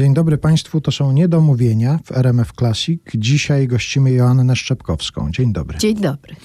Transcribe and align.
Dzień 0.00 0.14
dobry 0.14 0.38
Państwu, 0.38 0.80
to 0.80 0.92
są 0.92 1.12
Niedomówienia 1.12 1.98
w 2.04 2.12
RMF 2.12 2.52
Classic. 2.52 3.02
Dzisiaj 3.14 3.68
gościmy 3.68 4.12
Joannę 4.12 4.56
Szczepkowską. 4.56 5.30
Dzień 5.30 5.52
dobry. 5.52 5.78
Dzień 5.78 6.00
dobry. 6.00 6.36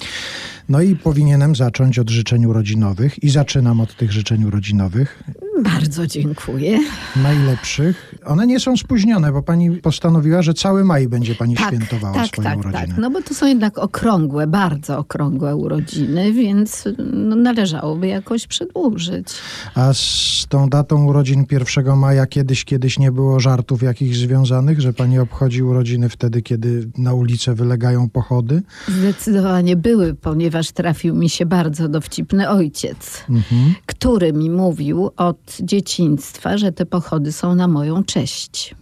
No 0.70 0.82
i 0.82 0.96
powinienem 0.96 1.56
zacząć 1.56 2.00
od 2.00 2.10
życzeń 2.10 2.46
urodzinowych 2.46 3.24
i 3.24 3.30
zaczynam 3.30 3.82
od 3.82 3.96
tych 3.96 4.12
życzeń 4.12 4.44
urodzinowych. 4.44 5.24
Bardzo 5.64 6.08
dziękuję. 6.08 6.80
Najlepszych. 7.16 8.16
One 8.26 8.48
nie 8.48 8.60
są 8.60 8.78
spóźnione, 8.78 9.32
bo 9.32 9.42
pani 9.44 9.72
postanowiła, 9.72 10.42
że 10.42 10.54
cały 10.54 10.84
maj 10.84 11.08
będzie 11.08 11.36
pani 11.36 11.56
tak, 11.56 11.68
świętowała 11.68 12.14
tak, 12.14 12.28
swoją 12.28 12.50
tak, 12.50 12.60
urodzinę. 12.60 12.88
Tak, 12.88 12.98
no 12.98 13.10
bo 13.10 13.22
to 13.22 13.34
są 13.34 13.48
jednak 13.48 13.78
okrągłe, 13.78 14.48
bardzo 14.48 14.98
okrągłe 14.98 15.56
urodziny, 15.56 16.34
więc 16.34 16.84
no, 17.14 17.36
należałoby 17.36 18.08
jakoś 18.08 18.48
przedłużyć. 18.48 19.28
A 19.76 19.94
z 19.94 20.46
tą 20.50 20.70
datą 20.70 21.06
urodzin 21.06 21.46
1 21.52 21.98
maja 21.98 22.26
kiedyś, 22.26 22.66
kiedyś 22.66 23.00
nie 23.00 23.12
było 23.12 23.40
żartów 23.40 23.84
jakichś 23.84 24.18
związanych, 24.18 24.82
że 24.82 24.94
pani 24.94 25.20
obchodzi 25.20 25.64
urodziny 25.64 26.10
wtedy, 26.10 26.42
kiedy 26.42 26.90
na 26.98 27.14
ulicę 27.14 27.56
wylegają 27.56 28.10
pochody? 28.10 28.62
Zdecydowanie 28.88 29.76
były, 29.76 30.14
ponieważ 30.14 30.55
trafił 30.72 31.16
mi 31.16 31.30
się 31.30 31.46
bardzo 31.46 31.90
dowcipny 31.90 32.50
ojciec, 32.50 33.24
Mhm. 33.30 33.74
który 33.86 34.34
mi 34.34 34.50
mówił 34.50 35.10
od 35.18 35.58
dzieciństwa, 35.62 36.58
że 36.58 36.72
te 36.72 36.86
pochody 36.86 37.32
są 37.32 37.56
na 37.56 37.68
moją 37.68 38.04
cześć. 38.04 38.76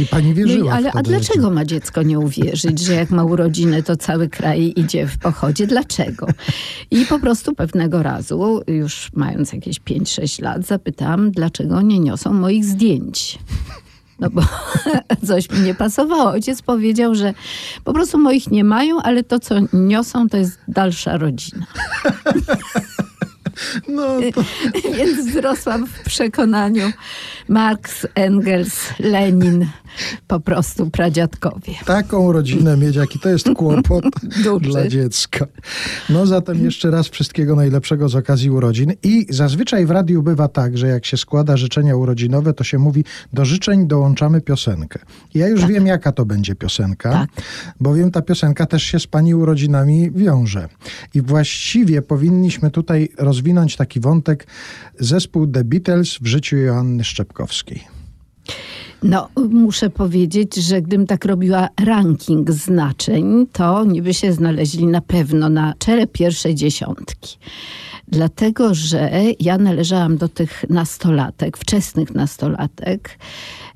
I 0.00 0.04
pani 0.06 0.28
No 0.28 0.34
wierzyła 0.34 0.72
i, 0.72 0.76
ale 0.76 0.92
a 0.92 1.02
dlaczego 1.02 1.50
ma 1.50 1.64
dziecko 1.64 2.02
nie 2.02 2.18
uwierzyć, 2.18 2.78
że 2.80 2.92
jak 2.94 3.10
ma 3.10 3.24
urodziny, 3.24 3.82
to 3.82 3.96
cały 3.96 4.28
kraj 4.28 4.72
idzie 4.76 5.06
w 5.06 5.18
pochodzie? 5.18 5.66
Dlaczego? 5.66 6.26
I 6.90 7.04
po 7.06 7.18
prostu 7.18 7.54
pewnego 7.54 8.02
razu, 8.02 8.60
już 8.66 9.10
mając 9.14 9.52
jakieś 9.52 9.80
5-6 9.80 10.42
lat, 10.42 10.66
zapytałam, 10.66 11.30
dlaczego 11.30 11.82
nie 11.82 11.98
niosą 12.00 12.32
moich 12.32 12.64
zdjęć. 12.64 13.38
No 14.20 14.30
bo 14.30 14.42
coś 15.26 15.50
mi 15.50 15.60
nie 15.60 15.74
pasowało. 15.74 16.30
Ojciec 16.30 16.62
powiedział, 16.62 17.14
że 17.14 17.34
po 17.84 17.92
prostu 17.92 18.18
moich 18.18 18.50
nie 18.50 18.64
mają, 18.64 19.02
ale 19.02 19.22
to, 19.22 19.38
co 19.38 19.54
niosą, 19.72 20.28
to 20.28 20.36
jest 20.36 20.58
dalsza 20.68 21.16
rodzina. 21.16 21.66
No, 23.88 24.04
to... 24.34 24.44
Więc 24.96 25.26
wzrosłam 25.26 25.86
w 25.86 26.00
przekonaniu 26.00 26.92
Marx, 27.48 28.06
Engels, 28.14 28.80
Lenin, 28.98 29.66
po 30.26 30.40
prostu 30.40 30.90
pradziadkowie. 30.90 31.72
Taką 31.84 32.32
rodzinę 32.32 32.76
mieć, 32.76 32.96
jaki 32.96 33.18
to 33.18 33.28
jest 33.28 33.48
kłopot 33.56 34.04
dla 34.60 34.88
dziecka. 34.88 35.46
No 36.10 36.26
zatem 36.26 36.64
jeszcze 36.64 36.90
raz 36.90 37.08
wszystkiego 37.08 37.56
najlepszego 37.56 38.08
z 38.08 38.14
okazji 38.14 38.50
urodzin. 38.50 38.92
I 39.02 39.26
zazwyczaj 39.30 39.86
w 39.86 39.90
radiu 39.90 40.22
bywa 40.22 40.48
tak, 40.48 40.78
że 40.78 40.86
jak 40.88 41.06
się 41.06 41.16
składa 41.16 41.56
życzenia 41.56 41.96
urodzinowe, 41.96 42.52
to 42.52 42.64
się 42.64 42.78
mówi, 42.78 43.04
do 43.32 43.44
życzeń 43.44 43.86
dołączamy 43.86 44.40
piosenkę. 44.40 44.98
Ja 45.34 45.48
już 45.48 45.66
wiem, 45.66 45.86
jaka 45.86 46.12
to 46.12 46.24
będzie 46.24 46.54
piosenka, 46.54 47.12
Tak. 47.12 47.30
bowiem 47.80 48.10
ta 48.10 48.22
piosenka 48.22 48.66
też 48.66 48.82
się 48.82 49.00
z 49.00 49.06
pani 49.06 49.34
urodzinami 49.34 50.10
wiąże. 50.10 50.68
I 51.14 51.22
właściwie 51.22 52.02
powinniśmy 52.02 52.70
tutaj 52.70 53.08
rozwinąć 53.18 53.76
taki 53.76 54.00
wątek 54.00 54.46
zespół 55.00 55.46
The 55.46 55.64
Beatles 55.64 56.18
w 56.20 56.26
życiu 56.26 56.56
Joanny 56.56 57.04
No, 59.02 59.28
muszę 59.50 59.90
powiedzieć, 59.90 60.56
że 60.56 60.82
gdybym 60.82 61.06
tak 61.06 61.24
robiła 61.24 61.68
ranking 61.84 62.50
znaczeń, 62.50 63.46
to 63.52 63.84
niby 63.84 64.14
się 64.14 64.32
znaleźli 64.32 64.86
na 64.86 65.00
pewno 65.00 65.48
na 65.48 65.74
czele 65.78 66.06
pierwszej 66.06 66.54
dziesiątki. 66.54 67.38
Dlatego, 68.08 68.74
że 68.74 69.10
ja 69.40 69.58
należałam 69.58 70.16
do 70.16 70.28
tych 70.28 70.64
nastolatek, 70.70 71.56
wczesnych 71.56 72.14
nastolatek, 72.14 73.18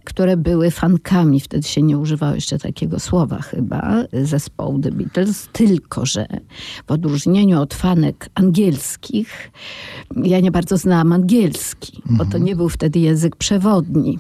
które 0.05 0.37
były 0.37 0.71
fankami, 0.71 1.41
wtedy 1.41 1.69
się 1.69 1.83
nie 1.83 1.99
używało 1.99 2.35
jeszcze 2.35 2.59
takiego 2.59 3.01
słowa 3.01 3.39
chyba, 3.39 4.05
zespołu 4.13 4.79
The 4.79 4.91
Beatles, 4.91 5.49
tylko 5.53 6.07
że 6.07 6.27
w 6.87 6.91
odróżnieniu 6.91 7.61
od 7.61 7.75
fanek 7.75 8.31
angielskich, 8.35 9.51
ja 10.17 10.41
nie 10.41 10.51
bardzo 10.51 10.77
znałam 10.77 11.13
angielski, 11.13 12.03
bo 12.11 12.25
to 12.25 12.39
nie 12.39 12.57
był 12.57 12.69
wtedy 12.69 12.99
język 12.99 13.37
przewodni. 13.37 14.19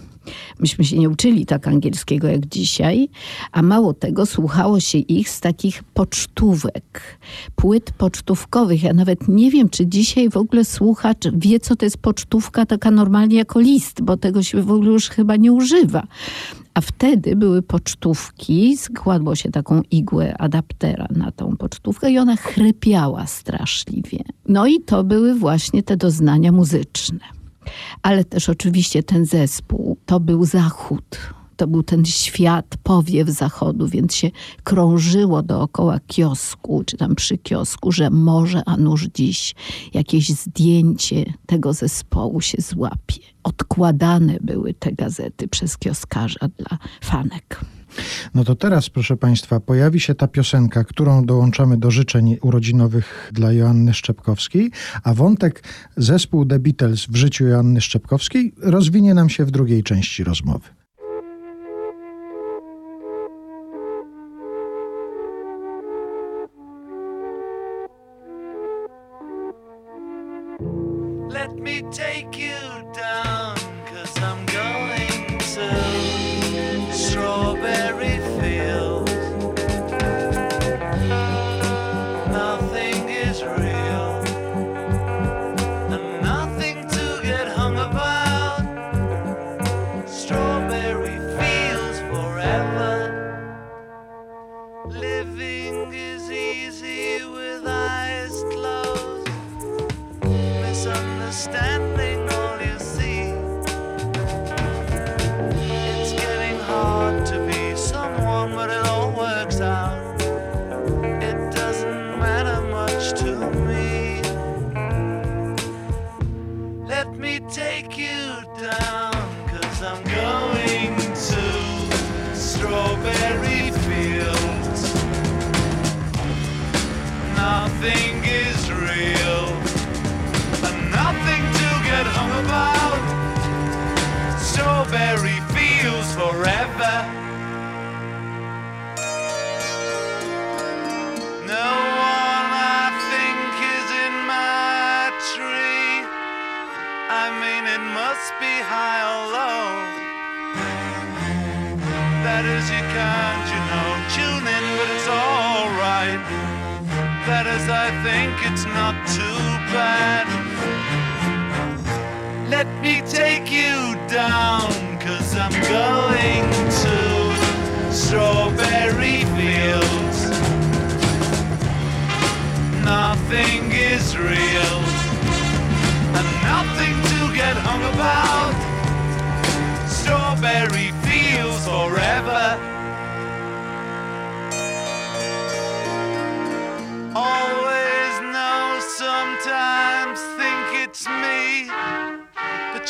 Myśmy 0.59 0.85
się 0.85 0.99
nie 0.99 1.11
uczyli 1.11 1.47
tak 1.47 1.69
angielskiego 1.69 2.29
jak 2.29 2.47
dzisiaj, 2.47 3.09
a 3.53 3.63
mało 3.63 3.95
tego, 3.95 4.27
słuchało 4.27 4.81
się 4.81 4.99
ich 4.99 5.29
z 5.29 5.41
takich 5.41 5.83
pocztówek, 5.83 7.19
płyt 7.57 7.93
pocztówkowych. 7.93 8.83
Ja 8.83 8.93
nawet 8.93 9.29
nie 9.29 9.51
wiem, 9.51 9.69
czy 9.69 9.87
dzisiaj 9.87 10.31
w 10.31 10.37
ogóle 10.37 10.65
słuchacz 10.65 11.29
wie, 11.33 11.61
co 11.61 11.77
to 11.77 11.87
jest 11.87 11.99
pocztówka 11.99 12.67
taka 12.67 12.91
normalnie 12.91 13.37
jako 13.37 13.61
list, 13.61 14.03
bo 14.03 14.17
tego 14.17 14.43
się 14.43 14.63
w 14.63 14.71
ogóle 14.71 14.91
już 14.91 15.09
chyba 15.09 15.37
nie 15.37 15.53
używa. 15.53 16.07
A 16.75 16.81
wtedy 16.81 17.37
były 17.37 17.63
pocztówki, 17.63 18.77
składło 18.77 19.35
się 19.35 19.51
taką 19.51 19.83
igłę 19.91 20.35
adaptera 20.39 21.09
na 21.11 21.33
tą 21.33 21.57
pocztówkę 21.57 22.11
i 22.11 22.19
ona 22.19 22.37
chrypiała 22.37 23.27
straszliwie. 23.27 24.19
No 24.49 24.67
i 24.67 24.81
to 24.81 25.05
były 25.05 25.35
właśnie 25.35 25.83
te 25.83 25.97
doznania 25.97 26.53
muzyczne. 26.53 27.40
Ale 28.03 28.25
też 28.25 28.49
oczywiście 28.49 29.03
ten 29.03 29.25
zespół 29.27 29.97
to 30.07 30.21
był 30.21 30.45
zachód. 30.45 31.19
To 31.57 31.67
był 31.67 31.83
ten 31.83 32.05
świat, 32.05 32.67
powiew 32.83 33.29
zachodu, 33.29 33.89
więc 33.89 34.15
się 34.15 34.31
krążyło 34.65 35.43
dookoła 35.43 36.01
kiosku, 36.07 36.83
czy 36.87 36.97
tam 36.97 37.15
przy 37.15 37.39
kiosku, 37.39 37.93
że 37.93 38.11
może 38.11 38.63
a 38.67 38.77
nuż 38.77 39.07
dziś 39.15 39.55
jakieś 39.95 40.29
zdjęcie 40.29 41.25
tego 41.47 41.73
zespołu 41.73 42.41
się 42.41 42.63
złapie. 42.63 43.19
Odkładane 43.43 44.39
były 44.41 44.75
te 44.75 44.93
gazety 44.93 45.49
przez 45.49 45.77
kioskarza 45.77 46.49
dla 46.59 46.79
fanek. 47.01 47.61
No 48.35 48.45
to 48.45 48.55
teraz, 48.55 48.91
proszę 48.91 49.17
Państwa, 49.17 49.61
pojawi 49.61 50.01
się 50.01 50.15
ta 50.15 50.29
piosenka, 50.29 50.85
którą 50.85 51.25
dołączamy 51.25 51.77
do 51.77 51.91
życzeń 51.91 52.37
urodzinowych 52.43 53.31
dla 53.33 53.53
Joanny 53.53 53.95
Szczepkowskiej, 53.95 54.71
a 55.03 55.15
wątek 55.15 55.65
zespół 55.97 56.47
The 56.47 56.59
Beatles 56.59 57.07
w 57.07 57.17
życiu 57.17 57.47
Joanny 57.47 57.81
Szczepkowskiej 57.81 58.53
rozwinie 58.63 59.15
nam 59.15 59.29
się 59.29 59.45
w 59.45 59.51
drugiej 59.51 59.83
części 59.83 60.25
rozmowy. 60.25 60.69
Let 71.33 71.61
me 71.61 71.83
take 71.91 72.30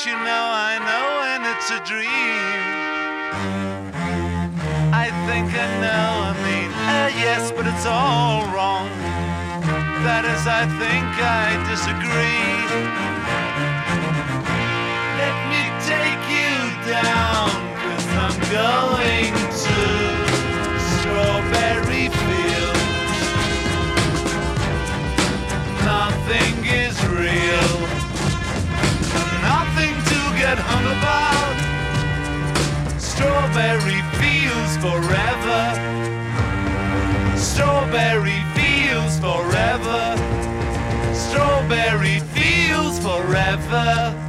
You 0.06 0.12
know 0.12 0.18
I 0.24 0.78
know 0.80 1.06
when 1.20 1.40
it's 1.52 1.70
a 1.70 1.80
dream. 1.84 2.08
I 4.94 5.12
think 5.28 5.52
I 5.52 5.68
know, 5.84 6.08
I 6.24 6.34
mean, 6.40 6.70
uh, 6.72 7.10
yes, 7.20 7.52
but 7.52 7.66
it's 7.66 7.84
all 7.84 8.48
wrong. 8.48 8.88
That 10.00 10.24
is, 10.24 10.46
I 10.46 10.64
think 10.80 11.04
I 11.20 11.52
disagree. 11.68 12.64
Let 15.20 15.36
me 15.52 15.68
take 15.84 16.24
you 16.32 16.56
down, 16.88 17.52
cause 17.84 18.08
I'm 18.24 18.40
going 18.48 19.49
get 30.50 30.58
hung 30.58 30.86
about. 30.98 31.58
Strawberry 33.00 34.00
fields 34.18 34.74
forever. 34.84 35.62
Strawberry 37.36 38.40
fields 38.56 39.18
forever. 39.20 40.16
Strawberry 41.14 42.18
fields 42.34 42.98
forever. 42.98 44.19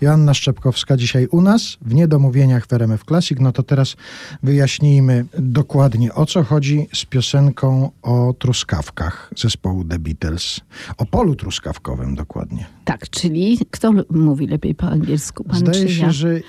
Joanna 0.00 0.34
Szczepkowska 0.34 0.96
dzisiaj 0.96 1.26
u 1.26 1.40
nas 1.40 1.76
w 1.82 1.94
Niedomówieniach 1.94 2.66
w 2.66 2.72
RMF 2.72 3.04
Classic. 3.04 3.38
No 3.40 3.52
to 3.52 3.62
teraz 3.62 3.96
wyjaśnijmy 4.42 5.24
dokładnie 5.38 6.14
o 6.14 6.26
co 6.26 6.42
chodzi 6.44 6.88
z 6.94 7.04
piosenką 7.04 7.90
o 8.02 8.34
truskawkach 8.38 9.30
zespołu 9.36 9.84
The 9.84 9.98
Beatles. 9.98 10.60
O 10.98 11.06
polu 11.06 11.34
truskawkowym 11.34 12.14
dokładnie. 12.14 12.66
Tak, 12.84 13.10
czyli 13.10 13.58
kto 13.70 13.92
mówi 14.10 14.46
lepiej 14.46 14.74
po 14.74 14.86
angielsku? 14.86 15.44
Pan 15.44 15.58
Zdaje 15.58 15.86
czy 15.86 15.94
się, 15.94 16.02
ja? 16.02 16.12
że 16.12 16.28
e, 16.28 16.40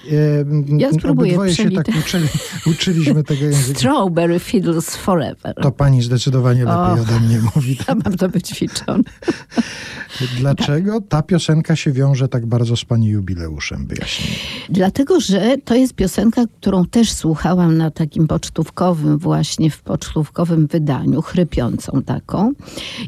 Ja 0.77 0.93
spróbuję 0.93 1.31
obydwoje 1.31 1.55
się 1.55 1.71
tak 1.71 1.87
uczyli, 1.99 2.27
uczyliśmy 2.73 3.23
tego 3.23 3.45
języka. 3.45 3.79
Strawberry 3.79 4.39
Fiddles 4.39 4.95
Forever. 4.95 5.55
To 5.61 5.71
pani 5.71 6.01
zdecydowanie 6.01 6.65
lepiej 6.65 6.75
Och. 6.93 7.01
ode 7.01 7.19
mnie 7.19 7.41
mówi. 7.55 7.77
Ja 7.87 7.95
mam 7.95 8.17
to 8.17 8.29
wyćwiczone. 8.29 9.03
Dlaczego 10.37 11.01
ta 11.01 11.21
piosenka 11.21 11.75
się 11.75 11.91
wiąże 11.91 12.27
tak 12.27 12.45
bardzo 12.45 12.77
z 12.77 12.85
pani 12.85 13.07
jubileuszem? 13.07 13.38
Wyjaśnij. 13.85 14.35
Dlatego, 14.69 15.19
że 15.19 15.57
to 15.65 15.75
jest 15.75 15.93
piosenka, 15.93 16.45
którą 16.59 16.85
też 16.85 17.11
słuchałam 17.11 17.77
na 17.77 17.91
takim 17.91 18.27
pocztówkowym, 18.27 19.17
właśnie 19.17 19.69
w 19.69 19.81
pocztówkowym 19.81 20.67
wydaniu, 20.67 21.21
chrypiącą 21.21 22.01
taką. 22.01 22.51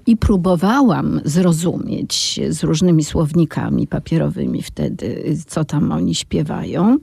I 0.07 0.17
próbowałam 0.17 1.21
zrozumieć 1.25 2.39
z 2.49 2.63
różnymi 2.63 3.03
słownikami 3.03 3.87
papierowymi 3.87 4.61
wtedy, 4.61 5.35
co 5.47 5.65
tam 5.65 5.91
oni 5.91 6.15
śpiewają. 6.15 6.97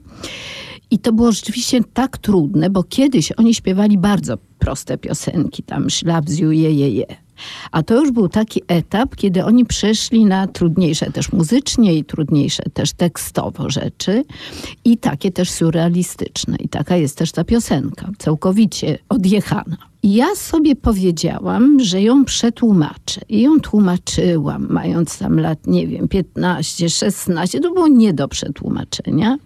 I 0.91 0.99
to 0.99 1.13
było 1.13 1.31
rzeczywiście 1.31 1.81
tak 1.93 2.17
trudne, 2.17 2.69
bo 2.69 2.83
kiedyś 2.83 3.31
oni 3.31 3.55
śpiewali 3.55 3.97
bardzo 3.97 4.37
proste 4.59 4.97
piosenki, 4.97 5.63
tam 5.63 5.89
szlabziu, 5.89 6.51
je, 6.51 6.73
je, 6.73 6.89
je. 6.89 7.05
A 7.71 7.83
to 7.83 7.99
już 7.99 8.11
był 8.11 8.29
taki 8.29 8.61
etap, 8.67 9.15
kiedy 9.15 9.45
oni 9.45 9.65
przeszli 9.65 10.25
na 10.25 10.47
trudniejsze 10.47 11.11
też 11.11 11.31
muzycznie 11.31 11.95
i 11.95 12.05
trudniejsze 12.05 12.63
też 12.73 12.93
tekstowo 12.93 13.69
rzeczy 13.69 14.23
i 14.85 14.97
takie 14.97 15.31
też 15.31 15.51
surrealistyczne. 15.51 16.55
I 16.59 16.69
taka 16.69 16.95
jest 16.95 17.17
też 17.17 17.31
ta 17.31 17.43
piosenka, 17.43 18.09
całkowicie 18.17 18.97
odjechana. 19.09 19.77
I 20.03 20.13
ja 20.13 20.35
sobie 20.35 20.75
powiedziałam, 20.75 21.79
że 21.79 22.01
ją 22.01 22.25
przetłumaczę. 22.25 23.21
I 23.29 23.41
ją 23.41 23.59
tłumaczyłam, 23.59 24.67
mając 24.69 25.17
tam 25.17 25.39
lat, 25.39 25.67
nie 25.67 25.87
wiem, 25.87 26.07
15, 26.07 26.89
16. 26.89 27.59
To 27.59 27.73
było 27.73 27.87
nie 27.87 28.13
do 28.13 28.27
przetłumaczenia. 28.27 29.37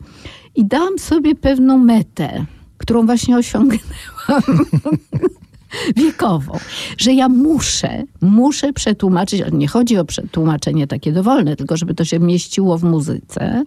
I 0.56 0.65
dałam 0.65 1.00
sobie 1.00 1.36
pewną 1.36 1.77
metę, 1.77 2.46
którą 2.77 3.06
właśnie 3.06 3.38
osiągnęłam 3.38 3.79
wiekową, 6.03 6.58
że 6.98 7.13
ja 7.13 7.30
muszę, 7.30 8.03
muszę 8.22 8.74
przetłumaczyć, 8.74 9.44
nie 9.51 9.68
chodzi 9.68 9.98
o 9.98 10.06
przetłumaczenie 10.06 10.88
takie 10.88 11.12
dowolne, 11.12 11.56
tylko 11.56 11.77
żeby 11.77 11.94
to 11.94 12.06
się 12.06 12.20
mieściło 12.20 12.77
w 12.77 12.84
muzyce, 12.84 13.63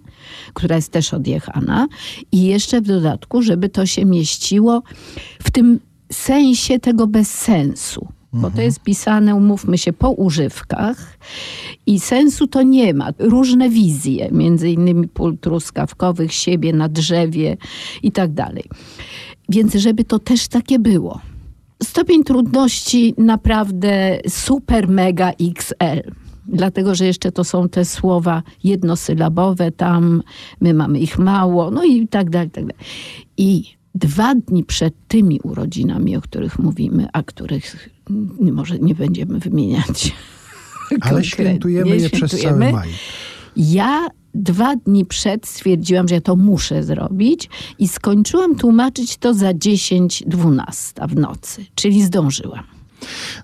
która 0.55 0.77
jest 0.77 0.93
też 0.93 1.15
odjechana 1.15 1.89
i 2.33 2.45
jeszcze 2.45 2.81
w 2.81 2.85
dodatku, 2.85 3.43
żeby 3.43 3.69
to 3.69 3.87
się 3.87 4.05
mieściło 4.05 4.83
w 5.43 5.51
tym 5.51 5.81
sensie 6.13 6.79
tego 6.79 7.07
bez 7.07 7.31
sensu. 7.31 8.09
Bo 8.33 8.51
to 8.51 8.63
jest 8.63 8.81
pisane, 8.81 9.35
umówmy 9.35 9.79
się, 9.79 9.93
po 9.93 10.11
używkach 10.11 11.19
i 11.87 12.01
sensu 12.01 12.47
to 12.47 12.63
nie 12.63 12.95
ma. 12.95 13.11
Różne 13.19 13.71
wizje, 13.71 14.29
między 14.33 14.71
innymi 14.71 15.09
pól 15.09 15.39
truskawkowych, 15.39 16.33
siebie 16.33 16.73
na 16.73 16.89
drzewie 16.89 17.57
i 18.03 18.13
tak 18.13 18.33
dalej. 18.33 18.65
Więc 19.49 19.75
żeby 19.75 20.05
to 20.05 20.19
też 20.19 20.49
takie 20.49 20.79
było. 20.79 21.21
Stopień 21.97 22.25
trudności 22.25 23.15
naprawdę 23.19 24.19
super, 24.29 24.89
mega 24.89 25.31
XL. 25.31 26.13
Dlatego, 26.47 26.95
że 26.95 27.07
jeszcze 27.07 27.33
to 27.33 27.45
są 27.45 27.69
te 27.69 27.85
słowa 27.85 28.43
jednosylabowe, 28.65 29.73
tam 29.73 30.23
my 30.61 30.75
mamy 30.75 30.99
ich 30.99 31.19
mało, 31.19 31.71
no 31.71 31.85
i 31.85 32.09
tak 32.09 32.31
dalej, 32.31 32.49
i 32.49 32.51
tak 32.51 32.65
dalej. 32.65 32.77
I 33.37 33.65
dwa 33.95 34.35
dni 34.35 34.65
przed 34.65 34.95
tymi 35.09 35.41
urodzinami, 35.41 36.17
o 36.17 36.21
których 36.21 36.59
mówimy, 36.59 37.07
a 37.13 37.23
których 37.23 37.91
może 38.41 38.79
nie 38.79 38.95
będziemy 38.95 39.39
wymieniać. 39.39 40.15
Ale 40.91 41.01
konkretnie, 41.01 41.25
świętujemy 41.25 41.97
je 41.97 42.11
przez 42.11 42.31
cały 42.31 42.41
świętujemy. 42.41 42.73
maj. 42.73 42.89
Ja 43.57 44.07
dwa 44.37 44.77
dni 44.77 45.05
przed 45.05 45.47
stwierdziłam, 45.47 46.09
że 46.09 46.15
ja 46.15 46.21
to 46.21 46.37
muszę 46.37 46.85
zrobić 46.85 47.49
i 47.79 47.89
skończyłam 47.89 48.57
tłumaczyć 48.57 49.17
to 49.17 49.35
za 49.35 49.51
10-12 49.53 51.09
w 51.09 51.17
nocy, 51.17 51.65
czyli 51.75 52.03
zdążyłam. 52.03 52.65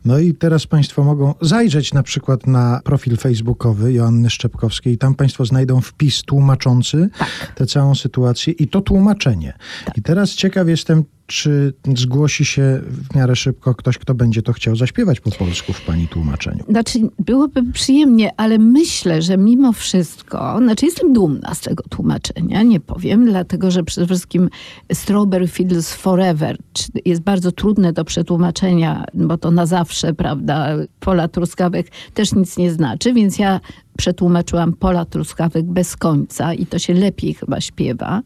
No 0.04 0.18
i 0.18 0.34
teraz 0.34 0.66
Państwo 0.66 1.04
mogą 1.04 1.34
zajrzeć 1.40 1.92
na 1.92 2.02
przykład 2.02 2.46
na 2.46 2.80
profil 2.84 3.16
facebookowy 3.16 3.92
Joanny 3.92 4.30
Szczepkowskiej. 4.30 4.98
Tam 4.98 5.14
Państwo 5.14 5.44
znajdą 5.44 5.80
wpis 5.80 6.22
tłumaczący 6.22 7.08
Tak. 7.18 7.52
tę 7.56 7.66
całą 7.66 7.94
sytuację 7.94 8.52
i 8.52 8.68
to 8.68 8.80
tłumaczenie. 8.80 9.52
I 9.96 10.02
teraz 10.02 10.30
ciekaw 10.30 10.68
jestem, 10.68 11.04
czy 11.32 11.72
zgłosi 11.96 12.44
się 12.44 12.80
w 12.86 13.14
miarę 13.14 13.36
szybko 13.36 13.74
ktoś, 13.74 13.98
kto 13.98 14.14
będzie 14.14 14.42
to 14.42 14.52
chciał 14.52 14.76
zaśpiewać 14.76 15.20
po 15.20 15.30
polsku 15.30 15.72
w 15.72 15.80
pani 15.80 16.08
tłumaczeniu? 16.08 16.64
Znaczy, 16.68 16.98
byłoby 17.18 17.72
przyjemnie, 17.72 18.30
ale 18.36 18.58
myślę, 18.58 19.22
że 19.22 19.38
mimo 19.38 19.72
wszystko, 19.72 20.58
znaczy 20.58 20.86
jestem 20.86 21.12
dumna 21.12 21.54
z 21.54 21.60
tego 21.60 21.84
tłumaczenia, 21.90 22.62
nie 22.62 22.80
powiem, 22.80 23.26
dlatego 23.26 23.70
że 23.70 23.84
przede 23.84 24.06
wszystkim 24.06 24.48
Strawberry 24.92 25.48
Fields 25.48 25.94
Forever 25.94 26.56
jest 27.04 27.22
bardzo 27.22 27.52
trudne 27.52 27.92
do 27.92 28.04
przetłumaczenia, 28.04 29.04
bo 29.14 29.38
to 29.38 29.50
na 29.50 29.66
zawsze, 29.66 30.14
prawda, 30.14 30.68
pola 31.00 31.28
truskawek 31.28 31.86
też 32.14 32.32
nic 32.32 32.56
nie 32.56 32.72
znaczy, 32.72 33.12
więc 33.12 33.38
ja 33.38 33.60
przetłumaczyłam 33.96 34.72
pola 34.72 35.04
truskawek 35.04 35.64
bez 35.64 35.96
końca 35.96 36.54
i 36.54 36.66
to 36.66 36.78
się 36.78 36.94
lepiej 36.94 37.34
chyba 37.34 37.60
śpiewa. 37.60 38.22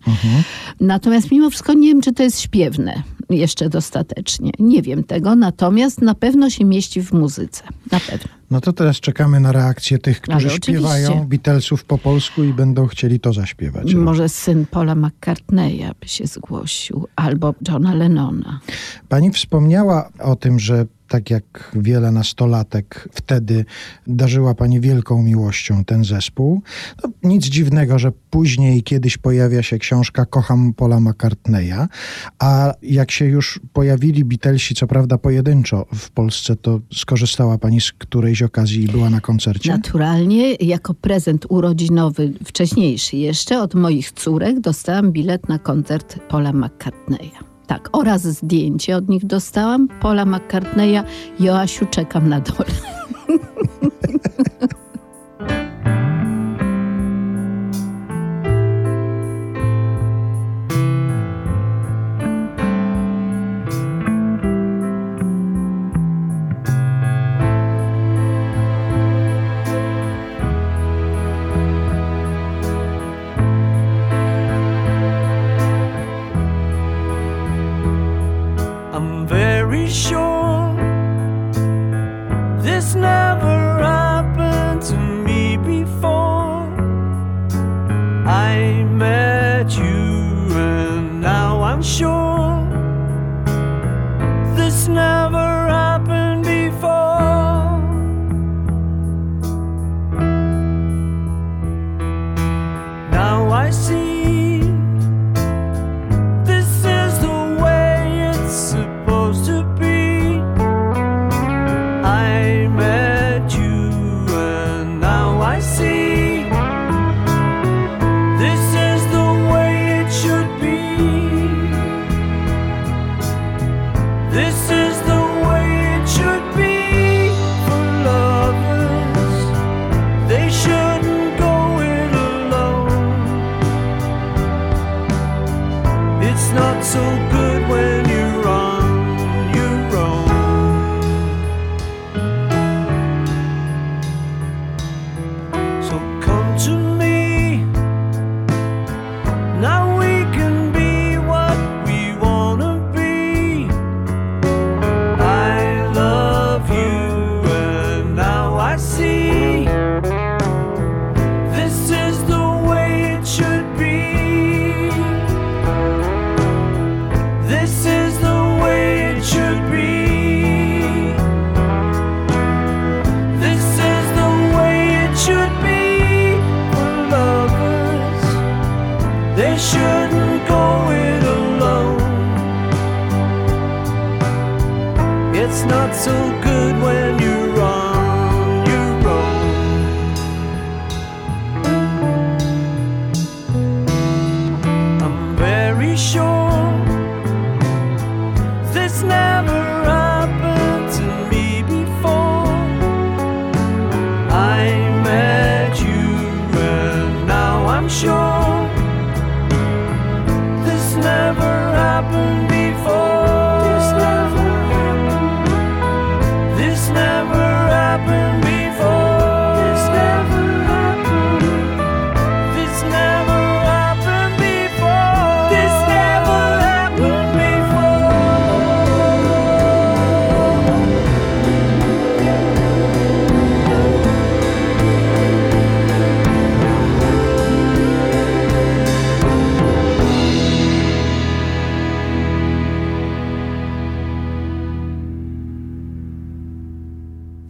Natomiast 0.80 1.30
mimo 1.30 1.50
wszystko 1.50 1.73
nie 1.73 1.88
wiem, 1.88 2.00
czy 2.00 2.12
to 2.12 2.23
jest 2.23 2.40
śpiewne 2.40 3.02
jeszcze 3.30 3.68
dostatecznie. 3.68 4.50
Nie 4.59 4.83
wiem 4.83 5.04
tego, 5.04 5.37
natomiast 5.37 6.02
na 6.02 6.14
pewno 6.14 6.50
się 6.50 6.64
mieści 6.64 7.02
w 7.02 7.12
muzyce. 7.12 7.62
Na 7.92 8.00
pewno. 8.00 8.28
No 8.50 8.61
to 8.61 8.73
teraz 8.73 8.97
czekamy 8.97 9.40
na 9.40 9.52
reakcję 9.52 9.99
tych, 9.99 10.21
którzy 10.21 10.49
Ale 10.49 10.56
śpiewają 10.56 11.09
oczywiście. 11.09 11.28
Beatlesów 11.28 11.85
po 11.85 11.99
polsku 11.99 12.45
i 12.45 12.52
będą 12.52 12.87
chcieli 12.87 13.21
to 13.21 13.33
zaśpiewać. 13.33 13.95
Może 13.95 14.28
syn 14.28 14.66
Paula 14.66 14.95
McCartneya 14.95 15.90
by 16.00 16.09
się 16.09 16.26
zgłosił, 16.26 17.06
albo 17.16 17.54
Johna 17.68 17.95
Lennona. 17.95 18.61
Pani 19.09 19.30
wspomniała 19.30 20.09
o 20.18 20.37
tym, 20.37 20.59
że 20.59 20.87
tak 21.09 21.30
jak 21.30 21.71
wiele 21.75 22.12
nastolatek, 22.12 23.09
wtedy 23.12 23.64
darzyła 24.06 24.54
Pani 24.54 24.80
wielką 24.80 25.23
miłością 25.23 25.85
ten 25.85 26.04
zespół. 26.04 26.62
No, 27.02 27.11
nic 27.23 27.47
dziwnego, 27.47 27.99
że 27.99 28.12
później 28.30 28.83
kiedyś 28.83 29.18
pojawia 29.18 29.62
się 29.62 29.78
książka 29.78 30.26
Kocham 30.26 30.75
Paula 30.75 31.00
McCartneya, 31.00 31.87
a 32.38 32.75
jak 32.83 33.11
się 33.16 33.25
już 33.25 33.61
pojawili 33.73 34.25
Beatlesi, 34.25 34.75
co 34.75 34.87
prawda 34.87 35.18
pojedynczo 35.18 35.87
w 35.94 36.11
Polsce, 36.11 36.56
to 36.56 36.80
skorzystała 36.94 37.58
Pani 37.58 37.80
z 37.80 37.92
którejś 37.92 38.42
okazji 38.42 38.85
i 38.85 38.88
była 38.88 39.11
na 39.11 39.20
koncercie? 39.20 39.70
Naturalnie, 39.70 40.54
jako 40.54 40.94
prezent 40.94 41.46
urodzinowy, 41.49 42.32
wcześniejszy 42.44 43.16
jeszcze, 43.16 43.61
od 43.61 43.75
moich 43.75 44.12
córek 44.12 44.61
dostałam 44.61 45.12
bilet 45.12 45.49
na 45.49 45.58
koncert 45.58 46.18
Paula 46.28 46.52
McCartneya. 46.52 47.38
Tak, 47.66 47.88
oraz 47.92 48.23
zdjęcie 48.23 48.96
od 48.96 49.08
nich 49.08 49.26
dostałam. 49.26 49.88
Paula 50.00 50.25
McCartneya, 50.25 51.02
Joasiu, 51.40 51.87
czekam 51.87 52.28
na 52.28 52.40
dole. 52.40 52.68
sure. 79.88 80.25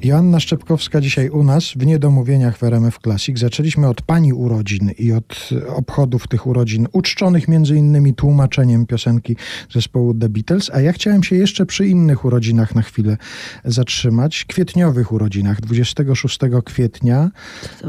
Joanna 0.06 0.40
Szczepkowska 0.40 1.00
dzisiaj 1.00 1.30
u 1.30 1.44
nas 1.44 1.64
w 1.64 1.86
Niedomówieniach 1.86 2.58
w 2.58 2.62
RMF 2.62 2.98
Classic. 2.98 3.38
Zaczęliśmy 3.38 3.88
od 3.88 4.02
pani 4.02 4.32
urodzin 4.32 4.90
i 4.98 5.12
od 5.12 5.48
obchodów 5.68 6.28
tych 6.28 6.46
urodzin, 6.46 6.88
uczczonych 6.92 7.48
między 7.48 7.76
innymi 7.76 8.14
tłumaczeniem 8.14 8.86
piosenki 8.86 9.36
zespołu 9.72 10.14
The 10.14 10.28
Beatles, 10.28 10.70
a 10.74 10.80
ja 10.80 10.92
chciałem 10.92 11.22
się 11.22 11.36
jeszcze 11.36 11.66
przy 11.66 11.86
innych 11.86 12.24
urodzinach 12.24 12.74
na 12.74 12.82
chwilę 12.82 13.16
zatrzymać. 13.64 14.44
Kwietniowych 14.44 15.12
urodzinach. 15.12 15.60
26 15.60 16.38
kwietnia 16.64 17.30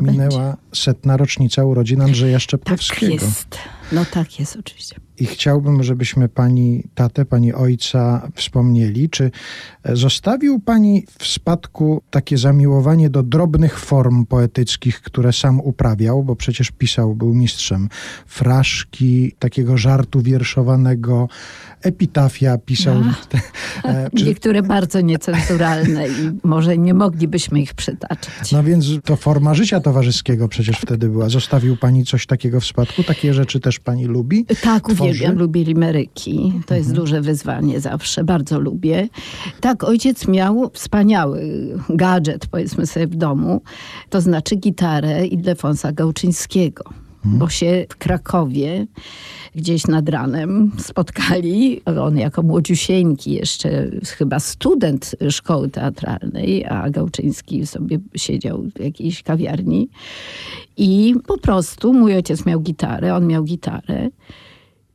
minęła 0.01 0.57
setna 0.73 1.17
rocznica 1.17 1.63
urodzin 1.63 2.01
Andrzeja 2.01 2.37
Tak 2.37 2.41
Szczepkowskiego. 2.41 3.13
jest. 3.13 3.57
No 3.91 4.05
tak 4.05 4.39
jest 4.39 4.55
oczywiście. 4.59 5.06
I 5.19 5.25
chciałbym, 5.25 5.83
żebyśmy 5.83 6.29
pani 6.29 6.83
tatę, 6.95 7.25
pani 7.25 7.53
ojca 7.53 8.29
wspomnieli. 8.35 9.09
Czy 9.09 9.31
zostawił 9.85 10.59
pani 10.59 11.05
w 11.19 11.27
spadku 11.27 12.01
takie 12.09 12.37
zamiłowanie 12.37 13.09
do 13.09 13.23
drobnych 13.23 13.79
form 13.79 14.25
poetyckich, 14.25 15.01
które 15.01 15.33
sam 15.33 15.59
uprawiał, 15.59 16.23
bo 16.23 16.35
przecież 16.35 16.71
pisał, 16.71 17.15
był 17.15 17.33
mistrzem 17.33 17.89
fraszki, 18.25 19.31
takiego 19.39 19.77
żartu 19.77 20.21
wierszowanego, 20.21 21.27
epitafia 21.81 22.57
pisał. 22.57 22.95
E, 23.83 24.09
czy- 24.17 24.25
Niektóre 24.25 24.61
bardzo 24.63 25.01
niecenzuralne 25.01 26.07
i 26.07 26.11
może 26.43 26.77
nie 26.77 26.93
moglibyśmy 26.93 27.59
ich 27.61 27.73
przytaczać. 27.73 28.51
No 28.51 28.63
więc 28.63 28.85
to 29.05 29.15
forma 29.15 29.53
życia 29.53 29.79
towarzyskiego 29.79 30.47
przecież 30.47 30.77
wtedy 30.77 31.09
była. 31.09 31.29
Zostawił 31.29 31.77
pani 31.77 32.05
coś 32.05 32.25
takiego 32.25 32.59
w 32.59 32.65
spadku? 32.65 33.03
Takie 33.03 33.33
rzeczy 33.33 33.59
też 33.59 33.79
pani 33.79 34.05
lubi? 34.05 34.45
Tak, 34.61 34.83
Tworzy? 34.83 35.03
uwielbiam, 35.03 35.37
lubię 35.37 35.63
limeryki. 35.63 36.53
To 36.65 36.75
jest 36.75 36.93
duże 36.93 37.21
wyzwanie 37.21 37.79
zawsze, 37.79 38.23
bardzo 38.23 38.59
lubię. 38.59 39.07
Tak, 39.61 39.83
ojciec 39.83 40.27
miał 40.27 40.69
wspaniały 40.73 41.67
gadżet, 41.89 42.47
powiedzmy 42.47 42.87
sobie, 42.87 43.07
w 43.07 43.15
domu, 43.15 43.61
to 44.09 44.21
znaczy 44.21 44.55
gitarę 44.55 45.25
Ildefonsa 45.27 45.91
Gałczyńskiego. 45.91 46.83
Bo 47.25 47.49
się 47.49 47.85
w 47.89 47.95
Krakowie 47.95 48.87
gdzieś 49.55 49.87
nad 49.87 50.09
ranem 50.09 50.71
spotkali. 50.77 51.81
On 51.85 52.17
jako 52.17 52.43
młodziusieńki, 52.43 53.31
jeszcze 53.31 53.89
chyba 54.05 54.39
student 54.39 55.15
szkoły 55.29 55.69
teatralnej, 55.69 56.65
a 56.65 56.89
Gałczyński 56.89 57.67
sobie 57.67 57.99
siedział 58.15 58.63
w 58.75 58.79
jakiejś 58.79 59.23
kawiarni. 59.23 59.89
I 60.77 61.15
po 61.27 61.37
prostu 61.37 61.93
mój 61.93 62.15
ojciec 62.15 62.45
miał 62.45 62.59
gitarę, 62.59 63.15
on 63.15 63.27
miał 63.27 63.43
gitarę. 63.43 64.09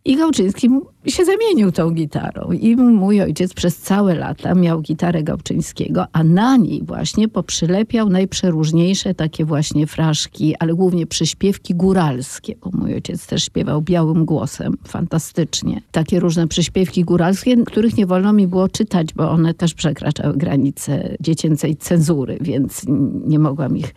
I 0.04 0.16
Gałczyński 0.16 0.68
się 1.06 1.24
zamienił 1.24 1.72
tą 1.72 1.90
gitarą. 1.90 2.52
I 2.52 2.76
mój 2.76 3.20
ojciec 3.20 3.54
przez 3.54 3.76
całe 3.76 4.14
lata 4.14 4.54
miał 4.54 4.80
gitarę 4.80 5.22
Gałczyńskiego, 5.22 6.06
a 6.12 6.24
na 6.24 6.56
niej 6.56 6.82
właśnie 6.84 7.28
poprzylepiał 7.28 8.08
najprzeróżniejsze 8.08 9.14
takie 9.14 9.44
właśnie 9.44 9.86
fraszki, 9.86 10.54
ale 10.58 10.74
głównie 10.74 11.06
przyśpiewki 11.06 11.74
góralskie, 11.74 12.54
bo 12.60 12.70
mój 12.72 12.94
ojciec 12.94 13.26
też 13.26 13.44
śpiewał 13.44 13.82
białym 13.82 14.24
głosem, 14.24 14.78
fantastycznie. 14.88 15.82
Takie 15.92 16.20
różne 16.20 16.48
przyśpiewki 16.48 17.04
góralskie, 17.04 17.64
których 17.64 17.96
nie 17.96 18.06
wolno 18.06 18.32
mi 18.32 18.46
było 18.46 18.68
czytać, 18.68 19.14
bo 19.14 19.30
one 19.30 19.54
też 19.54 19.74
przekraczały 19.74 20.36
granice 20.36 21.16
dziecięcej 21.20 21.76
cenzury, 21.76 22.38
więc 22.40 22.82
nie 23.26 23.38
mogłam 23.38 23.76
ich. 23.76 23.94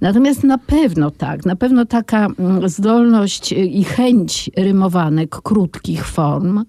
Natomiast 0.00 0.44
na 0.44 0.58
pewno 0.58 1.10
tak, 1.10 1.46
na 1.46 1.56
pewno 1.56 1.86
taka 1.86 2.26
mm, 2.26 2.68
zdolność 2.68 3.52
i 3.52 3.84
chęć 3.84 4.50
rymowanek, 4.56 5.39
krótkich 5.42 6.06
form, 6.06 6.64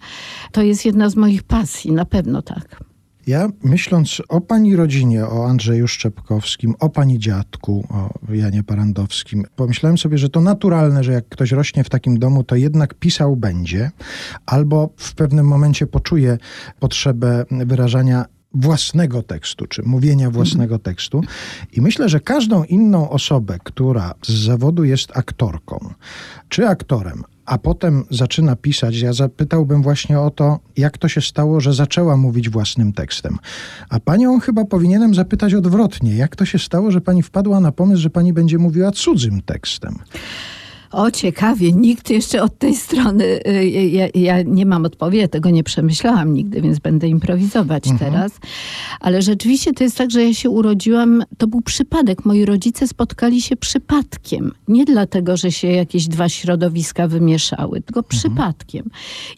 to 0.52 0.62
jest 0.62 0.86
jedna 0.86 1.10
z 1.10 1.16
moich 1.16 1.44
pasji, 1.44 1.92
na 1.92 2.06
pewno 2.06 2.42
tak. 2.42 2.84
Ja 3.28 3.50
myśląc 3.64 4.22
o 4.30 4.42
pani 4.42 4.76
rodzinie, 4.76 5.26
o 5.26 5.48
Andrzeju 5.48 5.88
Szczepkowskim, 5.88 6.76
o 6.80 6.90
pani 6.90 7.20
dziadku, 7.20 7.88
o 7.90 8.34
Janie 8.34 8.64
Parandowskim, 8.64 9.44
pomyślałem 9.56 9.98
sobie, 9.98 10.18
że 10.18 10.30
to 10.30 10.42
naturalne, 10.42 11.04
że 11.04 11.12
jak 11.12 11.30
ktoś 11.30 11.52
rośnie 11.52 11.84
w 11.84 11.90
takim 11.90 12.20
domu, 12.20 12.44
to 12.44 12.56
jednak 12.56 12.94
pisał 12.94 13.36
będzie, 13.36 13.92
albo 14.46 14.90
w 14.98 15.16
pewnym 15.16 15.48
momencie 15.48 15.88
poczuje 15.88 16.38
potrzebę 16.80 17.46
wyrażania 17.52 18.26
własnego 18.54 19.24
tekstu, 19.24 19.68
czy 19.68 19.84
mówienia 19.84 20.32
własnego 20.32 20.80
tekstu. 20.80 21.22
I 21.74 21.82
myślę, 21.82 22.10
że 22.10 22.20
każdą 22.20 22.64
inną 22.64 23.10
osobę, 23.10 23.58
która 23.64 24.14
z 24.22 24.32
zawodu 24.46 24.84
jest 24.84 25.18
aktorką, 25.18 25.94
czy 26.50 26.68
aktorem, 26.68 27.24
a 27.52 27.58
potem 27.58 28.04
zaczyna 28.10 28.56
pisać, 28.56 29.00
ja 29.00 29.14
zapytałbym 29.14 29.82
właśnie 29.82 30.20
o 30.20 30.30
to, 30.30 30.60
jak 30.78 30.98
to 30.98 31.08
się 31.08 31.22
stało, 31.22 31.60
że 31.60 31.74
zaczęła 31.74 32.18
mówić 32.18 32.50
własnym 32.50 32.94
tekstem. 32.94 33.38
A 33.90 34.00
panią 34.00 34.40
chyba 34.40 34.66
powinienem 34.66 35.16
zapytać 35.16 35.54
odwrotnie, 35.54 36.16
jak 36.16 36.36
to 36.36 36.46
się 36.46 36.60
stało, 36.60 36.92
że 36.92 37.02
pani 37.02 37.24
wpadła 37.24 37.60
na 37.60 37.72
pomysł, 37.72 38.02
że 38.02 38.10
pani 38.10 38.34
będzie 38.34 38.58
mówiła 38.58 38.92
cudzym 38.92 39.42
tekstem. 39.42 39.96
O, 40.92 41.12
ciekawie, 41.12 41.72
nikt 41.72 42.10
jeszcze 42.10 42.44
od 42.44 42.58
tej 42.58 42.76
strony, 42.76 43.40
y, 43.48 43.66
ja, 43.70 44.08
ja 44.16 44.42
nie 44.42 44.66
mam 44.66 44.86
odpowiedzi, 44.86 45.30
tego 45.30 45.50
nie 45.50 45.64
przemyślałam 45.64 46.34
nigdy, 46.34 46.62
więc 46.62 46.80
będę 46.80 47.08
improwizować 47.08 47.84
teraz. 48.00 48.32
Ale 49.00 49.22
rzeczywiście 49.22 49.74
to 49.74 49.84
jest 49.84 49.98
tak, 49.98 50.12
że 50.12 50.24
ja 50.24 50.34
się 50.34 50.50
urodziłam, 50.50 51.24
to 51.38 51.48
był 51.48 51.62
przypadek. 51.62 52.26
Moi 52.26 52.46
rodzice 52.46 52.88
spotkali 52.88 53.42
się 53.42 53.56
przypadkiem. 53.56 54.52
Nie 54.68 54.86
dlatego, 54.86 55.38
że 55.38 55.52
się 55.52 55.68
jakieś 55.68 56.08
dwa 56.08 56.30
środowiska 56.30 57.08
wymieszały, 57.08 57.82
tylko 57.82 58.04
przypadkiem. 58.04 58.90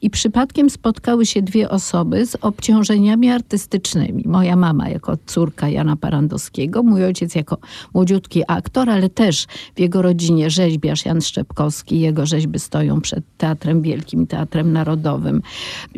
I 0.01 0.09
przypadkiem 0.09 0.69
spotkały 0.69 1.25
się 1.25 1.41
dwie 1.41 1.69
osoby 1.69 2.25
z 2.25 2.35
obciążeniami 2.41 3.29
artystycznymi. 3.29 4.23
Moja 4.27 4.55
mama 4.55 4.89
jako 4.89 5.17
córka 5.25 5.69
Jana 5.69 5.95
Parandowskiego, 5.95 6.83
mój 6.83 7.05
ojciec 7.05 7.35
jako 7.35 7.57
młodziutki 7.93 8.43
aktor, 8.47 8.89
ale 8.89 9.09
też 9.09 9.45
w 9.75 9.79
jego 9.79 10.01
rodzinie 10.01 10.49
rzeźbiarz 10.49 11.05
Jan 11.05 11.21
Szczepkowski, 11.43 11.99
jego 11.99 12.25
rzeźby 12.25 12.59
stoją 12.59 13.01
przed 13.01 13.23
Teatrem 13.37 13.81
Wielkim, 13.81 14.27
Teatrem 14.27 14.73
Narodowym, 14.73 15.41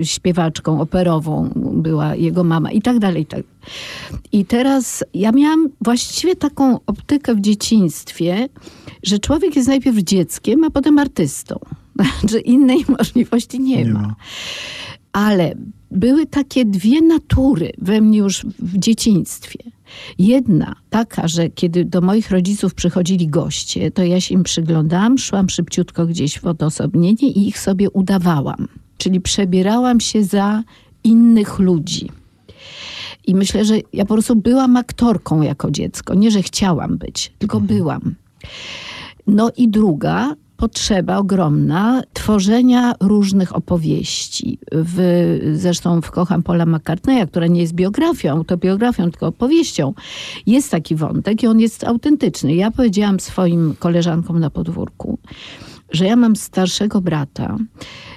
śpiewaczką 0.03 0.81
operową 0.81 1.49
była 1.55 2.15
jego 2.15 2.43
mama 2.43 2.71
i 2.71 2.81
tak 2.81 2.99
dalej. 2.99 3.23
i 3.23 3.25
tak. 3.25 3.43
I 4.31 4.45
teraz 4.45 5.03
ja 5.13 5.31
miałam 5.31 5.69
właściwie 5.81 6.35
taką 6.35 6.79
optykę 6.85 7.35
w 7.35 7.41
dzieciństwie, 7.41 8.49
że 9.03 9.19
człowiek 9.19 9.55
jest 9.55 9.67
najpierw 9.67 9.97
dzieckiem, 9.97 10.63
a 10.63 10.69
potem 10.69 10.99
artystą. 10.99 11.59
Że 12.29 12.39
innej 12.55 12.85
możliwości 12.99 13.59
nie, 13.59 13.83
Nie 13.83 13.93
ma. 13.93 13.99
ma. 14.01 14.15
Ale 15.13 15.55
były 15.91 16.25
takie 16.25 16.65
dwie 16.65 17.01
natury 17.01 17.71
we 17.77 18.01
mnie 18.01 18.17
już 18.17 18.45
w 18.59 18.77
dzieciństwie. 18.77 19.74
Jedna 20.19 20.75
taka, 20.89 21.27
że 21.27 21.49
kiedy 21.49 21.85
do 21.85 22.01
moich 22.01 22.31
rodziców 22.31 22.73
przychodzili 22.73 23.27
goście, 23.27 23.91
to 23.91 24.03
ja 24.03 24.21
się 24.21 24.33
im 24.33 24.43
przyglądałam, 24.43 25.17
szłam 25.17 25.49
szybciutko 25.49 26.05
gdzieś 26.05 26.39
w 26.39 26.45
odosobnienie 26.45 27.31
i 27.31 27.47
ich 27.47 27.59
sobie 27.59 27.89
udawałam. 27.89 28.67
Czyli 28.97 29.21
przebierałam 29.21 29.99
się 29.99 30.23
za 30.23 30.63
innych 31.03 31.59
ludzi. 31.59 32.11
I 33.27 33.35
myślę, 33.35 33.65
że 33.65 33.75
ja 33.93 34.05
po 34.05 34.13
prostu 34.13 34.35
byłam 34.35 34.77
aktorką 34.77 35.41
jako 35.41 35.71
dziecko. 35.71 36.13
Nie, 36.13 36.31
że 36.31 36.41
chciałam 36.41 36.97
być, 36.97 37.33
tylko 37.39 37.61
byłam. 37.61 38.15
No 39.27 39.51
i 39.57 39.69
druga 39.69 40.35
potrzeba 40.57 41.17
ogromna 41.17 42.01
tworzenia 42.13 42.95
różnych 42.99 43.55
opowieści. 43.55 44.59
W, 44.71 44.99
zresztą 45.53 46.01
w 46.01 46.11
Kocham 46.11 46.43
Paula 46.43 46.65
McCartneya, 46.65 47.27
która 47.27 47.47
nie 47.47 47.61
jest 47.61 47.73
biografią, 47.73 48.31
autobiografią, 48.31 49.11
tylko 49.11 49.27
opowieścią. 49.27 49.93
Jest 50.45 50.71
taki 50.71 50.95
wątek 50.95 51.43
i 51.43 51.47
on 51.47 51.59
jest 51.59 51.83
autentyczny. 51.83 52.55
Ja 52.55 52.71
powiedziałam 52.71 53.19
swoim 53.19 53.75
koleżankom 53.79 54.39
na 54.39 54.49
podwórku, 54.49 55.19
że 55.91 56.05
ja 56.05 56.15
mam 56.15 56.35
starszego 56.35 57.01
brata, 57.01 57.57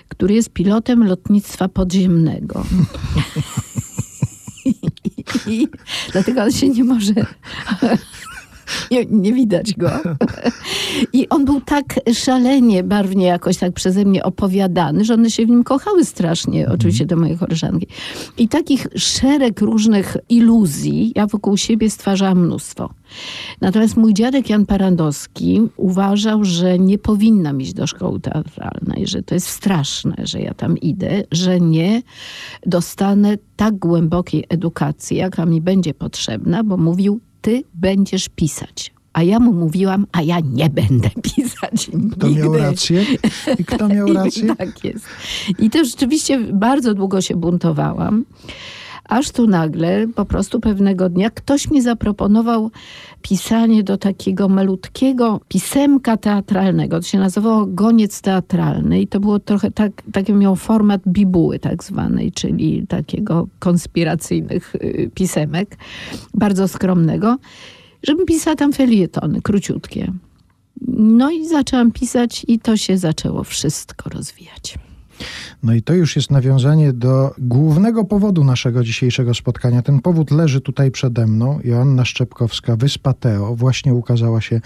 który 0.08 0.34
jest 0.34 0.50
pilotem 0.50 1.06
lotnictwa 1.06 1.68
podziemnego. 1.68 2.64
I 5.46 5.68
dlatego 6.12 6.42
on 6.42 6.52
się 6.52 6.68
nie 6.68 6.84
może. 6.84 7.14
Nie, 8.90 9.04
nie 9.06 9.32
widać 9.32 9.74
go. 9.74 9.90
I 11.12 11.28
on 11.28 11.44
był 11.44 11.60
tak 11.60 12.00
szalenie, 12.14 12.84
barwnie 12.84 13.26
jakoś 13.26 13.56
tak 13.56 13.72
przeze 13.72 14.04
mnie 14.04 14.24
opowiadany, 14.24 15.04
że 15.04 15.14
one 15.14 15.30
się 15.30 15.46
w 15.46 15.48
nim 15.48 15.64
kochały 15.64 16.04
strasznie, 16.04 16.68
oczywiście 16.68 17.06
do 17.06 17.16
mojej 17.16 17.38
koleżanki. 17.38 17.86
I 18.38 18.48
takich 18.48 18.86
szereg 18.96 19.60
różnych 19.60 20.16
iluzji 20.28 21.12
ja 21.14 21.26
wokół 21.26 21.56
siebie 21.56 21.90
stwarzałam 21.90 22.44
mnóstwo. 22.44 22.90
Natomiast 23.60 23.96
mój 23.96 24.14
dziadek 24.14 24.50
Jan 24.50 24.66
Parandowski 24.66 25.60
uważał, 25.76 26.44
że 26.44 26.78
nie 26.78 26.98
powinnam 26.98 27.60
iść 27.60 27.72
do 27.74 27.86
szkoły 27.86 28.20
teatralnej, 28.20 29.06
że 29.06 29.22
to 29.22 29.34
jest 29.34 29.46
straszne, 29.46 30.14
że 30.18 30.40
ja 30.40 30.54
tam 30.54 30.78
idę, 30.78 31.22
że 31.32 31.60
nie 31.60 32.02
dostanę 32.66 33.38
tak 33.56 33.78
głębokiej 33.78 34.44
edukacji, 34.48 35.16
jaka 35.16 35.46
mi 35.46 35.60
będzie 35.60 35.94
potrzebna, 35.94 36.64
bo 36.64 36.76
mówił, 36.76 37.20
ty 37.40 37.64
będziesz 37.74 38.28
pisać. 38.28 38.92
A 39.12 39.22
ja 39.22 39.38
mu 39.40 39.52
mówiłam, 39.52 40.06
a 40.12 40.22
ja 40.22 40.40
nie 40.40 40.70
będę 40.70 41.10
pisać 41.34 41.90
Kto 42.12 42.28
nigdy. 42.28 42.42
miał 42.42 42.56
rację? 42.58 43.04
I 43.58 43.64
kto 43.64 43.88
miał 43.88 44.12
rację? 44.12 44.54
tak 44.56 44.84
jest. 44.84 45.04
I 45.58 45.70
to 45.70 45.84
rzeczywiście 45.84 46.38
bardzo 46.40 46.94
długo 46.94 47.20
się 47.20 47.36
buntowałam. 47.36 48.24
Aż 49.08 49.30
tu 49.30 49.46
nagle, 49.46 50.06
po 50.14 50.24
prostu 50.24 50.60
pewnego 50.60 51.08
dnia, 51.08 51.30
ktoś 51.30 51.70
mi 51.70 51.82
zaproponował 51.82 52.70
pisanie 53.22 53.82
do 53.82 53.96
takiego 53.96 54.48
malutkiego 54.48 55.40
pisemka 55.48 56.16
teatralnego. 56.16 57.00
To 57.00 57.06
się 57.06 57.18
nazywało 57.18 57.66
Goniec 57.66 58.20
Teatralny 58.20 59.00
i 59.00 59.06
to 59.06 59.20
było 59.20 59.38
trochę 59.38 59.70
tak, 59.70 60.02
taki 60.12 60.32
miał 60.32 60.56
format 60.56 61.00
bibuły 61.06 61.58
tak 61.58 61.84
zwanej, 61.84 62.32
czyli 62.32 62.86
takiego 62.86 63.48
konspiracyjnych 63.58 64.74
y, 64.74 65.10
pisemek, 65.14 65.76
bardzo 66.34 66.68
skromnego, 66.68 67.36
żebym 68.02 68.26
pisała 68.26 68.56
tam 68.56 68.72
felietony, 68.72 69.42
króciutkie. 69.42 70.12
No 70.96 71.30
i 71.30 71.48
zaczęłam 71.48 71.92
pisać 71.92 72.44
i 72.48 72.58
to 72.58 72.76
się 72.76 72.98
zaczęło 72.98 73.44
wszystko 73.44 74.10
rozwijać. 74.10 74.78
No 75.62 75.74
i 75.74 75.82
to 75.82 75.94
już 75.94 76.16
jest 76.16 76.30
nawiązanie 76.30 76.92
do 76.92 77.34
głównego 77.38 78.04
powodu 78.04 78.44
naszego 78.44 78.84
dzisiejszego 78.84 79.34
spotkania. 79.34 79.82
Ten 79.82 80.00
powód 80.00 80.30
leży 80.30 80.60
tutaj 80.60 80.90
przede 80.90 81.26
mną. 81.26 81.58
Joanna 81.64 82.04
Szczepkowska, 82.04 82.76
Wyspa 82.76 83.12
Teo. 83.12 83.56
Właśnie 83.56 83.94
ukazała 83.94 84.40
się 84.40 84.60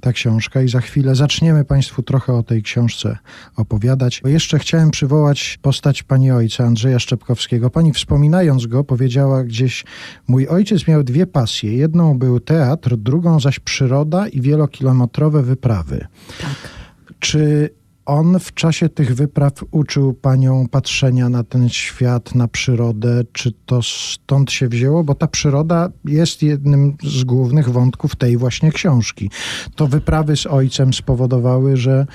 ta 0.00 0.12
książka 0.12 0.62
i 0.62 0.68
za 0.68 0.80
chwilę 0.80 1.14
zaczniemy 1.14 1.64
Państwu 1.64 2.02
trochę 2.02 2.34
o 2.34 2.42
tej 2.42 2.62
książce 2.62 3.18
opowiadać. 3.56 4.20
Bo 4.22 4.28
jeszcze 4.28 4.58
chciałem 4.58 4.90
przywołać 4.90 5.58
postać 5.62 6.02
pani 6.02 6.30
ojca, 6.30 6.64
Andrzeja 6.64 6.98
Szczepkowskiego. 6.98 7.70
Pani 7.70 7.92
wspominając 7.92 8.66
go 8.66 8.84
powiedziała 8.84 9.44
gdzieś, 9.44 9.84
mój 10.28 10.48
ojciec 10.48 10.88
miał 10.88 11.04
dwie 11.04 11.26
pasje. 11.26 11.76
Jedną 11.76 12.18
był 12.18 12.40
teatr, 12.40 12.96
drugą 12.96 13.40
zaś 13.40 13.60
przyroda 13.60 14.28
i 14.28 14.40
wielokilometrowe 14.40 15.42
wyprawy. 15.42 16.06
Tak. 16.40 16.78
Czy 17.18 17.70
on 18.08 18.38
w 18.40 18.54
czasie 18.54 18.88
tych 18.88 19.14
wypraw 19.14 19.52
uczył 19.70 20.14
panią 20.14 20.68
patrzenia 20.70 21.28
na 21.28 21.44
ten 21.44 21.68
świat, 21.68 22.34
na 22.34 22.48
przyrodę? 22.48 23.22
Czy 23.32 23.52
to 23.66 23.80
stąd 23.82 24.52
się 24.52 24.68
wzięło? 24.68 25.04
Bo 25.04 25.14
ta 25.14 25.26
przyroda 25.26 25.88
jest 26.04 26.42
jednym 26.42 26.96
z 27.02 27.24
głównych 27.24 27.68
wątków 27.68 28.16
tej 28.16 28.36
właśnie 28.36 28.72
książki. 28.72 29.30
To 29.74 29.86
wyprawy 29.86 30.36
z 30.36 30.46
ojcem 30.46 30.94
spowodowały, 30.94 31.76
że 31.76 32.06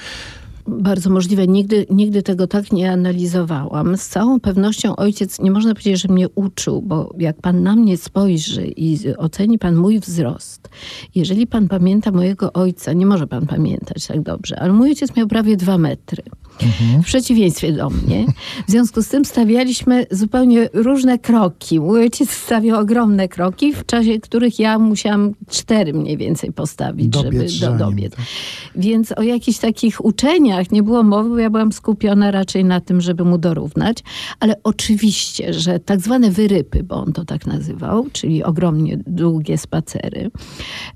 Bardzo 0.67 1.10
możliwe. 1.10 1.47
Nigdy, 1.47 1.86
nigdy 1.89 2.23
tego 2.23 2.47
tak 2.47 2.71
nie 2.71 2.91
analizowałam. 2.91 3.97
Z 3.97 4.08
całą 4.08 4.39
pewnością 4.39 4.95
ojciec, 4.95 5.39
nie 5.39 5.52
można 5.52 5.73
powiedzieć, 5.73 6.02
że 6.02 6.08
mnie 6.08 6.30
uczył, 6.30 6.82
bo 6.82 7.13
jak 7.17 7.41
pan 7.41 7.63
na 7.63 7.76
mnie 7.76 7.97
spojrzy 7.97 8.67
i 8.67 8.97
oceni 9.17 9.60
pan 9.60 9.76
mój 9.76 9.99
wzrost, 9.99 10.69
jeżeli 11.15 11.47
pan 11.47 11.67
pamięta 11.67 12.12
mojego 12.12 12.54
ojca, 12.54 12.93
nie 12.93 13.06
może 13.06 13.28
pan 13.28 13.45
pamiętać 13.47 14.08
tak 14.08 14.21
dobrze, 14.21 14.60
ale 14.60 14.73
mój 14.73 14.89
ojciec 14.89 15.15
miał 15.15 15.28
prawie 15.28 15.58
dwa 15.58 15.78
metry. 15.78 16.23
W 17.02 17.06
przeciwieństwie 17.06 17.71
do 17.71 17.89
mnie. 17.89 18.26
W 18.67 18.71
związku 18.71 19.02
z 19.02 19.08
tym 19.08 19.26
stawialiśmy 19.26 20.06
zupełnie 20.12 20.69
różne 20.73 21.19
kroki. 21.19 21.80
Mój 21.80 21.99
ojciec 21.99 22.30
stawiał 22.32 22.80
ogromne 22.80 23.28
kroki, 23.28 23.73
w 23.73 23.86
czasie 23.86 24.19
których 24.19 24.60
ja 24.60 24.80
musiałam 24.80 25.32
cztery 25.49 25.93
mniej 25.93 26.17
więcej 26.17 26.52
postawić, 26.52 27.08
Dobiec 27.08 27.52
żeby 27.52 27.71
do, 27.78 27.86
dobiec. 27.86 28.15
tak. 28.15 28.26
Więc 28.76 29.12
o 29.12 29.21
jakichś 29.21 29.60
takich 29.60 30.06
uczeniach 30.06 30.52
nie 30.71 30.83
było 30.83 31.03
mowy, 31.03 31.29
bo 31.29 31.37
ja 31.37 31.49
byłam 31.49 31.71
skupiona 31.71 32.31
raczej 32.31 32.65
na 32.65 32.81
tym, 32.81 33.01
żeby 33.01 33.25
mu 33.25 33.37
dorównać. 33.37 33.97
Ale 34.39 34.55
oczywiście, 34.63 35.53
że 35.53 35.79
tak 35.79 36.01
zwane 36.01 36.31
wyrypy, 36.31 36.83
bo 36.83 36.95
on 36.95 37.13
to 37.13 37.25
tak 37.25 37.47
nazywał, 37.47 38.05
czyli 38.11 38.43
ogromnie 38.43 38.97
długie 39.07 39.57
spacery 39.57 40.31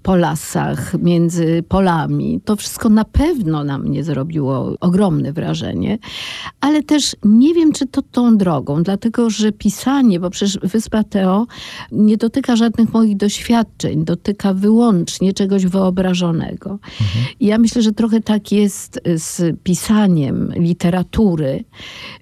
po 0.03 0.15
lasach, 0.15 0.93
między 0.99 1.63
polami, 1.67 2.41
to 2.45 2.55
wszystko 2.55 2.89
na 2.89 3.05
pewno 3.05 3.63
na 3.63 3.77
mnie 3.77 4.03
zrobiło 4.03 4.73
ogromne 4.79 5.33
wrażenie. 5.33 5.97
Ale 6.61 6.83
też 6.83 7.15
nie 7.23 7.53
wiem, 7.53 7.71
czy 7.71 7.87
to 7.87 8.01
tą 8.01 8.37
drogą, 8.37 8.83
dlatego 8.83 9.29
że 9.29 9.51
pisanie, 9.51 10.19
bo 10.19 10.29
przecież 10.29 10.59
Wyspa 10.63 11.03
Teo 11.03 11.47
nie 11.91 12.17
dotyka 12.17 12.55
żadnych 12.55 12.93
moich 12.93 13.17
doświadczeń, 13.17 14.05
dotyka 14.05 14.53
wyłącznie 14.53 15.33
czegoś 15.33 15.65
wyobrażonego. 15.65 16.79
I 17.39 17.45
ja 17.45 17.57
myślę, 17.57 17.81
że 17.81 17.91
trochę 17.91 18.21
tak 18.21 18.51
jest 18.51 19.01
z 19.15 19.46
pisaniem 19.53 20.51
literatury, 20.55 21.65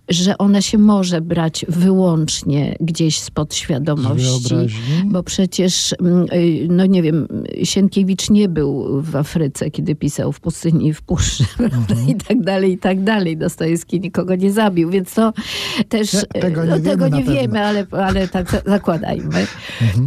że 0.09 0.37
ona 0.37 0.61
się 0.61 0.77
może 0.77 1.21
brać 1.21 1.65
wyłącznie 1.69 2.75
gdzieś 2.79 3.19
spod 3.19 3.53
z 3.53 3.57
świadomości. 3.57 4.49
wyobraźni. 4.49 4.79
Bo 5.05 5.23
przecież, 5.23 5.95
mm, 5.99 6.25
y, 6.33 6.67
no 6.69 6.85
nie 6.85 7.01
wiem, 7.01 7.27
Sienkiewicz 7.63 8.29
nie 8.29 8.49
był 8.49 9.01
w 9.01 9.15
Afryce, 9.15 9.71
kiedy 9.71 9.95
pisał 9.95 10.31
w 10.31 10.39
pustyni 10.39 10.87
i 10.87 10.93
w 10.93 11.01
puszczy, 11.01 11.43
prawda? 11.57 11.95
I 12.07 12.15
tak 12.15 12.41
dalej, 12.41 12.71
i 12.71 12.77
tak 12.77 13.03
dalej. 13.03 13.37
Dostojewski 13.37 13.99
nikogo 13.99 14.35
nie 14.35 14.51
zabił, 14.51 14.89
więc 14.89 15.13
to 15.13 15.33
też... 15.89 16.11
Te- 16.11 16.39
tego 16.41 16.63
y, 16.63 16.67
nie 16.67 16.69
no, 16.69 16.75
wiemy 16.79 16.89
tego 16.89 17.09
na 17.09 17.17
nie 17.17 17.23
wiemy, 17.23 17.65
ale, 17.65 17.85
ale 17.91 18.27
tak 18.27 18.51
za- 18.51 18.61
zakładajmy. 18.65 19.47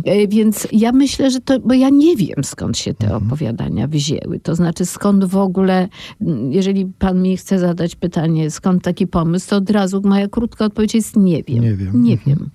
Y, 0.06 0.28
Więc 0.28 0.68
ja 0.72 0.92
myślę, 0.92 1.30
że 1.30 1.40
to, 1.40 1.60
bo 1.60 1.74
ja 1.74 1.88
nie 1.90 2.16
wiem 2.16 2.44
skąd 2.44 2.78
się 2.78 2.94
te 2.94 3.16
opowiadania 3.16 3.88
wzięły. 3.88 4.40
To 4.42 4.54
znaczy 4.54 4.86
skąd 4.86 5.24
w 5.24 5.36
ogóle, 5.36 5.88
mm, 6.20 6.52
jeżeli 6.52 6.86
pan 6.86 7.22
mi 7.22 7.36
chce 7.36 7.58
zadać 7.58 7.96
pytanie, 7.96 8.50
skąd 8.50 8.82
taki 8.82 9.06
pomysł, 9.06 9.50
to 9.50 9.56
od 9.56 9.70
razu 9.70 9.87
moja 10.04 10.28
krótka 10.28 10.64
odpowiedź 10.64 10.94
jest 10.94 11.16
nie 11.16 11.42
wiem. 11.42 11.60
Nie 11.62 11.74
wiem. 11.74 12.02
Nie 12.02 12.12
Mhm. 12.12 12.38
wiem. 12.38 12.50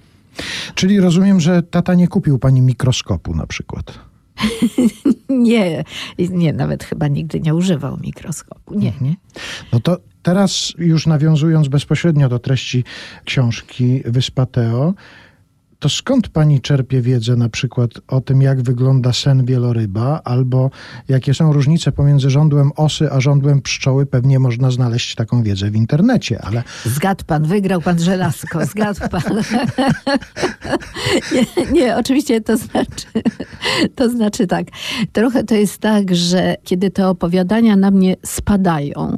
Czyli 0.75 0.99
rozumiem, 0.99 1.39
że 1.39 1.63
tata 1.63 1.93
nie 1.93 2.07
kupił 2.07 2.39
pani 2.39 2.61
mikroskopu 2.61 3.35
na 3.35 3.47
przykład. 3.47 3.99
Nie, 5.29 5.83
nie, 6.29 6.53
nawet 6.53 6.83
chyba 6.83 7.07
nigdy 7.07 7.39
nie 7.39 7.55
używał 7.55 7.97
mikroskopu. 8.01 8.79
Nie, 8.79 8.93
nie. 9.01 9.15
No 9.73 9.79
to 9.79 9.97
teraz 10.23 10.73
już 10.77 11.07
nawiązując 11.07 11.67
bezpośrednio 11.67 12.29
do 12.29 12.39
treści 12.39 12.83
książki 13.25 14.01
Wyspa 14.05 14.45
Teo, 14.45 14.93
to 15.83 15.89
skąd 15.89 16.29
pani 16.29 16.61
czerpie 16.61 17.01
wiedzę 17.01 17.35
na 17.35 17.49
przykład 17.49 17.91
o 18.07 18.21
tym, 18.21 18.41
jak 18.41 18.61
wygląda 18.61 19.13
sen 19.13 19.45
wieloryba, 19.45 20.21
albo 20.23 20.69
jakie 21.09 21.33
są 21.33 21.53
różnice 21.53 21.91
pomiędzy 21.91 22.29
żądłem 22.29 22.71
osy 22.75 23.11
a 23.11 23.21
żądłem 23.21 23.61
pszczoły? 23.61 24.05
Pewnie 24.05 24.39
można 24.39 24.71
znaleźć 24.71 25.15
taką 25.15 25.43
wiedzę 25.43 25.71
w 25.71 25.75
internecie, 25.75 26.41
ale 26.41 26.63
Zgadł 26.85 27.25
pan, 27.25 27.43
wygrał 27.43 27.81
pan 27.81 27.99
żelazko, 27.99 28.65
zgadł 28.65 28.99
pan. 29.09 29.21
nie, 31.33 31.71
nie, 31.71 31.97
oczywiście 31.97 32.41
to 32.41 32.57
znaczy, 32.57 33.07
to 33.95 34.09
znaczy 34.09 34.47
tak. 34.47 34.67
Trochę 35.13 35.43
to 35.43 35.55
jest 35.55 35.77
tak, 35.77 36.15
że 36.15 36.55
kiedy 36.63 36.91
te 36.91 37.07
opowiadania 37.07 37.75
na 37.75 37.91
mnie 37.91 38.15
spadają, 38.25 39.17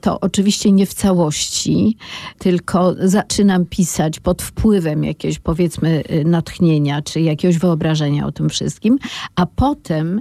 to 0.00 0.20
oczywiście 0.20 0.72
nie 0.72 0.86
w 0.86 0.94
całości, 0.94 1.96
tylko 2.38 2.94
zaczynam 2.98 3.66
pisać 3.66 4.20
pod 4.20 4.42
wpływem 4.42 5.04
jakiegoś 5.04 5.38
powiedzmy 5.38 5.91
natchnienia, 6.24 7.02
czy 7.02 7.20
jakiegoś 7.20 7.58
wyobrażenia 7.58 8.26
o 8.26 8.32
tym 8.32 8.48
wszystkim, 8.48 8.98
a 9.36 9.46
potem 9.46 10.20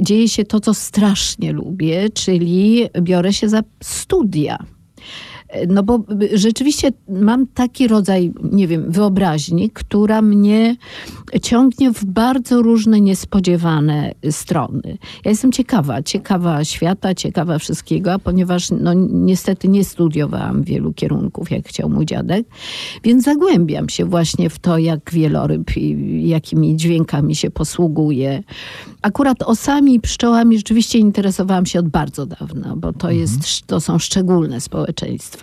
dzieje 0.00 0.28
się 0.28 0.44
to, 0.44 0.60
co 0.60 0.74
strasznie 0.74 1.52
lubię, 1.52 2.10
czyli 2.10 2.88
biorę 3.00 3.32
się 3.32 3.48
za 3.48 3.62
studia. 3.82 4.58
No 5.68 5.82
bo 5.82 6.04
rzeczywiście 6.34 6.92
mam 7.08 7.46
taki 7.46 7.88
rodzaj, 7.88 8.32
nie 8.52 8.68
wiem, 8.68 8.92
wyobraźni, 8.92 9.70
która 9.70 10.22
mnie 10.22 10.76
ciągnie 11.42 11.92
w 11.92 12.04
bardzo 12.04 12.62
różne 12.62 13.00
niespodziewane 13.00 14.12
strony. 14.30 14.98
Ja 15.24 15.30
jestem 15.30 15.52
ciekawa, 15.52 16.02
ciekawa 16.02 16.64
świata, 16.64 17.14
ciekawa 17.14 17.58
wszystkiego, 17.58 18.12
a 18.12 18.18
ponieważ 18.18 18.70
no, 18.70 18.94
niestety 19.10 19.68
nie 19.68 19.84
studiowałam 19.84 20.62
wielu 20.62 20.92
kierunków, 20.92 21.50
jak 21.50 21.68
chciał 21.68 21.88
mój 21.88 22.06
dziadek, 22.06 22.46
więc 23.04 23.24
zagłębiam 23.24 23.88
się 23.88 24.04
właśnie 24.04 24.50
w 24.50 24.58
to, 24.58 24.78
jak 24.78 25.10
wieloryb, 25.12 25.76
i 25.76 26.28
jakimi 26.28 26.76
dźwiękami 26.76 27.36
się 27.36 27.50
posługuje. 27.50 28.42
Akurat 29.02 29.42
osami 29.42 29.94
i 29.94 30.00
pszczołami 30.00 30.56
rzeczywiście 30.56 30.98
interesowałam 30.98 31.66
się 31.66 31.78
od 31.78 31.88
bardzo 31.88 32.26
dawna, 32.26 32.76
bo 32.76 32.92
to, 32.92 33.10
jest, 33.10 33.66
to 33.66 33.80
są 33.80 33.98
szczególne 33.98 34.60
społeczeństwa. 34.60 35.41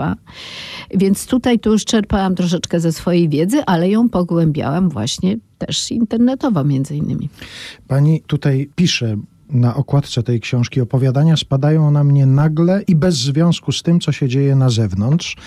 Więc 0.95 1.25
tutaj 1.25 1.59
tu 1.59 1.71
już 1.71 1.85
czerpałam 1.85 2.35
troszeczkę 2.35 2.79
ze 2.79 2.91
swojej 2.91 3.29
wiedzy, 3.29 3.65
ale 3.65 3.89
ją 3.89 4.09
pogłębiałam 4.09 4.89
właśnie 4.89 5.37
też 5.57 5.91
internetowo 5.91 6.63
między 6.63 6.95
innymi. 6.95 7.29
pani 7.87 8.21
tutaj 8.27 8.69
pisze 8.75 9.17
na 9.49 9.75
okładce 9.75 10.23
tej 10.23 10.39
książki 10.39 10.81
opowiadania 10.81 11.37
spadają 11.37 11.91
na 11.91 12.03
mnie 12.03 12.25
nagle 12.25 12.81
i 12.87 12.95
bez 12.95 13.15
związku 13.15 13.71
z 13.71 13.83
tym, 13.83 13.99
co 13.99 14.11
się 14.11 14.27
dzieje 14.27 14.55
na 14.55 14.69
zewnątrz. 14.69 15.37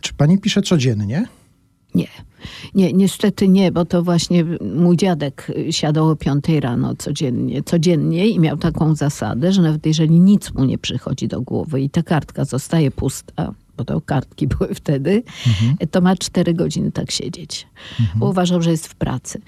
Czy 0.00 0.14
pani 0.14 0.38
pisze 0.38 0.62
codziennie? 0.62 1.26
Nie, 1.94 2.08
nie, 2.74 2.92
niestety 2.92 3.48
nie, 3.48 3.72
bo 3.72 3.84
to 3.84 4.02
właśnie 4.02 4.44
mój 4.74 4.96
dziadek 4.96 5.52
siadał 5.70 6.08
o 6.08 6.16
piątej 6.16 6.60
rano 6.60 6.94
codziennie, 6.94 7.62
codziennie 7.62 8.28
i 8.28 8.40
miał 8.40 8.56
taką 8.56 8.94
zasadę, 8.94 9.52
że 9.52 9.62
nawet 9.62 9.86
jeżeli 9.86 10.20
nic 10.20 10.54
mu 10.54 10.64
nie 10.64 10.78
przychodzi 10.78 11.28
do 11.28 11.40
głowy 11.40 11.80
i 11.80 11.90
ta 11.90 12.02
kartka 12.02 12.44
zostaje 12.44 12.90
pusta, 12.90 13.54
bo 13.78 13.84
to 13.84 14.00
kartki 14.00 14.46
były 14.58 14.74
wtedy, 14.74 15.22
to 15.90 16.00
ma 16.00 16.16
cztery 16.16 16.54
godziny 16.54 16.92
tak 16.92 17.10
siedzieć. 17.10 17.66
Bo 18.16 18.28
uważał, 18.30 18.62
że 18.62 18.70
jest 18.70 18.86
w 18.86 18.94
pracy. 18.94 19.40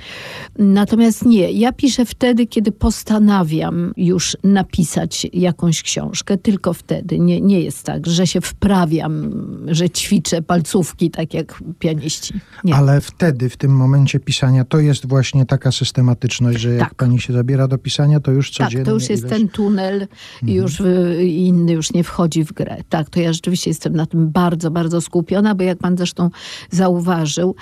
Natomiast 0.59 1.25
nie, 1.25 1.53
ja 1.53 1.73
piszę 1.73 2.05
wtedy, 2.05 2.47
kiedy 2.47 2.73
postanawiam 2.73 3.93
już 3.97 4.37
napisać 4.45 5.27
jakąś 5.33 5.83
książkę, 5.83 6.38
tylko 6.38 6.73
wtedy. 6.73 7.19
Nie, 7.19 7.40
nie 7.40 7.61
jest 7.61 7.83
tak, 7.85 8.07
że 8.07 8.27
się 8.27 8.40
wprawiam, 8.40 9.31
że 9.66 9.90
ćwiczę 9.90 10.43
palcówki, 10.43 11.11
tak 11.11 11.35
jak 11.35 11.62
pianiści. 11.79 12.35
Nie. 12.64 12.75
Ale 12.75 13.01
wtedy, 13.01 13.49
w 13.49 13.57
tym 13.57 13.77
momencie 13.77 14.21
pisania, 14.21 14.64
to 14.64 14.79
jest 14.79 15.07
właśnie 15.09 15.47
taka 15.47 15.73
systematyczność, 15.73 16.61
że 16.61 16.71
jak 16.71 16.88
Tak. 16.88 16.95
pani 16.95 17.21
się 17.21 17.33
zabiera 17.33 17.69
do 17.69 17.79
pisania, 17.79 18.21
to 18.21 18.31
już 18.33 18.51
codziennie... 18.51 18.77
Tak, 18.77 18.85
to 18.85 18.93
już 18.93 19.11
jest 19.11 19.25
ileś- 19.25 19.29
ten 19.29 19.49
tunel 19.49 20.07
i 20.47 20.53
już 20.53 20.81
y, 20.81 21.25
inny 21.27 21.73
już 21.73 21.93
nie 21.93 22.05
wchodzi 22.05 22.45
w 22.45 22.53
grę. 22.53 22.77
Tak, 22.88 23.11
to 23.11 23.21
ja 23.21 23.33
rzeczywiście 23.33 23.71
jestem 23.71 23.97
na 23.97 24.07
tym 24.07 24.19
bardzo, 24.26 24.70
bardzo 24.70 25.00
skupiona, 25.00 25.54
bo 25.54 25.64
jak 25.64 25.78
pan 25.78 25.96
zresztą 25.96 26.30
zauważył, 26.70 27.54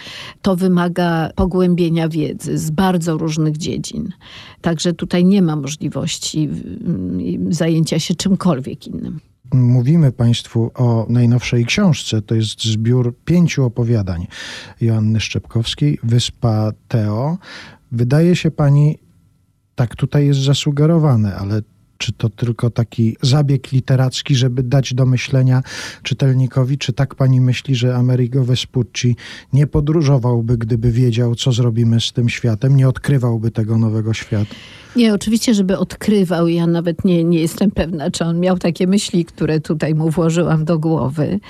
to 0.42 0.56
wymaga 0.56 1.30
pogłębienia 1.34 2.08
wiedzy 2.08 2.58
z 2.58 2.70
bardzo 2.70 3.18
różnych 3.18 3.56
dziedzin. 3.56 4.12
Także 4.60 4.92
tutaj 4.92 5.24
nie 5.24 5.42
ma 5.42 5.56
możliwości 5.56 6.48
y, 7.50 7.54
zajęcia 7.54 7.98
się 7.98 8.14
czymkolwiek 8.14 8.86
innym. 8.86 9.20
mówimy 9.52 10.12
Państwu 10.12 10.70
o 10.74 11.06
najnowszej 11.08 11.64
książce, 11.64 12.22
to 12.22 12.34
jest 12.34 12.64
zbiór 12.64 13.14
pięciu 13.24 13.64
opowiadań 13.64 14.26
Joanny 14.80 15.20
Szczepkowskiej, 15.20 15.98
Wyspa 16.02 16.72
Teo. 16.88 17.38
Wydaje 17.92 18.36
się 18.36 18.50
Pani, 18.50 18.98
tak 19.74 19.96
tutaj 19.96 20.26
jest 20.26 20.40
zasugerowane, 20.40 21.36
ale 21.36 21.62
czy 21.98 22.12
to 22.12 22.28
tylko 22.28 22.70
taki 22.70 23.16
zabieg 23.22 23.72
literacki, 23.72 24.34
żeby 24.34 24.62
dać 24.62 24.94
do 24.94 25.06
myślenia 25.06 25.62
czytelnikowi, 26.02 26.78
czy 26.78 26.92
tak 26.92 27.14
pani 27.14 27.40
myśli, 27.40 27.74
że 27.74 27.96
Amerigo 27.96 28.44
Vespucci 28.44 29.16
nie 29.52 29.66
podróżowałby, 29.66 30.58
gdyby 30.58 30.92
wiedział, 30.92 31.34
co 31.34 31.52
zrobimy 31.52 32.00
z 32.00 32.12
tym 32.12 32.28
światem, 32.28 32.76
nie 32.76 32.88
odkrywałby 32.88 33.50
tego 33.50 33.78
nowego 33.78 34.14
świata? 34.14 34.54
Nie, 34.98 35.14
oczywiście, 35.14 35.54
żeby 35.54 35.78
odkrywał. 35.78 36.48
Ja 36.48 36.66
nawet 36.66 37.04
nie, 37.04 37.24
nie 37.24 37.40
jestem 37.40 37.70
pewna, 37.70 38.10
czy 38.10 38.24
on 38.24 38.40
miał 38.40 38.58
takie 38.58 38.86
myśli, 38.86 39.24
które 39.24 39.60
tutaj 39.60 39.94
mu 39.94 40.10
włożyłam 40.10 40.64
do 40.64 40.78
głowy. 40.78 41.40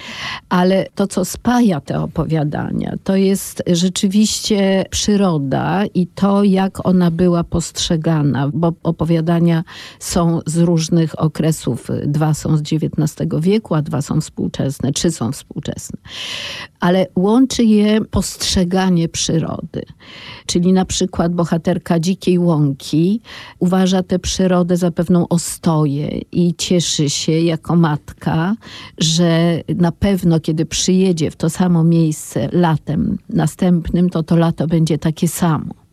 Ale 0.49 0.87
to, 0.95 1.07
co 1.07 1.25
spaja 1.25 1.81
te 1.81 2.01
opowiadania, 2.01 2.95
to 3.05 3.17
jest 3.17 3.63
rzeczywiście 3.67 4.85
przyroda 4.91 5.85
i 5.95 6.07
to, 6.07 6.45
jak 6.45 6.87
ona 6.87 7.11
była 7.11 7.45
postrzegana, 7.45 8.51
bo 8.55 8.73
opowiadania 8.83 9.65
są 9.99 10.41
z 10.47 10.59
różnych 10.59 11.21
okresów. 11.21 11.89
Dwa 12.07 12.35
są 12.35 12.57
z 12.57 12.61
XIX 12.61 13.29
wieku, 13.41 13.75
a 13.75 13.83
dwa 13.83 14.03
są 14.03 14.21
współczesne, 14.21 14.93
trzy 14.93 15.11
są 15.11 15.33
współczesne. 15.33 15.99
Ale 16.81 17.07
łączy 17.17 17.65
je 17.65 18.01
postrzeganie 18.01 19.09
przyrody. 19.09 19.83
Czyli 20.47 20.73
na 20.73 20.85
przykład 20.85 21.35
bohaterka 21.35 22.01
Dzikiej 22.01 22.39
Łąki 22.39 23.21
uważa 23.59 24.03
tę 24.03 24.19
przyrodę 24.19 24.77
za 24.77 24.91
pewną 24.91 25.29
ostoję 25.29 26.21
i 26.33 26.55
cieszy 26.55 27.11
się 27.11 27.33
jako 27.33 27.77
matka, 27.77 28.55
że 28.99 29.61
na 29.77 29.93
pewno 29.93 30.41
kiedy 30.41 30.67
przyjedzie 30.67 31.31
w 31.31 31.37
to 31.37 31.51
samo 31.51 31.85
miejsce 31.85 32.49
latem 32.53 33.19
następnym, 33.29 34.11
to 34.11 34.23
to 34.23 34.37
lato 34.37 34.67
będzie 34.67 34.99
takie 34.99 35.29
samo 35.29 35.88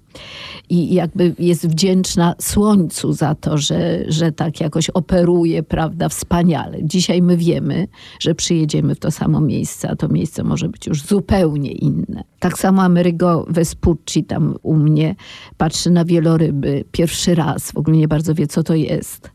i 0.69 0.93
jakby 0.93 1.35
jest 1.39 1.67
wdzięczna 1.67 2.35
słońcu 2.41 3.13
za 3.13 3.35
to, 3.35 3.57
że, 3.57 4.03
że 4.07 4.31
tak 4.31 4.61
jakoś 4.61 4.89
operuje, 4.89 5.63
prawda, 5.63 6.09
wspaniale. 6.09 6.77
Dzisiaj 6.83 7.21
my 7.21 7.37
wiemy, 7.37 7.87
że 8.19 8.35
przyjedziemy 8.35 8.95
w 8.95 8.99
to 8.99 9.11
samo 9.11 9.41
miejsce, 9.41 9.89
a 9.89 9.95
to 9.95 10.07
miejsce 10.07 10.43
może 10.43 10.69
być 10.69 10.87
już 10.87 11.01
zupełnie 11.01 11.71
inne. 11.71 12.23
Tak 12.39 12.57
samo 12.57 12.81
Amerigo 12.81 13.45
Vespucci 13.49 14.23
tam 14.23 14.55
u 14.63 14.75
mnie 14.75 15.15
patrzy 15.57 15.89
na 15.89 16.05
wieloryby 16.05 16.83
pierwszy 16.91 17.35
raz, 17.35 17.71
w 17.71 17.77
ogóle 17.77 17.97
nie 17.97 18.07
bardzo 18.07 18.35
wie, 18.35 18.47
co 18.47 18.63
to 18.63 18.75
jest. 18.75 19.31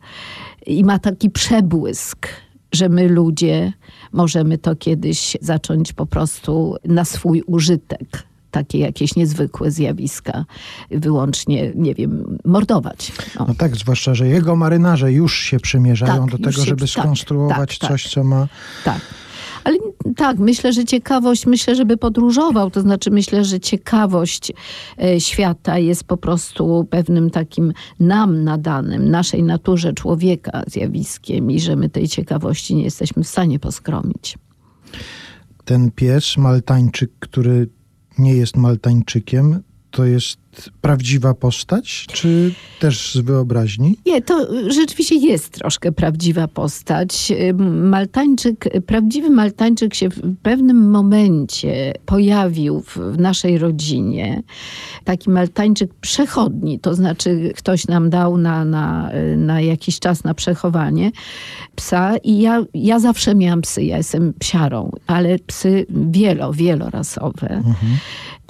I 0.67 0.85
ma 0.85 0.99
taki 0.99 1.31
przebłysk, 1.31 2.29
że 2.73 2.89
my 2.89 3.09
ludzie 3.09 3.73
możemy 4.13 4.59
to 4.59 4.77
kiedyś 4.77 5.37
zacząć 5.41 5.93
po 5.93 6.07
prostu 6.07 6.77
na 6.85 7.05
swój 7.05 7.43
użytek 7.47 8.30
takie 8.51 8.79
jakieś 8.79 9.17
niezwykłe 9.17 9.71
zjawiska 9.71 10.45
wyłącznie, 10.91 11.73
nie 11.75 11.95
wiem, 11.95 12.39
mordować. 12.45 13.13
O. 13.39 13.45
No 13.49 13.55
tak, 13.55 13.77
zwłaszcza, 13.77 14.15
że 14.15 14.29
jego 14.29 14.57
marynarze 14.57 15.13
już 15.13 15.39
się 15.39 15.61
przymierzają 15.61 16.23
Tak, 16.23 16.31
do 16.31 16.39
tego, 16.39 16.53
się- 16.53 16.63
żeby 16.63 16.81
tak, 16.81 16.91
skonstruować 16.91 17.79
tak, 17.79 17.91
coś, 17.91 18.03
tak. 18.03 18.13
co 18.13 18.25
ma... 18.25 18.49
Tak. 18.85 19.01
Ale 19.65 19.77
tak, 20.17 20.39
myślę, 20.39 20.73
że 20.73 20.85
ciekawość, 20.85 21.47
myślę, 21.47 21.75
żeby 21.77 21.97
podróżował, 21.97 22.71
to 22.71 22.81
znaczy 22.81 23.11
myślę, 23.11 23.45
że 23.45 23.61
ciekawość 23.61 24.53
e, 25.03 25.21
świata 25.21 25.79
jest 25.79 26.05
po 26.05 26.17
prostu 26.17 26.87
pewnym 26.91 27.31
takim 27.31 27.73
nam 28.01 28.45
nadanym, 28.45 29.11
naszej 29.11 29.43
naturze 29.43 29.93
człowieka 29.93 30.63
zjawiskiem 30.67 31.51
i 31.51 31.61
że 31.61 31.77
my 31.77 31.89
tej 31.89 32.09
ciekawości 32.09 32.75
nie 32.75 32.83
jesteśmy 32.85 33.25
w 33.25 33.29
stanie 33.29 33.59
poskromić. 33.59 34.39
Ten 35.65 35.91
pies, 35.91 36.37
Maltańczyk, 36.37 37.11
który 37.21 37.69
nie 38.21 38.35
jest 38.35 38.57
Maltańczykiem, 38.57 39.63
to 39.91 40.05
jest 40.05 40.39
prawdziwa 40.81 41.35
postać, 41.35 42.07
czy 42.13 42.55
też 42.81 43.15
z 43.15 43.19
wyobraźni? 43.19 43.97
Nie, 44.07 44.23
to 44.23 44.49
rzeczywiście 44.71 45.15
jest 45.15 45.51
troszkę 45.51 45.93
prawdziwa 45.93 46.49
postać. 46.49 47.33
Maltańczyk, 47.69 48.65
prawdziwy 48.87 49.31
Maltańczyk 49.31 49.95
się 49.95 50.09
w 50.09 50.37
pewnym 50.43 50.91
momencie 50.91 51.95
pojawił 52.07 52.81
w, 52.81 52.97
w 52.97 53.19
naszej 53.19 53.59
rodzinie. 53.59 54.43
Taki 55.05 55.31
Maltańczyk 55.31 55.95
przechodni, 55.95 56.81
to 56.81 56.95
znaczy 56.95 57.53
ktoś 57.57 57.87
nam 57.87 58.11
dał 58.11 58.37
na, 58.37 58.65
na, 58.65 59.11
na 59.37 59.61
jakiś 59.61 59.99
czas 59.99 60.25
na 60.25 60.35
przechowanie 60.35 61.11
psa 61.77 62.17
i 62.17 62.41
ja, 62.41 62.65
ja 62.75 62.99
zawsze 62.99 63.35
miałam 63.35 63.63
psy, 63.63 63.83
ja 63.83 63.97
jestem 63.97 64.33
psiarą, 64.33 64.91
ale 65.07 65.39
psy 65.39 65.87
wielo, 65.91 66.53
wielorasowe 66.53 67.63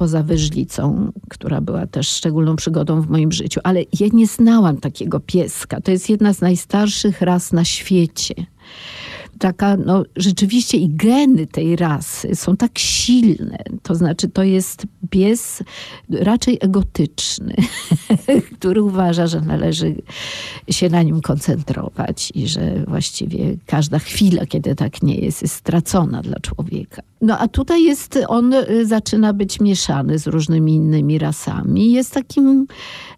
poza 0.00 0.22
wyżlicą, 0.22 1.12
która 1.28 1.60
była 1.60 1.86
też 1.90 2.08
szczególną 2.08 2.56
przygodą 2.56 3.00
w 3.00 3.10
moim 3.10 3.32
życiu. 3.32 3.60
Ale 3.64 3.80
ja 4.00 4.06
nie 4.12 4.26
znałam 4.26 4.76
takiego 4.76 5.20
pieska. 5.20 5.80
To 5.80 5.90
jest 5.90 6.10
jedna 6.10 6.32
z 6.34 6.40
najstarszych 6.40 7.22
ras 7.22 7.52
na 7.52 7.64
świecie. 7.64 8.34
Taka, 9.40 9.76
no 9.76 10.02
rzeczywiście 10.16 10.78
i 10.78 10.88
geny 10.88 11.46
tej 11.46 11.76
rasy 11.76 12.36
są 12.36 12.56
tak 12.56 12.78
silne. 12.78 13.58
To 13.82 13.94
znaczy, 13.94 14.28
to 14.28 14.42
jest 14.42 14.86
pies 15.10 15.62
raczej 16.10 16.58
egotyczny, 16.60 17.54
który 18.56 18.82
uważa, 18.82 19.26
że 19.26 19.40
należy 19.40 19.94
się 20.70 20.88
na 20.88 21.02
nim 21.02 21.20
koncentrować 21.20 22.32
i 22.34 22.48
że 22.48 22.84
właściwie 22.88 23.56
każda 23.66 23.98
chwila, 23.98 24.46
kiedy 24.46 24.74
tak 24.74 25.02
nie 25.02 25.14
jest, 25.14 25.42
jest 25.42 25.54
stracona 25.54 26.22
dla 26.22 26.36
człowieka. 26.40 27.02
No 27.20 27.38
a 27.38 27.48
tutaj 27.48 27.84
jest, 27.84 28.18
on 28.28 28.54
y, 28.54 28.86
zaczyna 28.86 29.32
być 29.32 29.60
mieszany 29.60 30.18
z 30.18 30.26
różnymi 30.26 30.74
innymi 30.74 31.18
rasami. 31.18 31.92
Jest 31.92 32.14
takim 32.14 32.66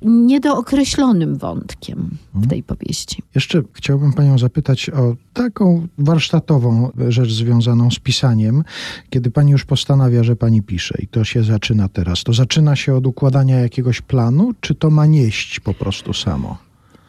niedookreślonym 0.02 1.36
wątkiem 1.36 2.10
w 2.34 2.48
tej 2.48 2.62
powieści. 2.62 3.22
Jeszcze 3.34 3.62
chciałbym 3.72 4.12
panią 4.12 4.38
zapytać 4.38 4.90
o 4.90 5.16
taką 5.32 5.86
warsztatową 6.12 6.90
rzecz 7.08 7.32
związaną 7.32 7.90
z 7.90 7.98
pisaniem. 7.98 8.64
Kiedy 9.10 9.30
pani 9.30 9.52
już 9.52 9.64
postanawia, 9.64 10.24
że 10.24 10.36
pani 10.36 10.62
pisze 10.62 10.94
i 11.02 11.06
to 11.06 11.24
się 11.24 11.42
zaczyna 11.42 11.88
teraz, 11.88 12.24
to 12.24 12.32
zaczyna 12.32 12.76
się 12.76 12.94
od 12.94 13.06
układania 13.06 13.60
jakiegoś 13.60 14.00
planu, 14.00 14.52
czy 14.60 14.74
to 14.74 14.90
ma 14.90 15.06
nieść 15.06 15.60
po 15.60 15.74
prostu 15.74 16.12
samo? 16.12 16.58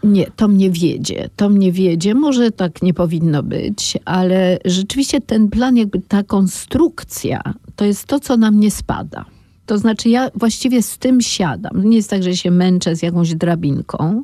Nie, 0.03 0.25
to 0.35 0.47
mnie 0.47 0.71
wiedzie. 0.71 1.29
To 1.35 1.49
mnie 1.49 1.71
wiedzie. 1.71 2.15
Może 2.15 2.51
tak 2.51 2.81
nie 2.81 2.93
powinno 2.93 3.43
być, 3.43 3.97
ale 4.05 4.57
rzeczywiście 4.65 5.21
ten 5.21 5.49
plan, 5.49 5.77
jakby 5.77 5.99
ta 5.99 6.23
konstrukcja, 6.23 7.41
to 7.75 7.85
jest 7.85 8.05
to, 8.05 8.19
co 8.19 8.37
na 8.37 8.51
mnie 8.51 8.71
spada. 8.71 9.25
To 9.65 9.78
znaczy, 9.78 10.10
ja 10.10 10.30
właściwie 10.36 10.82
z 10.84 10.97
tym 10.97 11.21
siadam. 11.21 11.84
Nie 11.89 11.97
jest 11.97 12.10
tak, 12.10 12.23
że 12.23 12.36
się 12.38 12.52
męczę 12.52 12.95
z 12.95 13.04
jakąś 13.04 13.36
drabinką, 13.36 14.23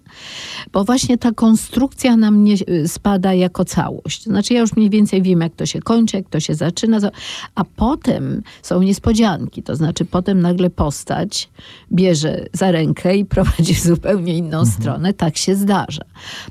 bo 0.71 0.84
właśnie 0.84 1.17
ta 1.17 1.32
konstrukcja 1.32 2.17
na 2.17 2.32
mnie 2.32 2.56
y, 2.69 2.88
spada 2.88 3.34
jako 3.34 3.65
całość. 3.65 4.23
To 4.23 4.30
znaczy, 4.30 4.54
ja 4.54 4.60
już 4.62 4.75
mniej 4.75 4.89
więcej 4.89 5.21
wiem, 5.21 5.41
jak 5.41 5.56
to 5.56 5.65
się 5.65 5.80
kończy, 5.80 6.17
jak 6.17 6.30
to 6.30 6.39
się 6.39 6.56
zaczyna, 6.56 6.99
za- 6.99 7.12
a 7.56 7.63
potem 7.75 8.41
są 8.62 8.82
niespodzianki. 8.82 9.63
To 9.63 9.75
znaczy, 9.75 10.06
potem 10.06 10.41
nagle 10.41 10.69
postać 10.69 11.49
bierze 11.91 12.45
za 12.54 12.71
rękę 12.71 13.17
i 13.17 13.25
prowadzi 13.36 13.73
w 13.75 13.80
zupełnie 13.80 14.38
inną 14.38 14.65
stronę. 14.65 15.13
Tak 15.13 15.38
się 15.38 15.56
zdarza. 15.56 16.04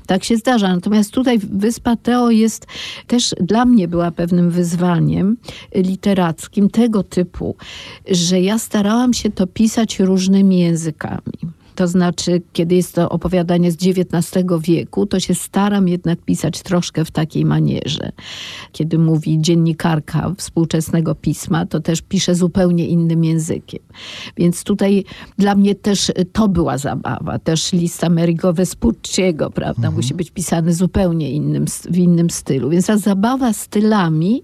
Tak 0.05 0.23
się 0.23 0.37
zdarza. 0.37 0.75
Natomiast 0.75 1.11
tutaj 1.11 1.39
Wyspa 1.39 1.95
Teo 1.95 2.29
jest 2.29 2.67
też 3.07 3.35
dla 3.41 3.65
mnie 3.65 3.87
była 3.87 4.11
pewnym 4.11 4.49
wyzwaniem 4.51 5.37
literackim 5.75 6.69
tego 6.69 7.03
typu, 7.03 7.55
że 8.11 8.41
ja 8.41 8.59
starałam 8.79 9.13
się 9.13 9.31
to 9.31 9.47
pisać 9.47 9.99
różnymi 9.99 10.59
językami. 10.59 11.58
To 11.79 11.87
znaczy, 11.87 12.41
kiedy 12.53 12.75
jest 12.75 12.95
to 12.95 13.09
opowiadanie 13.09 13.71
z 13.71 13.75
XIX 13.75 14.45
wieku, 14.61 15.05
to 15.05 15.19
się 15.19 15.35
staram 15.35 15.87
jednak 15.87 16.21
pisać 16.21 16.61
troszkę 16.61 17.05
w 17.05 17.11
takiej 17.11 17.45
manierze. 17.45 18.11
Kiedy 18.71 18.99
mówi 18.99 19.41
dziennikarka 19.41 20.33
współczesnego 20.37 21.15
pisma, 21.15 21.65
to 21.65 21.79
też 21.79 22.01
pisze 22.01 22.35
zupełnie 22.35 22.87
innym 22.87 23.23
językiem. 23.23 23.79
Więc 24.37 24.63
tutaj 24.63 25.03
dla 25.37 25.55
mnie 25.55 25.75
też 25.75 26.11
to 26.33 26.47
była 26.47 26.77
zabawa. 26.77 27.39
Też 27.39 27.73
list 27.73 28.03
Amerigo 28.03 28.53
Vespucciego, 28.53 29.49
prawda, 29.49 29.91
musi 29.91 30.13
być 30.13 30.31
pisany 30.31 30.73
zupełnie 30.73 31.31
innym, 31.31 31.65
w 31.89 31.97
innym 31.97 32.29
stylu. 32.29 32.69
Więc 32.69 32.85
ta 32.85 32.97
zabawa 32.97 33.53
stylami 33.53 34.43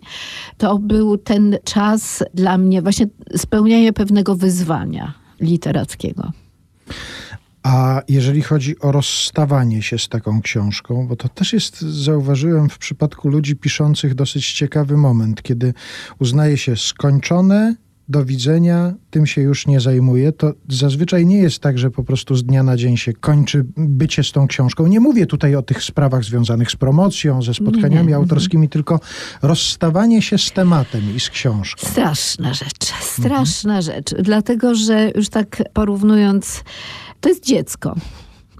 to 0.57 0.79
był 0.79 1.17
ten 1.17 1.57
czas 1.63 2.23
dla 2.33 2.57
mnie 2.57 2.81
właśnie 2.81 3.07
spełniania 3.35 3.93
pewnego 3.93 4.35
wyzwania 4.35 5.13
literackiego. 5.39 6.31
A 7.65 8.01
jeżeli 8.07 8.41
chodzi 8.41 8.79
o 8.79 8.91
rozstawanie 8.91 9.81
się 9.83 9.99
z 9.99 10.09
taką 10.09 10.41
książką, 10.41 11.07
bo 11.07 11.15
to 11.15 11.29
też 11.29 11.53
jest, 11.53 11.81
zauważyłem 11.81 12.69
w 12.69 12.77
przypadku 12.77 13.29
ludzi 13.29 13.55
piszących, 13.55 14.15
dosyć 14.15 14.53
ciekawy 14.53 14.97
moment, 14.97 15.41
kiedy 15.41 15.73
uznaje 16.19 16.57
się 16.57 16.77
skończone 16.77 17.75
do 18.09 18.25
widzenia, 18.25 18.93
tym 19.09 19.25
się 19.25 19.41
już 19.41 19.67
nie 19.67 19.79
zajmuję. 19.79 20.31
To 20.31 20.53
zazwyczaj 20.69 21.25
nie 21.25 21.37
jest 21.37 21.59
tak, 21.59 21.79
że 21.79 21.91
po 21.91 22.03
prostu 22.03 22.35
z 22.35 22.43
dnia 22.43 22.63
na 22.63 22.77
dzień 22.77 22.97
się 22.97 23.13
kończy 23.13 23.65
bycie 23.77 24.23
z 24.23 24.31
tą 24.31 24.47
książką. 24.47 24.87
Nie 24.87 24.99
mówię 24.99 25.25
tutaj 25.25 25.55
o 25.55 25.61
tych 25.61 25.83
sprawach 25.83 26.23
związanych 26.23 26.71
z 26.71 26.75
promocją, 26.75 27.41
ze 27.41 27.53
spotkaniami 27.53 28.07
Nie. 28.07 28.15
autorskimi, 28.15 28.69
tylko 28.69 28.99
rozstawanie 29.41 30.21
się 30.21 30.37
z 30.37 30.51
tematem 30.51 31.15
i 31.15 31.19
z 31.19 31.29
książką. 31.29 31.87
Straszna 31.87 32.53
rzecz, 32.53 32.85
straszna 33.01 33.81
rzecz. 33.81 34.15
Dlatego, 34.23 34.75
że 34.75 35.11
już 35.15 35.29
tak 35.29 35.63
porównując, 35.73 36.63
to 37.21 37.29
jest 37.29 37.45
dziecko. 37.45 37.95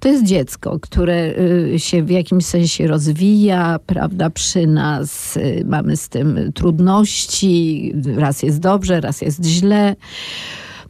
To 0.05 0.09
jest 0.09 0.23
dziecko, 0.23 0.79
które 0.79 1.33
y, 1.73 1.79
się 1.79 2.03
w 2.03 2.09
jakimś 2.09 2.45
sensie 2.45 2.87
rozwija, 2.87 3.79
prawda, 3.85 4.29
przy 4.29 4.67
nas. 4.67 5.37
y, 5.37 5.63
Mamy 5.67 5.97
z 5.97 6.09
tym 6.09 6.51
trudności, 6.53 7.93
raz 8.17 8.43
jest 8.43 8.59
dobrze, 8.59 9.01
raz 9.01 9.21
jest 9.21 9.45
źle. 9.45 9.95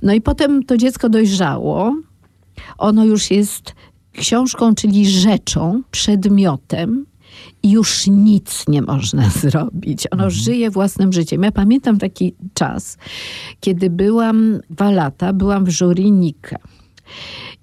No 0.01 0.13
i 0.13 0.21
potem 0.21 0.63
to 0.63 0.77
dziecko 0.77 1.09
dojrzało. 1.09 1.95
Ono 2.77 3.05
już 3.05 3.31
jest 3.31 3.75
książką, 4.11 4.75
czyli 4.75 5.09
rzeczą, 5.09 5.81
przedmiotem 5.91 7.05
i 7.63 7.71
już 7.71 8.07
nic 8.07 8.67
nie 8.67 8.81
można 8.81 9.29
zrobić. 9.41 10.07
Ono 10.11 10.29
żyje 10.29 10.71
własnym 10.71 11.13
życiem. 11.13 11.43
Ja 11.43 11.51
pamiętam 11.51 11.97
taki 11.97 12.35
czas, 12.53 12.97
kiedy 13.59 13.89
byłam 13.89 14.59
dwa 14.69 14.91
lata, 14.91 15.33
byłam 15.33 15.65
w 15.65 15.69
jury 15.69 16.11
Nika. 16.11 16.59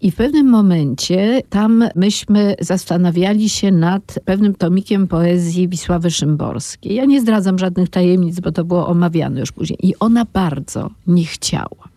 I 0.02 0.10
w 0.10 0.14
pewnym 0.14 0.50
momencie 0.50 1.42
tam 1.50 1.84
myśmy 1.94 2.54
zastanawiali 2.60 3.48
się 3.48 3.72
nad 3.72 4.18
pewnym 4.24 4.54
tomikiem 4.54 5.08
poezji 5.08 5.68
Wisławy 5.68 6.10
Szymborskiej. 6.10 6.94
Ja 6.94 7.04
nie 7.04 7.20
zdradzam 7.20 7.58
żadnych 7.58 7.88
tajemnic, 7.88 8.40
bo 8.40 8.52
to 8.52 8.64
było 8.64 8.86
omawiane 8.86 9.40
już 9.40 9.52
później. 9.52 9.78
I 9.82 9.98
ona 9.98 10.24
bardzo 10.24 10.90
nie 11.06 11.24
chciała, 11.24 11.88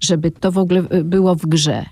żeby 0.00 0.30
to 0.30 0.52
w 0.52 0.58
ogóle 0.58 0.82
y, 0.92 1.04
było 1.04 1.34
w 1.34 1.46
grze. 1.46 1.84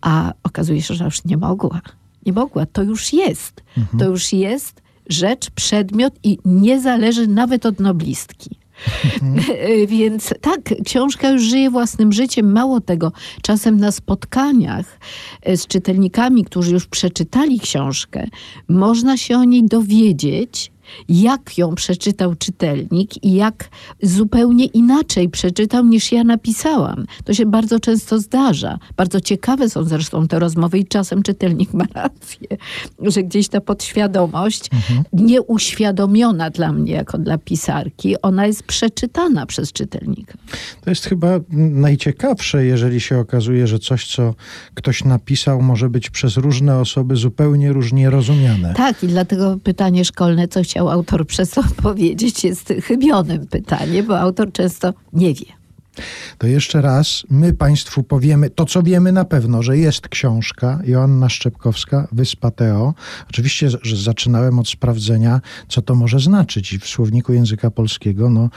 A 0.00 0.32
okazuje 0.42 0.82
się, 0.82 0.94
że 0.94 1.04
już 1.04 1.24
nie 1.24 1.36
mogła. 1.36 1.80
Nie 2.26 2.32
mogła. 2.32 2.66
To 2.66 2.82
już 2.82 3.12
jest. 3.12 3.62
To 3.98 4.04
już 4.04 4.32
jest 4.32 4.82
rzecz, 5.08 5.50
przedmiot 5.50 6.14
i 6.22 6.38
nie 6.44 6.80
zależy 6.80 7.26
nawet 7.26 7.66
od 7.66 7.80
noblistki. 7.80 8.61
Więc 9.86 10.34
tak, 10.40 10.60
książka 10.84 11.30
już 11.30 11.42
żyje 11.42 11.70
własnym 11.70 12.12
życiem. 12.12 12.52
Mało 12.52 12.80
tego, 12.80 13.12
czasem 13.42 13.76
na 13.76 13.92
spotkaniach 13.92 14.98
e, 15.42 15.56
z 15.56 15.66
czytelnikami, 15.66 16.44
którzy 16.44 16.72
już 16.74 16.86
przeczytali 16.86 17.60
książkę, 17.60 18.26
można 18.68 19.16
się 19.16 19.38
o 19.38 19.44
niej 19.44 19.64
dowiedzieć, 19.64 20.71
jak 21.08 21.58
ją 21.58 21.74
przeczytał 21.74 22.34
czytelnik 22.34 23.24
i 23.24 23.34
jak 23.34 23.68
zupełnie 24.02 24.64
inaczej 24.64 25.28
przeczytał 25.28 25.84
niż 25.84 26.12
ja 26.12 26.24
napisałam. 26.24 27.06
To 27.24 27.34
się 27.34 27.46
bardzo 27.46 27.80
często 27.80 28.18
zdarza. 28.18 28.78
Bardzo 28.96 29.20
ciekawe 29.20 29.70
są 29.70 29.84
zresztą 29.84 30.28
te 30.28 30.38
rozmowy 30.38 30.78
i 30.78 30.86
czasem 30.86 31.22
czytelnik 31.22 31.74
ma 31.74 31.84
rację, 31.94 32.48
że 33.02 33.22
gdzieś 33.22 33.48
ta 33.48 33.60
podświadomość, 33.60 34.70
nieuświadomiona 35.12 36.50
dla 36.50 36.72
mnie 36.72 36.92
jako 36.92 37.18
dla 37.18 37.38
pisarki, 37.38 38.22
ona 38.22 38.46
jest 38.46 38.62
przeczytana 38.62 39.46
przez 39.46 39.72
czytelnika. 39.72 40.34
To 40.84 40.90
jest 40.90 41.04
chyba 41.04 41.28
najciekawsze, 41.50 42.64
jeżeli 42.64 43.00
się 43.00 43.18
okazuje, 43.18 43.66
że 43.66 43.78
coś, 43.78 44.06
co 44.06 44.34
ktoś 44.74 45.04
napisał, 45.04 45.62
może 45.62 45.90
być 45.90 46.10
przez 46.10 46.36
różne 46.36 46.78
osoby 46.78 47.16
zupełnie 47.16 47.72
różnie 47.72 48.10
rozumiane. 48.10 48.74
Tak, 48.74 49.02
i 49.02 49.06
dlatego 49.06 49.56
pytanie 49.64 50.04
szkolne, 50.04 50.48
co 50.48 50.62
chciał 50.62 50.81
autor 50.90 51.26
przez 51.26 51.50
to 51.50 51.62
powiedzieć, 51.82 52.44
jest 52.44 52.72
chybionym 52.82 53.46
pytaniem, 53.46 54.06
bo 54.06 54.20
autor 54.20 54.52
często 54.52 54.94
nie 55.12 55.34
wie. 55.34 55.62
To 56.38 56.46
jeszcze 56.46 56.80
raz 56.80 57.24
my 57.30 57.52
Państwu 57.52 58.02
powiemy 58.02 58.50
to, 58.50 58.64
co 58.64 58.82
wiemy 58.82 59.12
na 59.12 59.24
pewno, 59.24 59.62
że 59.62 59.78
jest 59.78 60.08
książka 60.08 60.80
Joanna 60.84 61.28
Szczepkowska, 61.28 62.08
Wyspa 62.12 62.50
Teo. 62.50 62.94
Oczywiście, 63.30 63.68
że 63.82 63.96
zaczynałem 63.96 64.58
od 64.58 64.68
sprawdzenia, 64.68 65.40
co 65.68 65.82
to 65.82 65.94
może 65.94 66.20
znaczyć. 66.20 66.72
I 66.72 66.78
w 66.78 66.86
słowniku 66.86 67.32
języka 67.32 67.70
polskiego 67.70 68.30
no, 68.30 68.48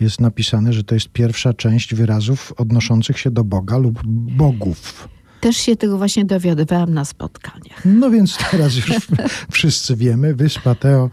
jest 0.00 0.20
napisane, 0.20 0.72
że 0.72 0.84
to 0.84 0.94
jest 0.94 1.08
pierwsza 1.08 1.54
część 1.54 1.94
wyrazów 1.94 2.52
odnoszących 2.56 3.18
się 3.18 3.30
do 3.30 3.44
Boga 3.44 3.78
lub 3.78 4.00
bogów. 4.36 5.08
Też 5.44 5.56
się 5.56 5.76
tego 5.76 5.98
właśnie 5.98 6.24
dowiadywałam 6.24 6.94
na 6.94 7.04
spotkaniach. 7.04 7.82
No 7.84 8.10
więc 8.10 8.38
teraz 8.50 8.76
już 8.76 8.86
wszyscy 9.52 9.96
wiemy, 9.96 10.34
Wyspa 10.34 10.74
Teo, 10.74 11.10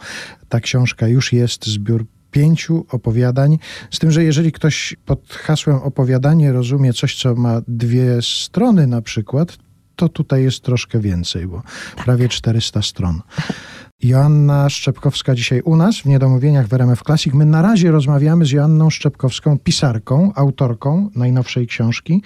ta 0.49 0.59
książka 0.59 1.07
już 1.07 1.33
jest, 1.33 1.67
zbiór 1.67 2.05
pięciu 2.31 2.85
opowiadań. 2.89 3.59
Z 3.91 3.99
tym, 3.99 4.11
że 4.11 4.23
jeżeli 4.23 4.51
ktoś 4.51 4.95
pod 5.05 5.33
hasłem 5.33 5.75
opowiadanie 5.75 6.51
rozumie 6.51 6.93
coś, 6.93 7.21
co 7.21 7.35
ma 7.35 7.61
dwie 7.67 8.21
strony 8.21 8.87
na 8.87 9.01
przykład, 9.01 9.57
to 9.95 10.09
tutaj 10.09 10.43
jest 10.43 10.63
troszkę 10.63 10.99
więcej, 10.99 11.47
bo 11.47 11.63
prawie 12.05 12.29
400 12.29 12.81
stron. 12.81 13.21
Joanna 14.03 14.69
Szczepkowska 14.69 15.35
dzisiaj 15.35 15.61
u 15.61 15.75
nas 15.75 15.97
w 15.97 16.05
Niedomówieniach 16.05 16.67
w 16.67 16.73
RMF 16.73 17.03
Classic. 17.03 17.33
My 17.33 17.45
na 17.45 17.61
razie 17.61 17.91
rozmawiamy 17.91 18.45
z 18.45 18.51
Joanną 18.51 18.89
Szczepkowską, 18.89 19.59
pisarką, 19.59 20.31
autorką 20.35 21.09
najnowszej 21.15 21.67
książki 21.67 22.21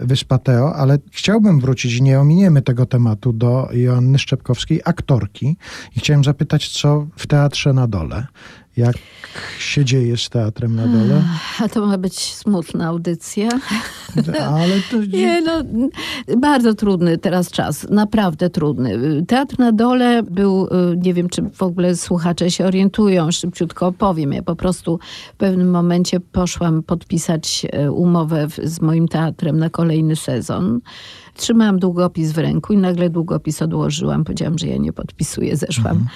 Wyspa 0.00 0.38
Teo, 0.38 0.74
ale 0.76 0.98
chciałbym 1.12 1.60
wrócić, 1.60 2.00
nie 2.00 2.20
ominiemy 2.20 2.62
tego 2.62 2.86
tematu, 2.86 3.32
do 3.32 3.68
Joanny 3.72 4.18
Szczepkowskiej, 4.18 4.80
aktorki. 4.84 5.56
I 5.96 6.00
chciałem 6.00 6.24
zapytać, 6.24 6.68
co 6.68 7.06
w 7.16 7.26
Teatrze 7.26 7.72
na 7.72 7.86
Dole? 7.86 8.26
Jak 8.76 8.96
się 9.58 9.84
dzieje 9.84 10.16
z 10.16 10.28
Teatrem 10.28 10.76
na 10.76 10.86
Dole? 10.86 11.22
A 11.60 11.68
to 11.68 11.86
ma 11.86 11.98
być 11.98 12.34
smutna 12.34 12.86
audycja. 12.86 13.48
Ale 14.40 14.80
to... 14.90 14.96
Nie, 15.16 15.42
no, 15.42 15.52
bardzo 16.36 16.74
trudny 16.74 17.18
teraz 17.18 17.50
czas, 17.50 17.86
naprawdę 17.90 18.50
trudny. 18.50 19.22
Teatr 19.26 19.58
na 19.58 19.72
dole 19.72 20.22
był, 20.22 20.66
y, 20.66 20.96
nie 20.96 21.14
wiem, 21.14 21.28
czy 21.28 21.42
w 21.42 21.62
ogóle 21.62 21.96
słuchacze 21.96 22.50
się 22.50 22.66
orientują, 22.66 23.30
szybciutko 23.30 23.86
opowiem. 23.86 24.32
Ja 24.32 24.42
po 24.42 24.56
prostu 24.56 24.98
w 25.32 25.36
pewnym 25.36 25.70
momencie 25.70 26.20
poszłam 26.20 26.82
podpisać 26.82 27.66
e, 27.72 27.92
umowę 27.92 28.46
z 28.64 28.80
moim 28.80 29.08
teatrem 29.08 29.58
na 29.58 29.70
kolejny 29.70 30.16
sezon. 30.16 30.80
Trzymałam 31.36 31.78
długopis 31.78 32.32
w 32.32 32.38
ręku 32.38 32.72
i 32.72 32.76
nagle 32.76 33.10
długopis 33.10 33.62
odłożyłam. 33.62 34.24
Powiedziałam, 34.24 34.58
że 34.58 34.66
ja 34.66 34.76
nie 34.76 34.92
podpisuję. 34.92 35.56
Zeszłam 35.56 36.06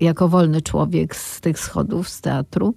jako 0.00 0.28
wolny 0.28 0.62
człowiek 0.62 1.16
z 1.16 1.40
tych 1.40 1.58
schodów 1.58 2.08
z 2.08 2.20
teatru. 2.20 2.74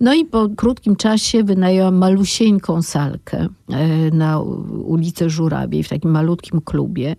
No 0.00 0.14
i 0.14 0.24
po 0.24 0.48
krótkim 0.56 0.96
czasie 0.96 1.44
wynajęłam 1.44 1.96
malusieńką 1.96 2.82
salkę 2.82 3.48
e, 3.70 4.10
na 4.10 4.40
ulicy 4.84 5.30
Żurawiej, 5.30 5.82
w 5.82 5.88
takim 5.88 6.10
malutkim 6.10 6.60
klubie. 6.60 7.16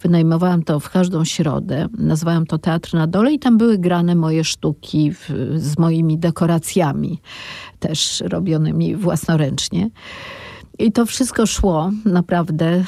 Wynajmowałam 0.00 0.62
to 0.62 0.80
w 0.80 0.90
każdą 0.90 1.24
środę. 1.24 1.88
Nazwałam 1.98 2.46
to 2.46 2.58
Teatr 2.58 2.94
na 2.94 3.06
Dole 3.06 3.32
i 3.32 3.38
tam 3.38 3.58
były 3.58 3.78
grane 3.78 4.14
moje 4.14 4.44
sztuki 4.44 5.12
w, 5.12 5.30
z 5.56 5.78
moimi 5.78 6.18
dekoracjami, 6.18 7.20
też 7.78 8.22
robionymi 8.26 8.96
własnoręcznie. 8.96 9.90
I 10.78 10.92
to 10.92 11.06
wszystko 11.06 11.46
szło 11.46 11.90
naprawdę 12.04 12.66
e, 12.66 12.84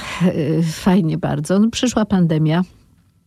fajnie 0.62 1.18
bardzo. 1.18 1.59
No, 1.59 1.70
przyszła 1.70 2.05
pandemia, 2.05 2.62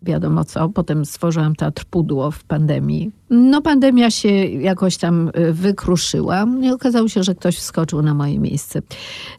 wiadomo 0.03 0.43
co. 0.43 0.69
Potem 0.69 1.05
stworzyłam 1.05 1.55
teatr 1.55 1.85
Pudło 1.85 2.31
w 2.31 2.43
pandemii. 2.43 3.11
No 3.29 3.61
pandemia 3.61 4.11
się 4.11 4.29
jakoś 4.45 4.97
tam 4.97 5.31
y, 5.37 5.53
wykruszyła 5.53 6.45
i 6.61 6.69
okazało 6.69 7.07
się, 7.07 7.23
że 7.23 7.35
ktoś 7.35 7.57
wskoczył 7.57 8.01
na 8.01 8.13
moje 8.13 8.39
miejsce. 8.39 8.81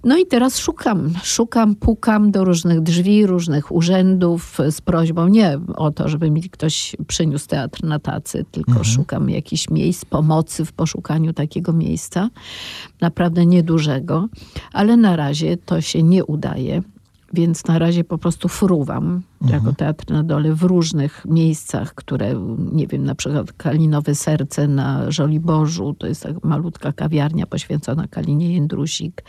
No 0.05 0.17
i 0.17 0.27
teraz 0.27 0.59
szukam, 0.59 1.11
szukam, 1.23 1.75
pukam 1.75 2.31
do 2.31 2.45
różnych 2.45 2.81
drzwi, 2.81 3.27
różnych 3.27 3.73
urzędów 3.73 4.59
z 4.71 4.81
prośbą 4.81 5.29
nie 5.29 5.59
o 5.77 5.91
to, 5.91 6.09
żeby 6.09 6.31
mi 6.31 6.43
ktoś 6.43 6.97
przyniósł 7.07 7.49
teatr 7.49 7.85
na 7.85 7.99
tacy, 7.99 8.45
tylko 8.51 8.85
szukam 8.85 9.31
jakichś 9.31 9.71
miejsc, 9.71 10.05
pomocy 10.05 10.65
w 10.65 10.73
poszukaniu 10.73 11.33
takiego 11.33 11.73
miejsca. 11.73 12.31
Naprawdę 13.01 13.47
niedużego, 13.47 14.29
ale 14.73 14.97
na 14.97 15.17
razie 15.17 15.57
to 15.57 15.81
się 15.81 16.03
nie 16.03 16.25
udaje. 16.25 16.83
Więc 17.33 17.67
na 17.67 17.79
razie 17.79 18.05
po 18.05 18.19
prostu 18.19 18.49
fruwam 18.49 19.23
jako 19.51 19.73
teatr 19.73 20.13
na 20.13 20.23
dole 20.23 20.55
w 20.55 20.63
różnych 20.63 21.25
miejscach, 21.25 21.95
które, 21.95 22.35
nie 22.73 22.87
wiem, 22.87 23.05
na 23.05 23.15
przykład 23.15 23.53
Kalinowe 23.53 24.15
Serce 24.15 24.69
na 24.69 25.11
Żoliborzu, 25.11 25.95
to 25.99 26.07
jest 26.07 26.23
tak 26.23 26.45
malutka 26.45 26.93
kawiarnia 26.93 27.47
poświęcona 27.47 28.09
Kalinie 28.09 28.55
Jędrusik, 28.55 29.25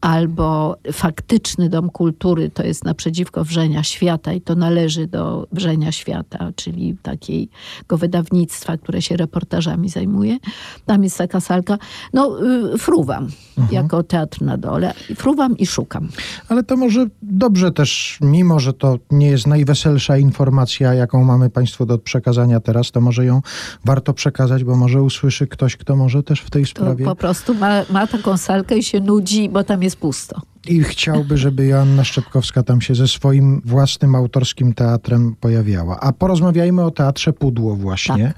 albo 0.00 0.76
faktyczny 0.92 1.68
Dom 1.68 1.90
Kultury, 1.90 2.50
to 2.50 2.62
jest 2.62 2.84
naprzeciwko 2.84 3.44
Wrzenia 3.44 3.82
Świata 3.82 4.32
i 4.32 4.40
to 4.40 4.54
należy 4.54 5.06
do 5.06 5.46
Wrzenia 5.52 5.92
Świata, 5.92 6.52
czyli 6.56 6.96
takiego 7.02 7.98
wydawnictwa, 7.98 8.76
które 8.76 9.02
się 9.02 9.16
reportażami 9.16 9.88
zajmuje. 9.88 10.38
Tam 10.86 11.04
jest 11.04 11.18
taka 11.18 11.40
salka. 11.40 11.78
No, 12.12 12.38
y, 12.74 12.78
fruwam 12.78 13.28
jako 13.70 14.02
teatr 14.02 14.42
na 14.42 14.56
dole. 14.56 14.94
Fruwam 15.16 15.58
i 15.58 15.66
szukam. 15.66 16.08
Ale 16.48 16.62
to 16.62 16.76
może 16.76 17.06
dobrze 17.22 17.72
też, 17.72 18.18
mimo 18.20 18.60
że 18.60 18.72
to 18.72 18.98
nie 19.10 19.31
jest 19.32 19.46
najweselsza 19.46 20.16
informacja, 20.16 20.94
jaką 20.94 21.24
mamy 21.24 21.50
Państwu 21.50 21.86
do 21.86 21.98
przekazania 21.98 22.60
teraz, 22.60 22.90
to 22.90 23.00
może 23.00 23.24
ją 23.24 23.42
warto 23.84 24.14
przekazać, 24.14 24.64
bo 24.64 24.76
może 24.76 25.02
usłyszy 25.02 25.46
ktoś, 25.46 25.76
kto 25.76 25.96
może 25.96 26.22
też 26.22 26.40
w 26.40 26.50
tej 26.50 26.64
To 26.64 26.70
sprawie 26.70 27.04
po 27.04 27.16
prostu 27.16 27.54
ma, 27.54 27.82
ma 27.90 28.06
taką 28.06 28.36
salkę 28.36 28.78
i 28.78 28.82
się 28.82 29.00
nudzi, 29.00 29.48
bo 29.48 29.64
tam 29.64 29.82
jest 29.82 29.96
pusto. 29.96 30.51
I 30.68 30.82
chciałby, 30.84 31.36
żeby 31.38 31.66
Joanna 31.66 32.04
Szczepkowska 32.04 32.62
tam 32.62 32.80
się 32.80 32.94
ze 32.94 33.08
swoim 33.08 33.62
własnym 33.64 34.14
autorskim 34.14 34.72
teatrem 34.74 35.36
pojawiała. 35.40 36.00
A 36.00 36.12
porozmawiajmy 36.12 36.84
o 36.84 36.90
teatrze 36.90 37.32
Pudło 37.32 37.76
właśnie, 37.76 38.34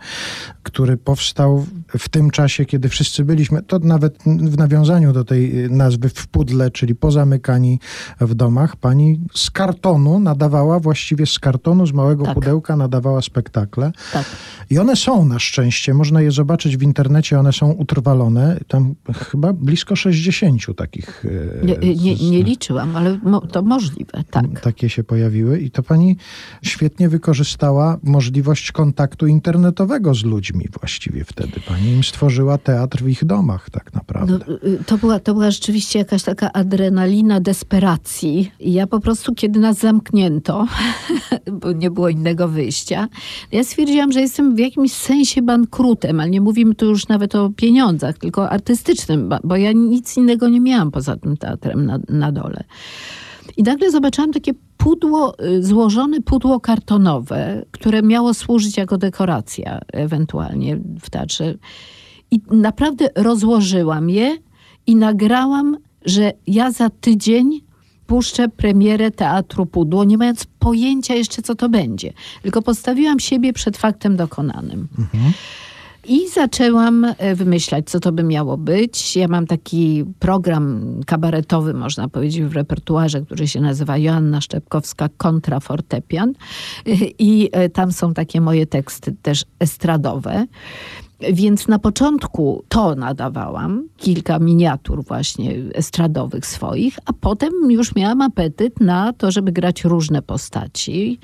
który 0.62 0.96
powstał 0.96 1.66
w 1.98 2.08
tym 2.08 2.30
czasie, 2.30 2.64
kiedy 2.64 2.88
wszyscy 2.88 3.24
byliśmy, 3.24 3.62
to 3.62 3.78
nawet 3.78 4.18
w 4.26 4.58
nawiązaniu 4.58 5.12
do 5.12 5.24
tej 5.24 5.70
nazwy 5.70 6.08
w 6.08 6.26
pudle, 6.26 6.70
czyli 6.70 6.94
pozamykani 6.94 7.80
w 8.20 8.34
domach, 8.34 8.76
pani 8.76 9.20
z 9.34 9.50
kartonu 9.50 10.20
nadawała, 10.20 10.80
właściwie 10.80 11.26
z 11.26 11.38
kartonu, 11.38 11.86
z 11.86 11.92
małego 11.92 12.24
Tak. 12.24 12.34
pudełka 12.34 12.76
nadawała 12.76 13.22
spektakle. 13.22 13.92
Tak. 14.12 14.24
I 14.70 14.78
one 14.78 14.96
są 14.96 15.24
na 15.24 15.38
szczęście, 15.38 15.94
można 15.94 16.22
je 16.22 16.30
zobaczyć 16.30 16.76
w 16.76 16.82
internecie, 16.82 17.38
one 17.38 17.52
są 17.52 17.70
utrwalone, 17.70 18.60
tam 18.68 18.94
chyba 19.30 19.52
blisko 19.52 19.96
60 19.96 20.76
takich. 20.76 21.24
e, 21.62 21.66
Nie, 21.66 22.13
nie, 22.22 22.42
liczyłam, 22.42 22.96
ale 22.96 23.18
mo, 23.22 23.40
to 23.40 23.62
możliwe, 23.62 24.24
tak. 24.30 24.60
takie 24.60 24.88
się 24.88 25.04
pojawiły 25.04 25.58
i 25.58 25.70
to 25.70 25.82
pani 25.82 26.16
świetnie 26.62 27.08
wykorzystała 27.08 27.98
możliwość 28.02 28.72
kontaktu 28.72 29.26
internetowego 29.26 30.14
z 30.14 30.24
ludźmi 30.24 30.68
właściwie 30.80 31.24
wtedy. 31.24 31.60
Pani 31.68 31.90
im 31.90 32.04
stworzyła 32.04 32.58
teatr 32.58 33.02
w 33.02 33.08
ich 33.08 33.24
domach 33.24 33.70
tak 33.70 33.94
naprawdę. 33.94 34.38
No, 34.48 34.68
y, 34.68 34.84
to, 34.86 34.98
była, 34.98 35.20
to 35.20 35.34
była 35.34 35.50
rzeczywiście 35.50 35.98
jakaś 35.98 36.22
taka 36.22 36.52
adrenalina 36.52 37.40
desperacji. 37.40 38.50
I 38.60 38.72
ja 38.72 38.86
po 38.86 39.00
prostu, 39.00 39.34
kiedy 39.34 39.60
nas 39.60 39.78
zamknięto, 39.78 40.66
bo 41.60 41.72
nie 41.72 41.90
było 41.90 42.08
innego 42.08 42.48
wyjścia, 42.48 43.08
ja 43.52 43.64
stwierdziłam, 43.64 44.12
że 44.12 44.20
jestem 44.20 44.56
w 44.56 44.58
jakimś 44.58 44.92
sensie 44.92 45.42
bankrutem, 45.42 46.20
ale 46.20 46.30
nie 46.30 46.40
mówimy 46.40 46.74
tu 46.74 46.86
już 46.86 47.08
nawet 47.08 47.34
o 47.34 47.50
pieniądzach, 47.50 48.18
tylko 48.18 48.50
artystycznym, 48.50 49.34
bo 49.44 49.56
ja 49.56 49.72
nic 49.72 50.16
innego 50.16 50.48
nie 50.48 50.60
miałam 50.60 50.90
poza 50.90 51.16
tym 51.16 51.36
teatrem 51.36 51.86
na, 51.86 51.98
na 52.08 52.32
dole. 52.32 52.64
I 53.56 53.62
nagle 53.62 53.90
zobaczyłam 53.90 54.32
takie 54.32 54.52
pudło, 54.76 55.44
y, 55.44 55.62
złożone 55.62 56.20
pudło 56.20 56.60
kartonowe, 56.60 57.64
które 57.70 58.02
miało 58.02 58.34
służyć 58.34 58.76
jako 58.76 58.98
dekoracja 58.98 59.80
ewentualnie 59.92 60.76
w 61.00 61.10
teatrze. 61.10 61.54
I 62.30 62.40
naprawdę 62.50 63.08
rozłożyłam 63.16 64.10
je 64.10 64.38
i 64.86 64.96
nagrałam, 64.96 65.76
że 66.04 66.32
ja 66.46 66.70
za 66.70 66.90
tydzień 66.90 67.60
puszczę 68.06 68.48
premierę 68.48 69.10
Teatru 69.10 69.66
Pudło, 69.66 70.04
nie 70.04 70.18
mając 70.18 70.44
pojęcia 70.58 71.14
jeszcze, 71.14 71.42
co 71.42 71.54
to 71.54 71.68
będzie. 71.68 72.12
Tylko 72.42 72.62
postawiłam 72.62 73.20
siebie 73.20 73.52
przed 73.52 73.76
faktem 73.76 74.16
dokonanym. 74.16 74.88
I 76.06 76.28
zaczęłam 76.28 77.04
e, 77.04 77.34
wymyślać, 77.34 77.90
co 77.90 78.00
to 78.00 78.12
by 78.12 78.22
miało 78.22 78.56
być. 78.56 79.16
Ja 79.16 79.28
mam 79.28 79.46
taki 79.46 80.04
program 80.18 81.00
kabaretowy, 81.06 81.74
można 81.74 82.08
powiedzieć, 82.08 82.42
w 82.42 82.52
repertuarze, 82.52 83.20
który 83.20 83.48
się 83.48 83.60
nazywa 83.60 83.98
Joanna 83.98 84.40
Szczepkowska 84.40 85.08
kontra 85.16 85.60
fortepian. 85.60 86.32
I 87.18 87.48
e, 87.52 87.68
tam 87.68 87.92
są 87.92 88.14
takie 88.14 88.40
moje 88.40 88.66
teksty 88.66 89.16
też 89.22 89.44
estradowe. 89.58 90.46
Więc 91.32 91.68
na 91.68 91.78
początku 91.78 92.64
to 92.68 92.94
nadawałam, 92.94 93.88
kilka 93.96 94.38
miniatur 94.38 95.04
właśnie 95.04 95.54
estradowych 95.74 96.46
swoich, 96.46 96.98
a 97.06 97.12
potem 97.12 97.52
już 97.70 97.94
miałam 97.94 98.22
apetyt 98.22 98.80
na 98.80 99.12
to, 99.12 99.30
żeby 99.30 99.52
grać 99.52 99.84
różne 99.84 100.22
postaci, 100.22 101.18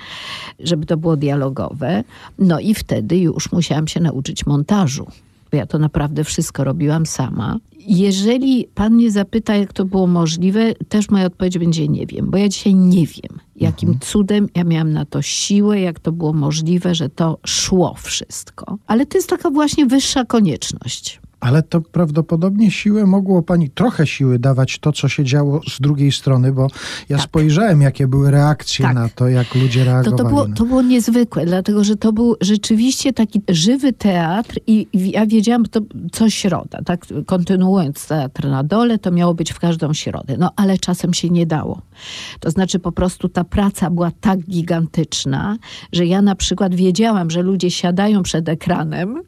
żeby 0.61 0.87
to 0.87 0.97
było 0.97 1.17
dialogowe. 1.17 2.05
No 2.39 2.61
i 2.61 2.75
wtedy 2.75 3.19
już 3.19 3.53
musiałam 3.53 3.89
się 3.89 4.01
nauczyć 4.01 4.47
montażu. 4.47 5.07
Bo 5.51 5.57
Ja 5.57 5.67
to 5.67 5.79
naprawdę 5.79 6.25
wszystko 6.25 6.65
robiłam 6.65 7.07
sama. 7.07 7.59
Jeżeli 7.87 8.69
pan 8.75 8.95
mnie 8.95 9.11
zapyta, 9.11 9.57
jak 9.57 9.73
to 9.73 9.85
było 9.85 10.07
możliwe, 10.07 10.75
też 10.89 11.11
moja 11.11 11.27
odpowiedź 11.27 11.59
będzie 11.59 11.89
nie 11.89 12.07
wiem, 12.07 12.31
bo 12.31 12.39
ja 12.39 12.49
dzisiaj 12.49 12.75
nie 12.75 13.07
wiem, 13.07 13.41
jakim 13.57 13.99
cudem 14.01 14.49
ja 14.55 14.65
miałam 14.65 14.93
na 14.93 15.05
to 15.05 15.23
siłę, 15.23 15.81
jak 15.81 16.01
to 16.01 16.13
było 16.13 16.33
możliwe, 16.33 16.95
że 16.95 17.09
to 17.09 17.39
szło 17.47 17.95
wszystko. 17.95 18.79
Ale 18.87 19.07
to 19.07 19.19
jest 19.19 19.31
taka 19.31 19.51
właśnie 19.51 19.87
wyższa 19.87 20.25
konieczność. 20.25 21.21
Ale 21.41 21.63
to 21.63 21.81
prawdopodobnie 21.81 22.71
siłę 22.71 23.07
mogło 23.07 23.43
pani, 23.43 23.71
trochę 23.71 24.07
siły 24.07 24.39
dawać 24.39 24.79
to, 24.79 24.93
co 24.93 25.09
się 25.09 25.25
działo 25.25 25.61
z 25.69 25.81
drugiej 25.81 26.13
strony, 26.13 26.53
bo 26.53 26.67
ja 27.09 27.17
Tak. 27.17 27.27
spojrzałem, 27.27 27.81
jakie 27.83 28.07
były 28.07 28.31
reakcje 28.31 28.85
Tak. 28.85 28.95
na 28.95 29.09
to, 29.09 29.29
jak 29.29 29.55
ludzie 29.55 29.81
To, 29.85 29.91
reagowali. 29.91 30.17
to, 30.23 30.29
było, 30.29 30.49
na 30.49 30.55
to 30.57 30.65
było 30.65 30.83
niezwykłe, 30.83 31.47
dlatego 31.47 31.85
że 31.85 31.97
to 31.97 32.13
był 32.13 32.37
rzeczywiście 32.41 33.13
taki 33.13 33.43
żywy 33.49 33.93
teatr 33.93 34.59
i 34.67 34.87
ja 34.93 35.27
wiedziałam, 35.27 35.65
to 35.67 35.81
co 36.13 36.31
środa, 36.31 36.79
tak? 36.85 37.07
Kontynuując 37.27 38.07
teatr 38.07 38.49
na 38.49 38.65
dole, 38.65 38.99
to 38.99 39.11
miało 39.11 39.35
być 39.35 39.53
w 39.53 39.59
każdą 39.59 39.93
środę. 39.95 40.37
No 40.39 40.51
ale 40.57 40.79
czasem 40.79 41.15
się 41.15 41.31
nie 41.31 41.47
dało. 41.47 41.83
To 42.41 42.51
znaczy 42.51 42.79
po 42.79 42.93
prostu 42.93 43.29
ta 43.29 43.45
praca 43.45 43.91
była 43.91 44.11
tak 44.21 44.41
gigantyczna, 44.41 45.57
że 45.93 46.07
ja 46.07 46.23
na 46.23 46.35
przykład 46.35 46.75
wiedziałam, 46.75 47.31
że 47.31 47.43
ludzie 47.43 47.71
siadają 47.71 48.23
przed 48.23 48.49
ekranem 48.49 49.21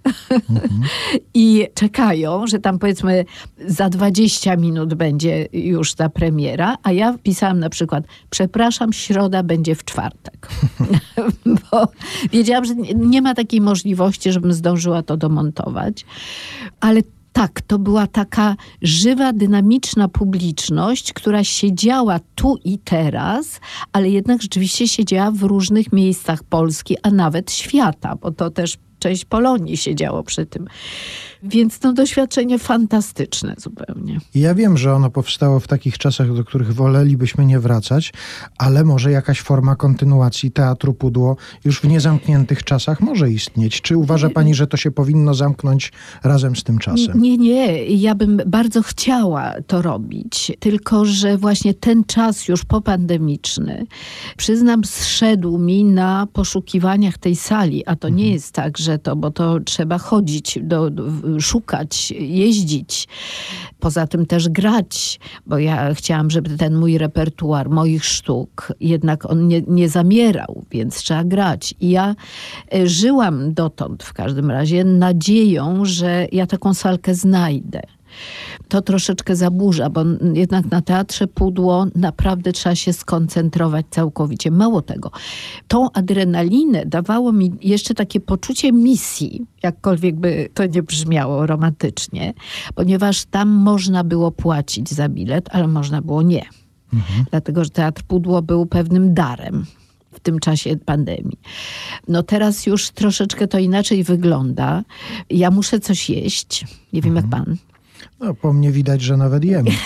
i 1.35 1.67
czekają, 1.75 2.02
że 2.45 2.59
tam 2.59 2.79
powiedzmy 2.79 3.25
za 3.67 3.89
20 3.89 4.57
minut 4.57 4.95
będzie 4.95 5.49
już 5.53 5.95
ta 5.95 6.09
premiera, 6.09 6.77
a 6.83 6.93
ja 6.93 7.19
pisałam 7.23 7.59
na 7.59 7.71
przykład, 7.71 8.05
przepraszam, 8.31 8.93
środa 8.93 9.43
będzie 9.43 9.75
w 9.75 9.85
czwartek. 9.85 10.49
Bo 11.71 11.89
wiedziałam, 12.33 12.65
że 12.65 12.75
nie, 12.75 12.95
nie 12.95 13.23
ma 13.23 13.35
takiej 13.35 13.61
możliwości, 13.61 14.33
żebym 14.33 14.53
zdążyła 14.53 15.03
to 15.03 15.17
domontować. 15.17 16.05
Ale 16.81 17.03
tak, 17.33 17.61
to 17.61 17.79
była 17.79 18.07
taka 18.07 18.57
żywa, 18.83 19.33
dynamiczna 19.33 20.09
publiczność, 20.09 21.13
która 21.13 21.45
siedziała 21.45 22.21
tu 22.35 22.57
i 22.65 22.79
teraz, 22.79 23.61
ale 23.93 24.11
jednak 24.11 24.43
rzeczywiście 24.43 24.89
siedziała 24.89 25.31
w 25.31 25.43
różnych 25.43 25.93
miejscach 25.93 26.45
Polski, 26.45 26.97
a 27.03 27.11
nawet 27.11 27.53
świata, 27.53 28.17
bo 28.17 28.31
to 28.31 28.51
też 28.51 28.79
część 29.03 29.25
Polonii 29.25 29.77
siedziało 29.77 30.23
przy 30.23 30.47
tym. 30.47 30.67
Więc 31.43 31.79
to 31.79 31.93
doświadczenie 31.93 32.59
fantastyczne 32.59 33.55
zupełnie. 33.59 34.19
Ja 34.35 34.55
wiem, 34.55 34.79
że 34.79 34.95
ono 34.95 35.11
powstało 35.11 35.61
w 35.61 35.69
takich 35.69 35.99
czasach, 35.99 36.35
do 36.35 36.45
których 36.45 36.75
wolelibyśmy 36.75 37.47
nie 37.47 37.61
wracać, 37.61 38.13
ale 38.59 38.85
może 38.85 39.11
jakaś 39.11 39.41
forma 39.41 39.77
kontynuacji 39.77 40.51
teatru 40.51 40.95
Pudło 40.95 41.37
już 41.65 41.81
w 41.81 41.85
niezamkniętych 41.85 42.65
czasach 42.65 43.01
może 43.01 43.31
istnieć. 43.31 43.81
Czy 43.81 43.97
uważa 43.97 44.31
pani, 44.31 44.55
że 44.55 44.67
to 44.67 44.77
się 44.77 44.91
powinno 44.91 45.35
zamknąć 45.35 45.93
razem 46.25 46.57
z 46.57 46.65
tym 46.65 46.79
czasem? 46.79 47.23
Nie, 47.23 47.39
nie, 47.39 47.85
ja 47.85 48.15
bym 48.15 48.41
bardzo 48.47 48.83
chciała 48.83 49.53
to 49.67 49.83
robić, 49.83 50.53
tylko 50.61 51.05
że 51.05 51.39
właśnie 51.39 51.75
ten 51.75 52.05
czas 52.05 52.49
już 52.49 52.65
popandemiczny, 52.65 53.87
przyznam, 54.37 54.85
zszedł 54.85 55.59
mi 55.59 55.85
na 55.85 56.27
poszukiwaniach 56.33 57.19
tej 57.19 57.37
sali, 57.37 57.87
a 57.87 57.97
to 57.97 58.09
nie 58.09 58.33
jest 58.33 58.53
tak, 58.53 58.79
że 58.79 58.91
to, 58.99 59.16
bo 59.16 59.30
to 59.30 59.61
trzeba 59.61 59.99
chodzić, 59.99 60.59
do, 60.62 60.90
szukać, 61.40 62.11
jeździć, 62.11 63.09
poza 63.80 64.07
tym 64.07 64.26
też 64.26 64.49
grać, 64.49 65.20
bo 65.47 65.59
ja 65.59 65.95
chciałam, 65.95 66.30
żeby 66.30 66.57
ten 66.57 66.76
mój 66.76 66.99
repertuar 66.99 67.70
moich 67.70 68.05
sztuk, 68.05 68.72
jednak 68.80 69.30
on 69.30 69.49
nie, 69.49 69.62
nie 69.68 69.88
zamierał, 69.88 70.64
więc 70.70 70.97
trzeba 70.97 71.24
grać. 71.24 71.74
I 71.80 71.90
ja 71.90 72.14
e, 72.74 72.88
żyłam 72.88 73.55
dotąd 73.55 74.03
w 74.03 74.12
każdym 74.12 74.51
razie 74.51 74.84
nadzieją, 74.84 75.84
że 75.84 76.26
ja 76.32 76.47
taką 76.47 76.74
salkę 76.74 77.14
znajdę. 77.14 77.82
To 78.69 78.83
troszeczkę 78.83 79.37
zaburza, 79.37 79.91
bo 79.91 80.05
jednak 80.35 80.71
na 80.71 80.83
teatrze 80.83 81.27
pudło 81.27 81.87
naprawdę 81.95 82.53
trzeba 82.53 82.75
się 82.75 82.93
skoncentrować 82.93 83.87
całkowicie. 83.91 84.51
Mało 84.51 84.83
tego, 84.83 85.11
tą 85.69 85.93
adrenalinę 85.93 86.87
dawało 86.87 87.33
mi 87.33 87.53
jeszcze 87.61 87.95
takie 87.95 88.21
poczucie 88.21 88.73
misji, 88.73 89.47
jakkolwiek 89.63 90.17
by 90.17 90.49
to 90.55 90.67
nie 90.67 90.83
brzmiało 90.83 91.47
romantycznie, 91.47 92.35
ponieważ 92.75 93.25
tam 93.25 93.49
można 93.49 94.05
było 94.05 94.31
płacić 94.31 94.91
za 94.91 95.09
bilet, 95.09 95.49
ale 95.53 95.69
można 95.69 96.03
było 96.03 96.23
nie. 96.23 96.43
Dlatego, 97.31 97.65
że 97.65 97.71
teatr 97.71 98.03
pudło 98.03 98.43
był 98.43 98.67
pewnym 98.67 99.15
darem 99.15 99.67
w 100.13 100.21
tym 100.21 100.39
czasie 100.39 100.77
pandemii. 100.77 101.39
No 102.09 102.23
teraz 102.23 102.67
już 102.67 102.91
troszeczkę 102.91 103.49
to 103.49 103.59
inaczej 103.59 104.05
wygląda. 104.05 104.85
Ja 105.31 105.51
muszę 105.51 105.81
coś 105.81 106.11
jeść. 106.11 106.65
Nie 106.93 107.03
wiem 107.03 107.17
jak 107.17 107.29
pan. 107.29 107.57
No, 108.21 108.35
po 108.35 108.53
mnie 108.53 108.73
widać, 108.73 109.03
że 109.03 109.17
nawet 109.17 109.45
jemy. 109.45 109.71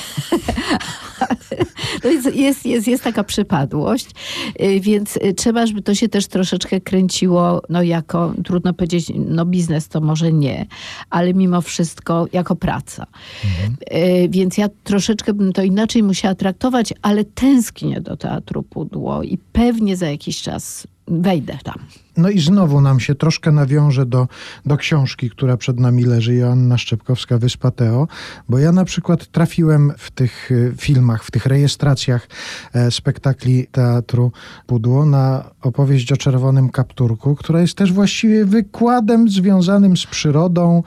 No 2.05 2.11
jest, 2.11 2.35
jest, 2.35 2.67
jest, 2.67 2.89
jest 2.89 3.05
taka 3.05 3.25
przypadłość, 3.25 4.07
y, 4.62 4.81
więc 4.81 5.17
y, 5.17 5.35
trzeba, 5.35 5.67
żeby 5.67 5.83
to 5.83 5.95
się 5.95 6.09
też 6.09 6.27
troszeczkę 6.27 6.81
kręciło, 6.81 7.62
no 7.69 7.83
jako, 7.83 8.35
trudno 8.45 8.75
powiedzieć, 8.75 9.12
no 9.17 9.47
biznes 9.47 9.89
to 9.89 10.01
może 10.01 10.33
nie, 10.33 10.67
ale 11.11 11.35
mimo 11.35 11.61
wszystko 11.61 12.27
jako 12.33 12.57
praca. 12.57 13.07
Y, 13.93 14.29
Więc 14.29 14.59
ja 14.59 14.69
troszeczkę 14.85 15.35
bym 15.35 15.53
to 15.53 15.62
inaczej 15.62 16.03
musiała 16.03 16.35
traktować, 16.35 16.95
ale 17.03 17.25
tęsknię 17.25 18.01
do 18.01 18.17
teatru 18.17 18.62
Pudło 18.62 19.23
i 19.23 19.39
pewnie 19.53 19.97
za 19.97 20.11
jakiś 20.11 20.43
czas 20.43 20.87
wejdę 21.09 21.59
tam. 21.64 21.79
No 22.17 22.31
i 22.31 22.41
znowu 22.41 22.81
nam 22.81 23.01
się 23.01 23.14
troszkę 23.14 23.53
nawiąże 23.53 24.07
do, 24.07 24.29
do 24.67 24.77
książki, 24.77 25.31
która 25.31 25.57
przed 25.57 25.81
nami 25.81 26.05
leży, 26.05 26.35
Joanna 26.35 26.79
Szczepkowska, 26.79 27.39
Wyspa 27.39 27.71
Teo, 27.71 28.09
bo 28.49 28.59
ja 28.59 28.73
na 28.73 28.85
przykład 28.85 29.27
trafiłem 29.27 29.93
w 29.99 30.11
tych 30.11 30.51
y, 30.51 30.75
filmach, 30.77 31.25
w 31.25 31.31
tych 31.31 31.47
rejestracjach 31.47 32.29
e, 32.73 32.91
spektakli 32.91 33.67
Teatru 33.73 34.33
Pudło 34.67 35.07
na 35.07 35.51
opowieść 35.62 36.12
o 36.12 36.17
Czerwonym 36.17 36.69
Kapturku, 36.69 37.37
która 37.37 37.61
jest 37.61 37.75
też 37.75 37.93
właściwie 37.93 38.45
wykładem 38.45 39.29
związanym 39.29 39.97
z 39.97 40.07
przyrodą. 40.07 40.83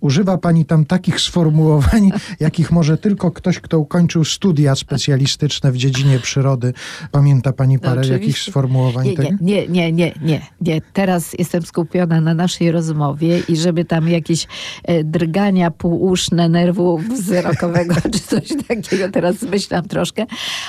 Używa 0.00 0.38
pani 0.38 0.64
tam 0.64 0.84
takich 0.84 1.20
sformułowań, 1.20 2.10
jakich 2.40 2.70
może 2.70 2.98
tylko 2.98 3.30
ktoś, 3.30 3.60
kto 3.60 3.78
ukończył 3.78 4.24
studia 4.24 4.74
specjalistyczne 4.74 5.72
w 5.72 5.76
dziedzinie 5.76 6.18
przyrody. 6.18 6.72
Pamięta 7.10 7.52
pani 7.52 7.74
No, 7.74 7.80
parę 7.80 8.00
oczywiście. 8.00 8.12
jakichś 8.12 8.42
sformułowań 8.42 9.06
Nie, 9.40 9.68
nie, 9.68 9.68
nie, 9.68 9.92
nie, 9.92 10.12
nie, 10.22 10.46
nie, 10.60 10.69
nie. 10.70 10.80
Teraz 10.92 11.32
jestem 11.38 11.62
skupiona 11.62 12.20
na 12.20 12.34
naszej 12.34 12.72
rozmowie 12.72 13.42
i 13.48 13.56
żeby 13.56 13.84
tam 13.84 14.08
jakieś 14.08 14.46
e, 14.84 15.04
drgania 15.04 15.70
półuszne 15.70 16.48
nerwu 16.48 16.98
wzrokowego 16.98 17.94
czy 18.12 18.20
coś 18.20 18.48
takiego, 18.68 19.08
teraz 19.12 19.42
myślam 19.42 19.88
troszkę, 19.88 20.26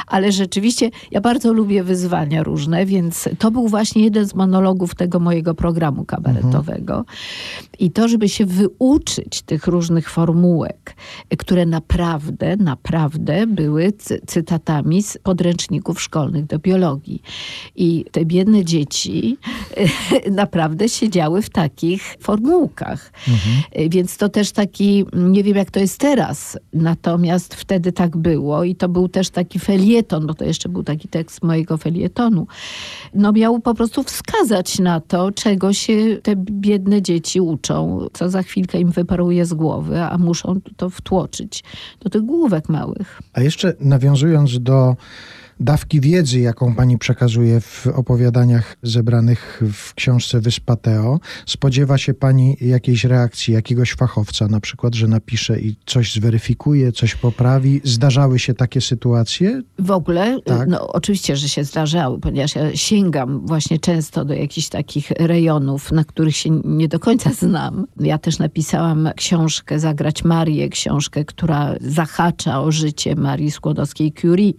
ale 0.08 0.32
rzeczywiście 0.32 0.90
ja 1.12 1.22
bardzo 1.22 1.54
lubię 1.54 1.84
wyzwania 1.84 2.44
różne, 2.44 2.86
więc 2.86 3.30
to 3.40 3.52
był 3.52 3.68
właśnie 3.68 4.04
jeden 4.04 4.26
z 4.26 4.36
monologów 4.36 4.96
tego 4.96 5.20
mojego 5.20 5.54
programu 5.54 6.06
kabaretowego. 6.06 7.06
I 7.80 7.92
to, 7.92 8.08
żeby 8.08 8.30
się 8.30 8.46
wyuczyć 8.46 9.42
tych 9.42 9.68
różnych 9.68 10.10
formułek, 10.10 10.96
które 11.38 11.66
naprawdę, 11.66 12.58
naprawdę 12.58 13.48
były 13.48 13.92
cy- 13.92 14.22
cytatami 14.28 15.04
z 15.04 15.18
podręczników 15.18 16.02
szkolnych 16.02 16.46
do 16.46 16.60
biologii. 16.60 17.22
I 17.76 18.06
te 18.12 18.26
biedne 18.26 18.66
dzieci 18.66 19.38
e, 19.78 19.86
naprawdę 20.32 20.90
siedziały 20.90 21.42
w 21.42 21.50
takich 21.50 22.16
formułkach. 22.20 23.12
E, 23.72 23.90
Więc 23.90 24.18
to 24.18 24.30
też 24.30 24.52
taki, 24.52 25.06
nie 25.14 25.44
wiem 25.44 25.58
jak 25.58 25.72
to 25.72 25.80
jest 25.80 26.00
teraz, 26.00 26.58
natomiast 26.74 27.56
wtedy 27.56 27.92
tak 27.92 28.18
było 28.18 28.64
i 28.64 28.76
to 28.76 28.90
był 28.90 29.08
też 29.10 29.30
taki 29.30 29.60
felieton, 29.60 30.28
bo 30.28 30.34
to 30.34 30.46
jeszcze 30.46 30.70
był 30.70 30.84
taki 30.84 31.08
tekst 31.08 31.44
mojego 31.44 31.78
felietonu. 31.78 32.48
No 33.14 33.32
miał 33.32 33.60
po 33.60 33.74
prostu 33.74 34.04
wskazać 34.04 34.80
na 34.80 35.00
to, 35.00 35.32
czego 35.32 35.74
się 35.74 36.18
te 36.24 36.36
biedne 36.36 37.02
dzieci 37.02 37.42
uczą, 37.42 38.08
co 38.14 38.30
za 38.30 38.44
chwilkę 38.44 38.80
im 38.80 38.92
wyparuje 38.92 39.46
z 39.46 39.54
głowy, 39.54 40.02
a 40.02 40.18
muszą 40.18 40.62
to 40.78 40.90
wtłoczyć 40.90 41.64
do 42.00 42.10
tych 42.10 42.22
główek 42.22 42.70
małych. 42.70 43.22
A 43.34 43.42
jeszcze 43.42 43.74
nawiązując 43.80 44.60
do 44.60 44.96
dawki 45.62 46.02
wiedzy, 46.02 46.40
jaką 46.40 46.76
pani 46.76 46.98
przekazuje 46.98 47.62
w 47.62 47.88
opowiadaniach 47.88 48.78
zebranych 48.84 49.62
w 49.74 49.94
książce 49.94 50.40
Wyspa 50.40 50.76
Teo, 50.76 51.20
spodziewa 51.46 51.98
się 51.98 52.14
pani 52.14 52.58
jakiejś 52.62 53.04
reakcji 53.04 53.54
jakiegoś 53.54 53.94
fachowca, 53.94 54.48
na 54.48 54.60
przykład, 54.60 54.96
że 54.96 55.08
napisze 55.08 55.60
i 55.60 55.76
coś 55.86 56.14
zweryfikuje, 56.14 56.92
coś 56.92 57.16
poprawi? 57.16 57.82
Zdarzały 57.84 58.40
się 58.40 58.54
takie 58.54 58.82
sytuacje? 58.82 59.62
W 59.80 59.92
ogóle, 59.92 60.40
Tak. 60.46 60.68
no 60.68 60.88
oczywiście, 60.88 61.36
że 61.36 61.50
się 61.50 61.64
zdarzały, 61.64 62.20
ponieważ 62.20 62.56
ja 62.56 62.76
sięgam 62.76 63.48
właśnie 63.48 63.80
często 63.80 64.26
do 64.26 64.34
jakichś 64.34 64.70
takich 64.70 65.12
rejonów, 65.12 65.92
na 65.92 66.04
których 66.04 66.36
się 66.36 66.50
nie 66.66 66.88
do 66.88 67.00
końca 67.00 67.30
znam. 67.34 67.86
Ja 68.00 68.18
też 68.18 68.40
napisałam 68.40 69.10
książkę 69.16 69.80
Zagrać 69.80 70.24
Marię, 70.24 70.70
książkę, 70.70 71.26
która 71.26 71.76
zahacza 71.82 72.62
o 72.62 72.72
życie 72.72 73.16
Marii 73.16 73.52
Skłodowskiej-Curie, 73.52 74.54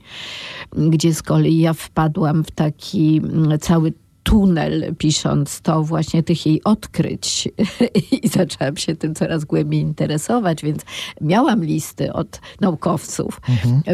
gdzie 0.93 1.15
z 1.15 1.23
kolei 1.23 1.59
ja 1.59 1.73
wpadłam 1.73 2.45
w 2.45 2.51
taki 2.51 3.21
mm, 3.25 3.59
cały 3.59 3.93
tunel, 4.23 4.95
pisząc 4.99 5.61
to 5.61 5.83
właśnie 5.83 6.23
tych 6.23 6.47
jej 6.47 6.65
odkryć. 6.65 7.49
I 8.23 8.29
zaczęłam 8.29 8.77
się 8.77 8.97
tym 8.97 9.15
coraz 9.15 9.45
głębiej 9.45 9.81
interesować, 9.81 10.63
więc 10.63 10.83
miałam 11.21 11.65
listy 11.65 12.13
od 12.13 12.41
naukowców 12.61 13.41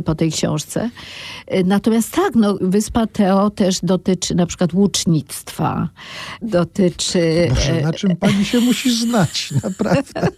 po 0.05 0.15
tej 0.15 0.33
książce. 0.33 0.91
Natomiast 1.65 2.13
tak, 2.13 2.35
no, 2.35 2.59
Wyspa 2.61 3.07
Teo 3.07 3.51
też 3.51 3.81
dotyczy 3.83 4.35
na 4.35 4.47
przykład 4.47 4.75
łucznictwa, 4.75 5.89
dotyczy... 6.43 7.49
Boże, 7.49 7.81
na 7.83 7.93
czym 7.93 8.17
pani 8.17 8.45
się 8.45 8.61
musi 8.61 8.97
znać, 8.97 9.51
naprawdę? 9.65 10.29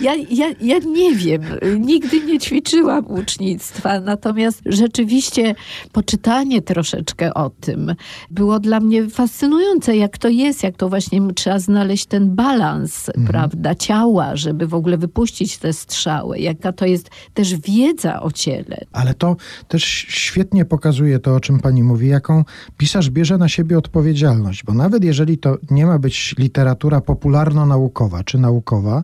Ja, 0.00 0.14
ja, 0.14 0.46
ja 0.60 0.78
nie 0.78 1.14
wiem, 1.14 1.42
nigdy 1.80 2.20
nie 2.20 2.38
ćwiczyłam 2.38 3.06
łucznictwa, 3.06 4.00
natomiast 4.00 4.62
rzeczywiście 4.66 5.54
poczytanie 5.92 6.62
troszeczkę 6.62 7.34
o 7.34 7.50
tym 7.50 7.94
było 8.30 8.60
dla 8.60 8.80
mnie 8.80 8.95
fascynujące, 9.10 9.96
jak 9.96 10.18
to 10.18 10.28
jest, 10.28 10.62
jak 10.62 10.76
to 10.76 10.88
właśnie 10.88 11.20
trzeba 11.34 11.58
znaleźć 11.58 12.06
ten 12.06 12.34
balans, 12.34 13.10
prawda, 13.26 13.74
ciała, 13.74 14.36
żeby 14.36 14.66
w 14.66 14.74
ogóle 14.74 14.98
wypuścić 14.98 15.58
te 15.58 15.72
strzały, 15.72 16.38
jaka 16.38 16.72
to 16.72 16.86
jest 16.86 17.10
też 17.34 17.54
wiedza 17.54 18.22
o 18.22 18.30
ciele. 18.30 18.76
Ale 18.92 19.14
to 19.14 19.36
też 19.68 19.84
świetnie 20.08 20.64
pokazuje 20.64 21.18
to, 21.18 21.34
o 21.34 21.40
czym 21.40 21.60
pani 21.60 21.82
mówi, 21.82 22.08
jaką 22.08 22.44
pisarz 22.76 23.10
bierze 23.10 23.38
na 23.38 23.48
siebie 23.48 23.78
odpowiedzialność, 23.78 24.64
bo 24.64 24.74
nawet 24.74 25.04
jeżeli 25.04 25.38
to 25.38 25.56
nie 25.70 25.86
ma 25.86 25.98
być 25.98 26.34
literatura 26.38 27.00
popularno-naukowa 27.00 28.24
czy 28.24 28.38
naukowa, 28.38 29.02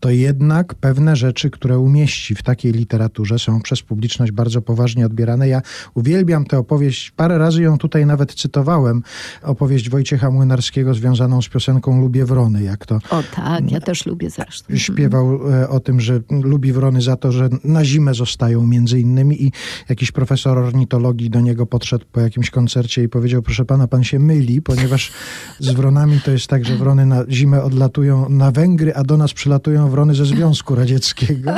to 0.00 0.10
jednak 0.10 0.74
pewne 0.74 1.16
rzeczy, 1.16 1.50
które 1.50 1.78
umieści 1.78 2.34
w 2.34 2.42
takiej 2.42 2.72
literaturze 2.72 3.38
są 3.38 3.60
przez 3.60 3.82
publiczność 3.82 4.32
bardzo 4.32 4.62
poważnie 4.62 5.06
odbierane. 5.06 5.48
Ja 5.48 5.62
uwielbiam 5.94 6.44
tę 6.44 6.58
opowieść, 6.58 7.10
parę 7.10 7.38
razy 7.38 7.62
ją 7.62 7.78
tutaj 7.78 8.06
nawet 8.06 8.34
cytowałem, 8.34 9.02
opowieść 9.42 9.90
Wojciecha 9.90 10.30
Młynarskiego 10.30 10.94
związaną 10.94 11.42
z 11.42 11.48
piosenką 11.48 12.00
Lubię 12.00 12.24
Wrony, 12.24 12.62
jak 12.62 12.86
to 12.86 12.98
O 13.10 13.22
tak, 13.36 13.70
ja 13.70 13.80
też 13.80 14.06
lubię 14.06 14.30
zresztą. 14.30 14.76
śpiewał 14.76 15.52
e, 15.52 15.68
o 15.68 15.80
tym, 15.80 16.00
że 16.00 16.20
lubi 16.30 16.72
wrony 16.72 17.02
za 17.02 17.16
to, 17.16 17.32
że 17.32 17.48
na 17.64 17.84
zimę 17.84 18.14
zostają 18.14 18.66
między 18.66 19.00
innymi 19.00 19.42
i 19.44 19.52
jakiś 19.88 20.12
profesor 20.12 20.58
ornitologii 20.58 21.30
do 21.30 21.40
niego 21.40 21.66
podszedł 21.66 22.04
po 22.12 22.20
jakimś 22.20 22.50
koncercie 22.50 23.02
i 23.02 23.08
powiedział, 23.08 23.42
proszę 23.42 23.64
pana, 23.64 23.88
pan 23.88 24.04
się 24.04 24.18
myli, 24.18 24.62
ponieważ 24.62 25.12
z 25.58 25.70
wronami 25.70 26.20
to 26.24 26.30
jest 26.30 26.46
tak, 26.46 26.64
że 26.64 26.76
wrony 26.76 27.06
na 27.06 27.24
zimę 27.28 27.62
odlatują 27.62 28.28
na 28.28 28.50
Węgry, 28.50 28.94
a 28.94 29.02
do 29.04 29.16
nas 29.16 29.32
przylatują 29.32 29.90
wrony 29.90 30.14
ze 30.14 30.26
Związku 30.26 30.74
Radzieckiego. 30.74 31.50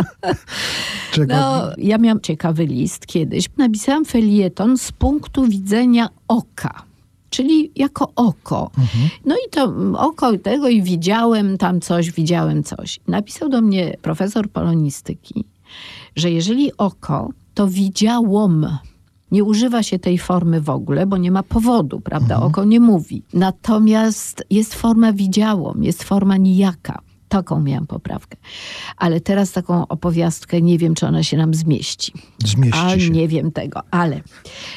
Czego 1.13 1.35
No, 1.35 1.73
ja 1.79 1.99
miałam 1.99 2.21
ciekawy 2.21 2.67
list 2.67 3.07
kiedyś. 3.07 3.47
Napisałam 3.57 4.05
felieton 4.05 4.79
z 4.79 4.93
punktu 4.93 5.49
widzenia 5.49 6.09
oka. 6.29 6.83
Czyli 7.33 7.73
jako 7.77 8.13
oko. 8.17 8.71
No 9.25 9.35
i 9.35 9.51
to 9.51 9.65
mm, 9.65 9.95
oko 9.95 10.39
tego 10.39 10.69
i 10.69 10.83
widziałem 10.83 11.59
tam 11.59 11.81
coś, 11.81 12.11
widziałem 12.11 12.63
coś. 12.63 13.01
Napisał 13.09 13.49
do 13.49 13.61
mnie 13.61 13.97
profesor 14.03 14.51
polonistyki, 14.51 15.45
że 16.17 16.31
jeżeli 16.31 16.77
oko, 16.77 17.29
to 17.55 17.69
widziałam. 17.69 18.79
Nie 19.31 19.45
używa 19.45 19.83
się 19.83 19.99
tej 19.99 20.19
formy 20.19 20.61
w 20.61 20.71
ogóle, 20.71 21.07
bo 21.07 21.17
nie 21.17 21.31
ma 21.31 21.43
powodu, 21.43 22.01
prawda? 22.01 22.41
Oko 22.41 22.65
nie 22.65 22.81
mówi. 22.81 23.23
Natomiast 23.35 24.45
jest 24.51 24.75
forma 24.75 25.13
widziałam, 25.13 25.83
jest 25.83 26.03
forma 26.03 26.37
nijaka. 26.37 27.01
Taką 27.29 27.61
miałam 27.61 27.87
poprawkę. 27.87 28.37
Ale 28.97 29.21
teraz 29.21 29.53
taką 29.53 29.89
opowiastkę 29.89 30.63
nie 30.63 30.79
wiem, 30.79 30.95
czy 30.95 31.07
ona 31.07 31.23
się 31.23 31.37
nam 31.37 31.55
zmieści. 31.55 32.13
zmieści 32.45 32.79
A 32.79 32.99
się. 32.99 33.11
nie 33.11 33.29
wiem 33.29 33.53
tego, 33.53 33.81
ale 33.91 34.21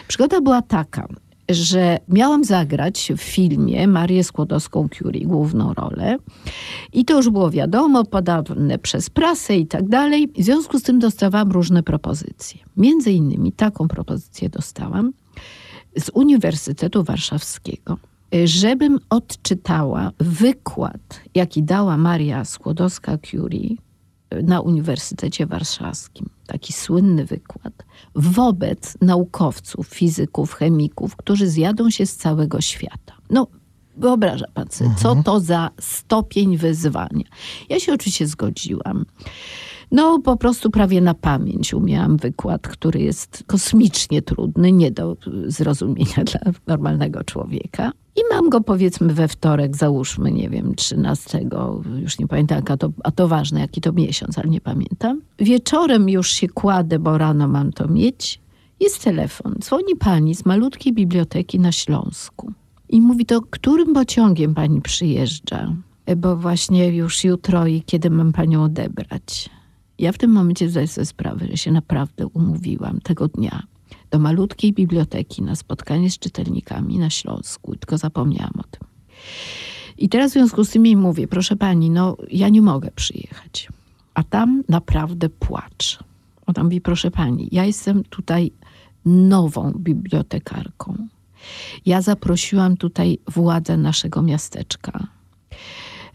przygoda 0.08 0.42
była 0.42 0.62
taka, 0.62 1.08
że 1.50 2.00
miałam 2.10 2.44
zagrać 2.44 3.12
w 3.18 3.22
filmie 3.22 3.88
Marię 3.88 4.24
Skłodowską-Curie 4.24 5.26
główną 5.26 5.74
rolę 5.74 6.18
i 6.94 7.06
to 7.06 7.18
już 7.18 7.30
było 7.30 7.52
wiadomo, 7.52 8.04
podawane 8.06 8.80
przez 8.80 9.10
prasę 9.10 9.58
i 9.58 9.68
tak 9.68 9.90
dalej. 9.90 10.28
W 10.38 10.44
związku 10.44 10.80
z 10.80 10.84
tym 10.84 11.00
dostawałam 11.00 11.52
różne 11.52 11.84
propozycje. 11.84 12.60
Między 12.78 13.12
innymi 13.12 13.52
taką 13.52 13.88
propozycję 13.88 14.50
dostałam 14.50 15.14
z 15.98 16.10
Uniwersytetu 16.14 17.04
Warszawskiego, 17.04 17.98
żebym 18.46 19.00
odczytała 19.10 20.12
wykład, 20.20 21.22
jaki 21.36 21.64
dała 21.64 21.98
Maria 21.98 22.44
Skłodowska-Curie 22.44 23.76
na 24.44 24.62
Uniwersytecie 24.62 25.46
Warszawskim. 25.46 26.30
Taki 26.48 26.74
słynny 26.74 27.26
wykład 27.26 27.74
wobec 28.16 28.98
naukowców, 29.02 29.88
fizyków, 29.88 30.54
chemików, 30.54 31.16
którzy 31.16 31.48
zjadą 31.48 31.90
się 31.90 32.06
z 32.06 32.16
całego 32.16 32.62
świata. 32.62 33.14
No, 33.30 33.48
wyobraża 33.98 34.46
pan 34.54 34.68
sobie, 34.70 34.96
co 34.98 35.16
to 35.24 35.40
za 35.40 35.70
stopień 35.80 36.58
wyzwania. 36.58 37.26
Ja 37.70 37.80
się 37.80 37.94
oczywiście 37.94 38.28
zgodziłam. 38.28 39.06
No, 39.92 40.20
po 40.20 40.38
prostu 40.38 40.72
prawie 40.72 41.02
na 41.02 41.14
pamięć 41.14 41.74
umiałam 41.74 42.18
wykład, 42.18 42.68
który 42.68 43.00
jest 43.00 43.44
kosmicznie 43.48 44.22
trudny, 44.22 44.72
nie 44.72 44.92
do 44.92 45.18
zrozumienia 45.48 46.24
dla 46.32 46.52
normalnego 46.68 47.24
człowieka. 47.24 47.92
I 48.16 48.20
mam 48.32 48.50
go 48.50 48.62
powiedzmy 48.62 49.14
we 49.14 49.28
wtorek, 49.28 49.76
załóżmy, 49.76 50.32
nie 50.32 50.50
wiem, 50.50 50.76
13, 50.76 51.46
już 52.02 52.20
nie 52.20 52.28
pamiętam, 52.28 52.62
a 52.70 52.78
to, 52.78 52.92
a 53.04 53.12
to 53.12 53.28
ważne, 53.28 53.60
jaki 53.60 53.82
to 53.82 53.94
miesiąc, 53.94 54.38
ale 54.38 54.50
nie 54.50 54.62
pamiętam. 54.62 55.22
Wieczorem 55.40 56.10
już 56.10 56.32
się 56.32 56.48
kładę, 56.48 57.00
bo 57.00 57.18
rano 57.18 57.48
mam 57.48 57.72
to 57.72 57.88
mieć. 57.88 58.40
Jest 58.80 59.04
telefon. 59.04 59.56
Dzwoni 59.60 59.96
pani 60.00 60.36
z 60.36 60.46
malutkiej 60.46 60.94
biblioteki 60.94 61.60
na 61.60 61.72
Śląsku. 61.72 62.52
I 62.90 63.02
mówi 63.02 63.26
to, 63.26 63.42
którym 63.42 63.94
pociągiem 63.94 64.54
pani 64.54 64.82
przyjeżdża? 64.82 65.74
Bo 66.18 66.36
właśnie 66.38 66.88
już 66.88 67.24
jutro 67.24 67.68
i 67.68 67.82
kiedy 67.86 68.10
mam 68.10 68.34
panią 68.34 68.64
odebrać. 68.64 69.50
Ja 70.00 70.12
w 70.12 70.18
tym 70.18 70.32
momencie 70.32 70.70
zdaję 70.70 70.88
sobie 70.88 71.06
sprawę, 71.06 71.48
że 71.48 71.58
się 71.58 71.72
naprawdę 71.72 72.28
umówiłam 72.28 73.02
tego 73.02 73.28
dnia 73.28 73.64
do 74.12 74.20
malutkiej 74.20 74.74
biblioteki 74.74 75.42
na 75.42 75.56
spotkanie 75.56 76.12
z 76.12 76.20
czytelnikami 76.20 77.00
na 77.00 77.10
Śląsku, 77.10 77.76
tylko 77.76 77.98
zapomniałam 77.98 78.54
o 78.60 78.64
tym. 78.64 78.88
I 79.98 80.10
teraz 80.10 80.32
w 80.32 80.34
związku 80.34 80.66
z 80.66 80.70
tym 80.70 80.86
jej 80.86 80.96
mówię, 80.96 81.28
proszę 81.28 81.56
pani, 81.56 81.90
no 81.90 82.18
ja 82.32 82.50
nie 82.50 82.62
mogę 82.62 82.92
przyjechać. 82.92 83.68
A 84.14 84.24
tam 84.24 84.64
naprawdę 84.70 85.30
płacz. 85.30 86.00
Ona 86.46 86.64
mówi, 86.64 86.82
proszę 86.82 87.12
pani, 87.12 87.50
ja 87.52 87.66
jestem 87.66 88.04
tutaj 88.04 88.52
nową 89.06 89.72
bibliotekarką. 89.72 91.08
Ja 91.86 92.02
zaprosiłam 92.02 92.78
tutaj 92.78 93.20
władzę 93.28 93.78
naszego 93.78 94.22
miasteczka. 94.22 95.08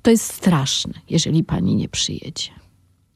To 0.03 0.11
jest 0.11 0.33
straszne, 0.33 0.95
jeżeli 1.11 1.45
pani 1.45 1.77
nie 1.77 1.89
przyjedzie. 1.89 2.51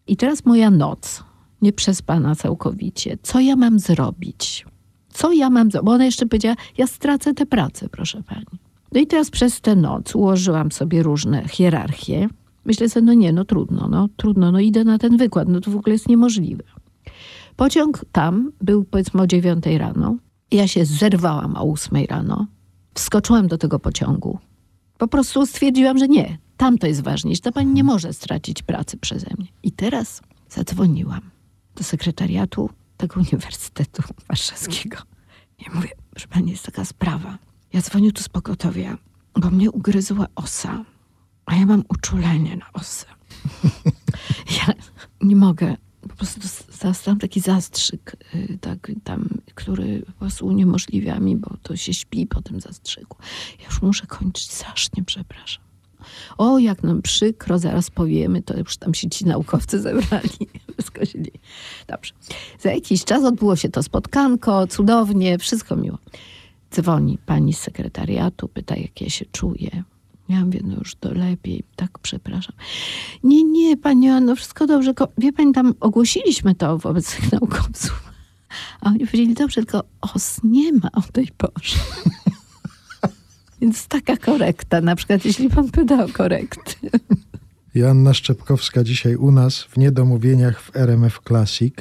I 0.06 0.16
teraz 0.16 0.44
moja 0.44 0.70
noc, 0.70 1.24
nie 1.64 1.72
przespana 1.72 2.34
całkowicie. 2.34 3.18
Co 3.22 3.40
ja 3.40 3.56
mam 3.56 3.78
zrobić? 3.78 4.66
Co 5.12 5.32
ja 5.32 5.50
mam 5.50 5.70
zrobić? 5.70 5.86
Bo 5.86 5.92
ona 5.92 6.04
jeszcze 6.04 6.26
powiedziała, 6.26 6.56
ja 6.78 6.86
stracę 6.86 7.34
tę 7.34 7.46
pracę, 7.46 7.88
proszę 7.88 8.22
pani. 8.22 8.58
No 8.92 9.00
i 9.00 9.06
teraz 9.06 9.30
przez 9.30 9.60
tę 9.60 9.76
noc 9.76 10.14
ułożyłam 10.14 10.72
sobie 10.72 11.02
różne 11.02 11.48
hierarchie. 11.48 12.28
Myślę 12.64 12.88
sobie, 12.88 13.06
no 13.06 13.14
nie, 13.14 13.32
no 13.32 13.44
trudno, 13.44 13.88
no 13.88 14.08
trudno, 14.16 14.52
no 14.52 14.60
idę 14.60 14.84
na 14.84 14.98
ten 14.98 15.16
wykład, 15.16 15.48
no 15.48 15.60
to 15.60 15.70
w 15.70 15.76
ogóle 15.76 15.92
jest 15.92 16.08
niemożliwe. 16.08 16.64
Pociąg 17.56 18.04
tam 18.12 18.52
był 18.60 18.84
powiedzmy 18.84 19.22
o 19.22 19.26
dziewiątej 19.26 19.78
rano. 19.78 20.16
Ja 20.50 20.68
się 20.68 20.84
zerwałam 20.84 21.56
o 21.56 21.64
ósmej 21.64 22.06
rano. 22.06 22.46
Wskoczyłam 22.94 23.48
do 23.48 23.58
tego 23.58 23.78
pociągu. 23.78 24.38
Po 24.98 25.08
prostu 25.08 25.46
stwierdziłam, 25.46 25.98
że 25.98 26.08
nie, 26.08 26.38
tam 26.56 26.78
to 26.78 26.86
jest 26.86 27.02
ważniejsze. 27.02 27.42
Ta 27.42 27.52
pani 27.52 27.72
nie 27.72 27.84
może 27.84 28.12
stracić 28.12 28.62
pracy 28.62 28.96
przeze 28.96 29.26
mnie. 29.38 29.48
I 29.62 29.72
teraz 29.72 30.22
zadzwoniłam 30.48 31.33
do 31.74 31.84
sekretariatu 31.84 32.70
tego 32.96 33.20
Uniwersytetu 33.20 34.02
Warszawskiego. 34.28 34.96
I 35.58 35.70
mówię, 35.74 35.88
proszę 36.10 36.28
pani, 36.28 36.50
jest 36.50 36.66
taka 36.66 36.84
sprawa. 36.84 37.38
Ja 37.72 37.82
dzwonię 37.82 38.12
tu 38.12 38.22
z 38.22 38.28
pogotowia, 38.28 38.98
bo 39.40 39.50
mnie 39.50 39.70
ugryzła 39.70 40.26
osa, 40.34 40.84
a 41.46 41.54
ja 41.54 41.66
mam 41.66 41.84
uczulenie 41.88 42.56
na 42.56 42.72
osę. 42.72 43.06
ja 44.58 44.74
nie 45.20 45.36
mogę. 45.36 45.76
Po 46.08 46.16
prostu 46.16 46.40
dostałam 46.82 47.18
taki 47.18 47.40
zastrzyk, 47.40 48.16
y, 48.34 48.58
tak, 48.60 48.92
tam, 49.04 49.28
który 49.54 50.02
po 50.06 50.12
prostu 50.12 50.46
uniemożliwia 50.46 51.20
mi, 51.20 51.36
bo 51.36 51.56
to 51.62 51.76
się 51.76 51.94
śpi 51.94 52.26
po 52.26 52.42
tym 52.42 52.60
zastrzyku. 52.60 53.18
Ja 53.60 53.66
już 53.66 53.82
muszę 53.82 54.06
kończyć, 54.06 54.52
strasznie 54.52 55.04
przepraszam. 55.04 55.63
O, 56.38 56.58
jak 56.58 56.82
nam 56.82 57.02
przykro, 57.02 57.58
zaraz 57.58 57.90
powiemy, 57.90 58.42
to 58.42 58.58
już 58.58 58.76
tam 58.76 58.94
się 58.94 59.10
ci 59.10 59.26
naukowcy 59.26 59.80
zebrali. 59.80 60.28
Wszystko. 60.72 61.00
Dobrze. 61.88 62.12
Za 62.60 62.72
jakiś 62.72 63.04
czas 63.04 63.24
odbyło 63.24 63.56
się 63.56 63.68
to 63.68 63.82
spotkanko, 63.82 64.66
cudownie, 64.66 65.38
wszystko 65.38 65.76
miło. 65.76 65.98
Dzwoni 66.74 67.18
pani 67.26 67.52
z 67.52 67.58
sekretariatu, 67.58 68.48
pyta, 68.48 68.76
jak 68.76 69.00
ja 69.00 69.10
się 69.10 69.24
czuję. 69.32 69.84
Ja 70.28 70.44
mówię, 70.44 70.60
no 70.64 70.74
już 70.78 70.94
to 70.94 71.12
lepiej, 71.12 71.64
tak 71.76 71.98
przepraszam. 71.98 72.56
Nie, 73.22 73.44
nie, 73.44 73.76
pani 73.76 74.06
Joanno, 74.06 74.36
wszystko 74.36 74.66
dobrze. 74.66 74.94
Wie 75.18 75.32
pani, 75.32 75.52
tam 75.52 75.74
ogłosiliśmy 75.80 76.54
to 76.54 76.78
wobec 76.78 77.16
tych 77.16 77.32
naukowców. 77.40 78.02
A 78.80 78.88
oni 78.88 78.98
powiedzieli, 78.98 79.34
dobrze, 79.34 79.54
tylko 79.54 79.84
os 80.00 80.40
nie 80.44 80.72
ma 80.72 80.88
o 80.92 81.02
tej 81.12 81.28
porze. 81.36 81.76
Więc 83.60 83.88
taka 83.88 84.16
korekta, 84.16 84.80
na 84.80 84.96
przykład 84.96 85.24
jeśli 85.24 85.50
pan 85.50 85.70
pyta 85.70 86.04
o 86.04 86.08
korekty. 86.08 86.90
Joanna 87.74 88.14
Szczepkowska 88.14 88.84
dzisiaj 88.84 89.16
u 89.16 89.30
nas 89.30 89.62
w 89.62 89.76
Niedomówieniach 89.76 90.60
w 90.60 90.76
RMF 90.76 91.20
Classic. 91.28 91.74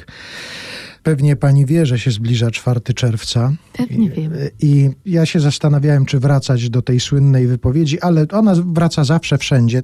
Pewnie 1.02 1.36
pani 1.36 1.66
wie, 1.66 1.86
że 1.86 1.98
się 1.98 2.10
zbliża 2.10 2.50
4 2.50 2.80
czerwca. 2.80 3.52
Pewnie 3.72 4.10
wiem. 4.10 4.32
I 4.60 4.90
ja 5.06 5.26
się 5.26 5.40
zastanawiałem, 5.40 6.06
czy 6.06 6.20
wracać 6.20 6.70
do 6.70 6.82
tej 6.82 7.00
słynnej 7.00 7.46
wypowiedzi, 7.46 8.00
ale 8.00 8.26
ona 8.32 8.54
wraca 8.54 9.04
zawsze 9.04 9.38
wszędzie. 9.38 9.82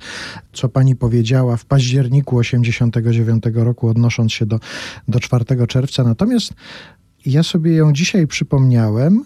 Co 0.53 0.69
pani 0.69 0.97
powiedziała 0.97 1.57
w 1.57 1.65
październiku 1.65 2.37
89 2.37 3.45
roku, 3.55 3.89
odnosząc 3.89 4.33
się 4.33 4.47
do, 4.47 4.61
do 5.09 5.21
4 5.21 5.67
czerwca. 5.69 6.05
Natomiast 6.05 6.53
ja 7.27 7.43
sobie 7.43 7.75
ją 7.75 7.93
dzisiaj 7.93 8.27
przypomniałem 8.27 9.25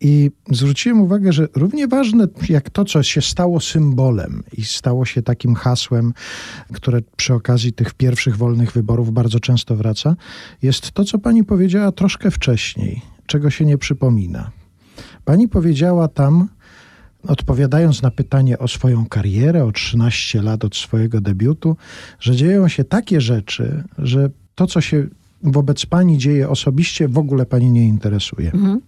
i 0.00 0.30
zwróciłem 0.50 1.00
uwagę, 1.00 1.32
że 1.32 1.48
równie 1.56 1.88
ważne 1.88 2.28
jak 2.48 2.70
to, 2.70 2.84
co 2.84 3.02
się 3.02 3.22
stało 3.22 3.60
symbolem 3.60 4.42
i 4.52 4.64
stało 4.64 5.04
się 5.04 5.22
takim 5.22 5.54
hasłem, 5.54 6.12
które 6.72 7.00
przy 7.16 7.34
okazji 7.34 7.72
tych 7.72 7.94
pierwszych 7.94 8.36
wolnych 8.36 8.72
wyborów 8.72 9.12
bardzo 9.12 9.40
często 9.40 9.76
wraca, 9.76 10.16
jest 10.62 10.90
to, 10.90 11.04
co 11.04 11.18
pani 11.18 11.44
powiedziała 11.44 11.92
troszkę 11.92 12.30
wcześniej, 12.30 13.02
czego 13.26 13.50
się 13.50 13.64
nie 13.64 13.78
przypomina. 13.78 14.50
Pani 15.24 15.48
powiedziała 15.48 16.08
tam, 16.08 16.48
odpowiadając 17.22 18.02
na 18.02 18.10
pytanie 18.10 18.58
o 18.58 18.68
swoją 18.68 19.06
karierę, 19.06 19.64
o 19.64 19.72
13 19.72 20.42
lat 20.42 20.64
od 20.64 20.76
swojego 20.76 21.20
debiutu, 21.20 21.76
że 22.20 22.36
dzieją 22.36 22.68
się 22.68 22.84
takie 22.84 23.20
rzeczy, 23.20 23.84
że 23.98 24.30
to, 24.54 24.66
co 24.66 24.80
się 24.80 25.06
wobec 25.42 25.86
pani 25.86 26.18
dzieje 26.18 26.48
osobiście, 26.48 27.08
w 27.08 27.18
ogóle 27.18 27.46
pani 27.46 27.70
nie 27.70 27.86
interesuje. 27.86 28.50
Mhm. 28.52 28.80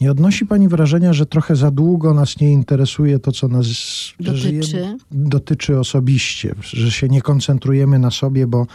Nie 0.00 0.10
odnosi 0.10 0.46
pani 0.46 0.68
wrażenia, 0.68 1.12
że 1.12 1.26
trochę 1.26 1.56
za 1.56 1.70
długo 1.70 2.14
nas 2.14 2.40
nie 2.40 2.52
interesuje 2.52 3.18
to, 3.18 3.32
co 3.32 3.48
nas 3.48 3.66
dotyczy, 4.20 4.62
żyjemy, 4.62 4.96
dotyczy 5.10 5.78
osobiście, 5.78 6.54
że 6.60 6.90
się 6.90 7.08
nie 7.08 7.22
koncentrujemy 7.22 7.98
na 7.98 8.10
sobie, 8.10 8.46
bo 8.46 8.66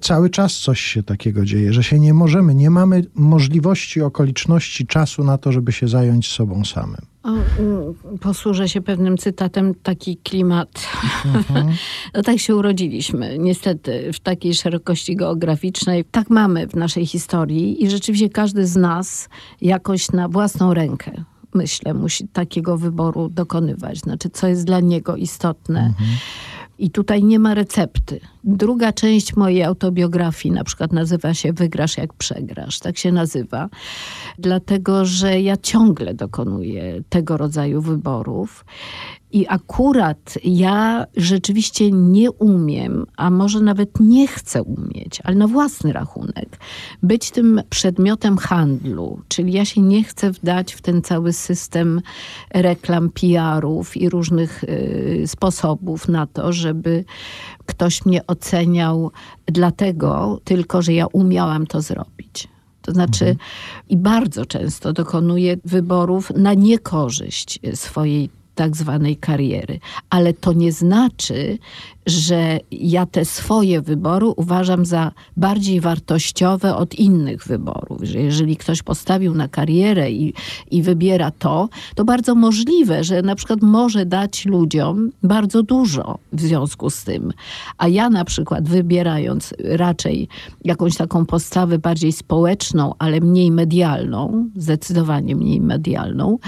cały 0.00 0.30
czas 0.30 0.56
coś 0.56 0.80
się 0.80 1.02
takiego 1.02 1.44
dzieje, 1.44 1.72
że 1.72 1.82
się 1.82 1.98
nie 1.98 2.14
możemy, 2.14 2.54
nie 2.54 2.70
mamy 2.70 3.04
możliwości, 3.14 4.00
okoliczności, 4.00 4.86
czasu 4.86 5.24
na 5.24 5.38
to, 5.38 5.52
żeby 5.52 5.72
się 5.72 5.88
zająć 5.88 6.28
sobą 6.28 6.64
samym. 6.64 7.00
Mm, 7.28 7.94
posłużę 8.20 8.68
się 8.68 8.80
pewnym 8.80 9.18
cytatem, 9.18 9.74
taki 9.74 10.16
klimat. 10.16 10.88
Mhm. 11.24 11.66
no 12.14 12.22
tak 12.22 12.38
się 12.38 12.56
urodziliśmy, 12.56 13.38
niestety, 13.38 14.12
w 14.12 14.20
takiej 14.20 14.54
szerokości 14.54 15.16
geograficznej. 15.16 16.04
Tak 16.04 16.30
mamy 16.30 16.66
w 16.66 16.74
naszej 16.74 17.06
historii 17.06 17.84
i 17.84 17.90
rzeczywiście 17.90 18.28
każdy 18.28 18.66
z 18.66 18.76
nas 18.76 19.28
jakoś 19.60 20.10
na 20.10 20.28
własną 20.28 20.74
rękę 20.74 21.24
myślę, 21.54 21.94
musi 21.94 22.28
takiego 22.28 22.78
wyboru 22.78 23.28
dokonywać. 23.28 23.98
Znaczy, 23.98 24.30
co 24.30 24.48
jest 24.48 24.64
dla 24.64 24.80
niego 24.80 25.16
istotne. 25.16 25.80
Mhm. 25.80 26.08
I 26.78 26.90
tutaj 26.90 27.24
nie 27.24 27.38
ma 27.38 27.54
recepty. 27.54 28.20
Druga 28.44 28.92
część 28.92 29.36
mojej 29.36 29.62
autobiografii 29.62 30.54
na 30.54 30.64
przykład 30.64 30.92
nazywa 30.92 31.34
się 31.34 31.52
Wygrasz 31.52 31.98
jak 31.98 32.14
przegrasz. 32.14 32.78
Tak 32.78 32.98
się 32.98 33.12
nazywa. 33.12 33.68
Dlatego, 34.38 35.04
że 35.04 35.40
ja 35.40 35.56
ciągle 35.56 36.14
dokonuję 36.14 37.02
tego 37.08 37.36
rodzaju 37.36 37.80
wyborów. 37.80 38.64
I 39.32 39.46
akurat 39.48 40.38
ja 40.44 41.06
rzeczywiście 41.16 41.90
nie 41.90 42.30
umiem, 42.30 43.06
a 43.16 43.30
może 43.30 43.60
nawet 43.60 44.00
nie 44.00 44.26
chcę 44.26 44.62
umieć, 44.62 45.20
ale 45.24 45.36
na 45.36 45.46
własny 45.46 45.92
rachunek, 45.92 46.58
być 47.02 47.30
tym 47.30 47.62
przedmiotem 47.70 48.36
handlu. 48.36 49.20
Czyli 49.28 49.52
ja 49.52 49.64
się 49.64 49.80
nie 49.80 50.04
chcę 50.04 50.30
wdać 50.30 50.74
w 50.74 50.82
ten 50.82 51.02
cały 51.02 51.32
system 51.32 52.00
reklam, 52.50 53.10
PR-ów 53.10 53.96
i 53.96 54.08
różnych 54.08 54.64
y, 54.64 55.22
sposobów 55.26 56.08
na 56.08 56.26
to, 56.26 56.52
żeby 56.52 57.04
ktoś 57.66 58.04
mnie 58.04 58.26
oceniał 58.26 59.10
dlatego 59.46 60.40
tylko, 60.44 60.82
że 60.82 60.92
ja 60.92 61.06
umiałam 61.06 61.66
to 61.66 61.82
zrobić. 61.82 62.48
To 62.82 62.92
znaczy, 62.92 63.24
mhm. 63.24 63.48
i 63.88 63.96
bardzo 63.96 64.46
często 64.46 64.92
dokonuję 64.92 65.56
wyborów 65.64 66.32
na 66.36 66.54
niekorzyść 66.54 67.60
swojej 67.74 68.30
tak 68.58 68.76
zwanej 68.76 69.16
kariery. 69.16 69.78
Ale 70.10 70.34
to 70.34 70.52
nie 70.52 70.72
znaczy, 70.72 71.58
że 72.08 72.60
ja 72.70 73.06
te 73.06 73.24
swoje 73.24 73.80
wybory 73.80 74.26
uważam 74.26 74.84
za 74.84 75.12
bardziej 75.36 75.80
wartościowe 75.80 76.76
od 76.76 76.94
innych 76.94 77.46
wyborów. 77.46 78.02
Że 78.02 78.18
jeżeli 78.18 78.56
ktoś 78.56 78.82
postawił 78.82 79.34
na 79.34 79.48
karierę 79.48 80.10
i, 80.10 80.34
i 80.70 80.82
wybiera 80.82 81.30
to, 81.30 81.68
to 81.94 82.04
bardzo 82.04 82.34
możliwe, 82.34 83.04
że 83.04 83.22
na 83.22 83.34
przykład 83.34 83.62
może 83.62 84.06
dać 84.06 84.46
ludziom 84.46 85.10
bardzo 85.22 85.62
dużo 85.62 86.18
w 86.32 86.40
związku 86.40 86.90
z 86.90 87.04
tym. 87.04 87.32
A 87.78 87.88
ja 87.88 88.10
na 88.10 88.24
przykład 88.24 88.68
wybierając 88.68 89.54
raczej 89.64 90.28
jakąś 90.64 90.96
taką 90.96 91.26
postawę 91.26 91.78
bardziej 91.78 92.12
społeczną, 92.12 92.94
ale 92.98 93.20
mniej 93.20 93.50
medialną, 93.50 94.50
zdecydowanie 94.56 95.36
mniej 95.36 95.60
medialną, 95.60 96.38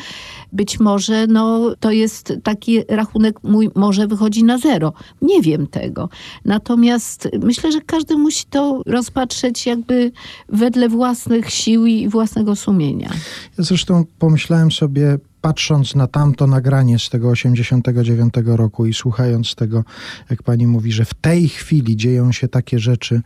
być 0.52 0.80
może 0.80 1.26
no, 1.26 1.74
to 1.80 1.90
jest 1.90 2.32
taki 2.42 2.82
rachunek 2.88 3.42
mój 3.42 3.70
może 3.74 4.06
wychodzi 4.06 4.44
na 4.44 4.58
zero. 4.58 4.92
Nie 5.22 5.42
wiem 5.42 5.49
tego. 5.66 6.08
Natomiast 6.44 7.28
myślę, 7.42 7.72
że 7.72 7.80
każdy 7.80 8.16
musi 8.16 8.44
to 8.50 8.82
rozpatrzeć 8.86 9.66
jakby 9.66 10.12
wedle 10.48 10.88
własnych 10.88 11.50
sił 11.50 11.86
i 11.86 12.08
własnego 12.08 12.56
sumienia. 12.56 13.10
Ja 13.58 13.64
zresztą 13.64 14.04
pomyślałem 14.18 14.72
sobie, 14.72 15.18
patrząc 15.40 15.94
na 15.94 16.06
tamto 16.06 16.46
nagranie 16.46 16.98
z 16.98 17.08
tego 17.08 17.28
89 17.28 18.34
roku 18.44 18.86
i 18.86 18.94
słuchając 18.94 19.54
tego, 19.54 19.84
jak 20.30 20.42
pani 20.42 20.66
mówi, 20.66 20.92
że 20.92 21.04
w 21.04 21.14
tej 21.14 21.48
chwili 21.48 21.96
dzieją 21.96 22.32
się 22.32 22.48
takie 22.48 22.78
rzeczy, 22.78 23.20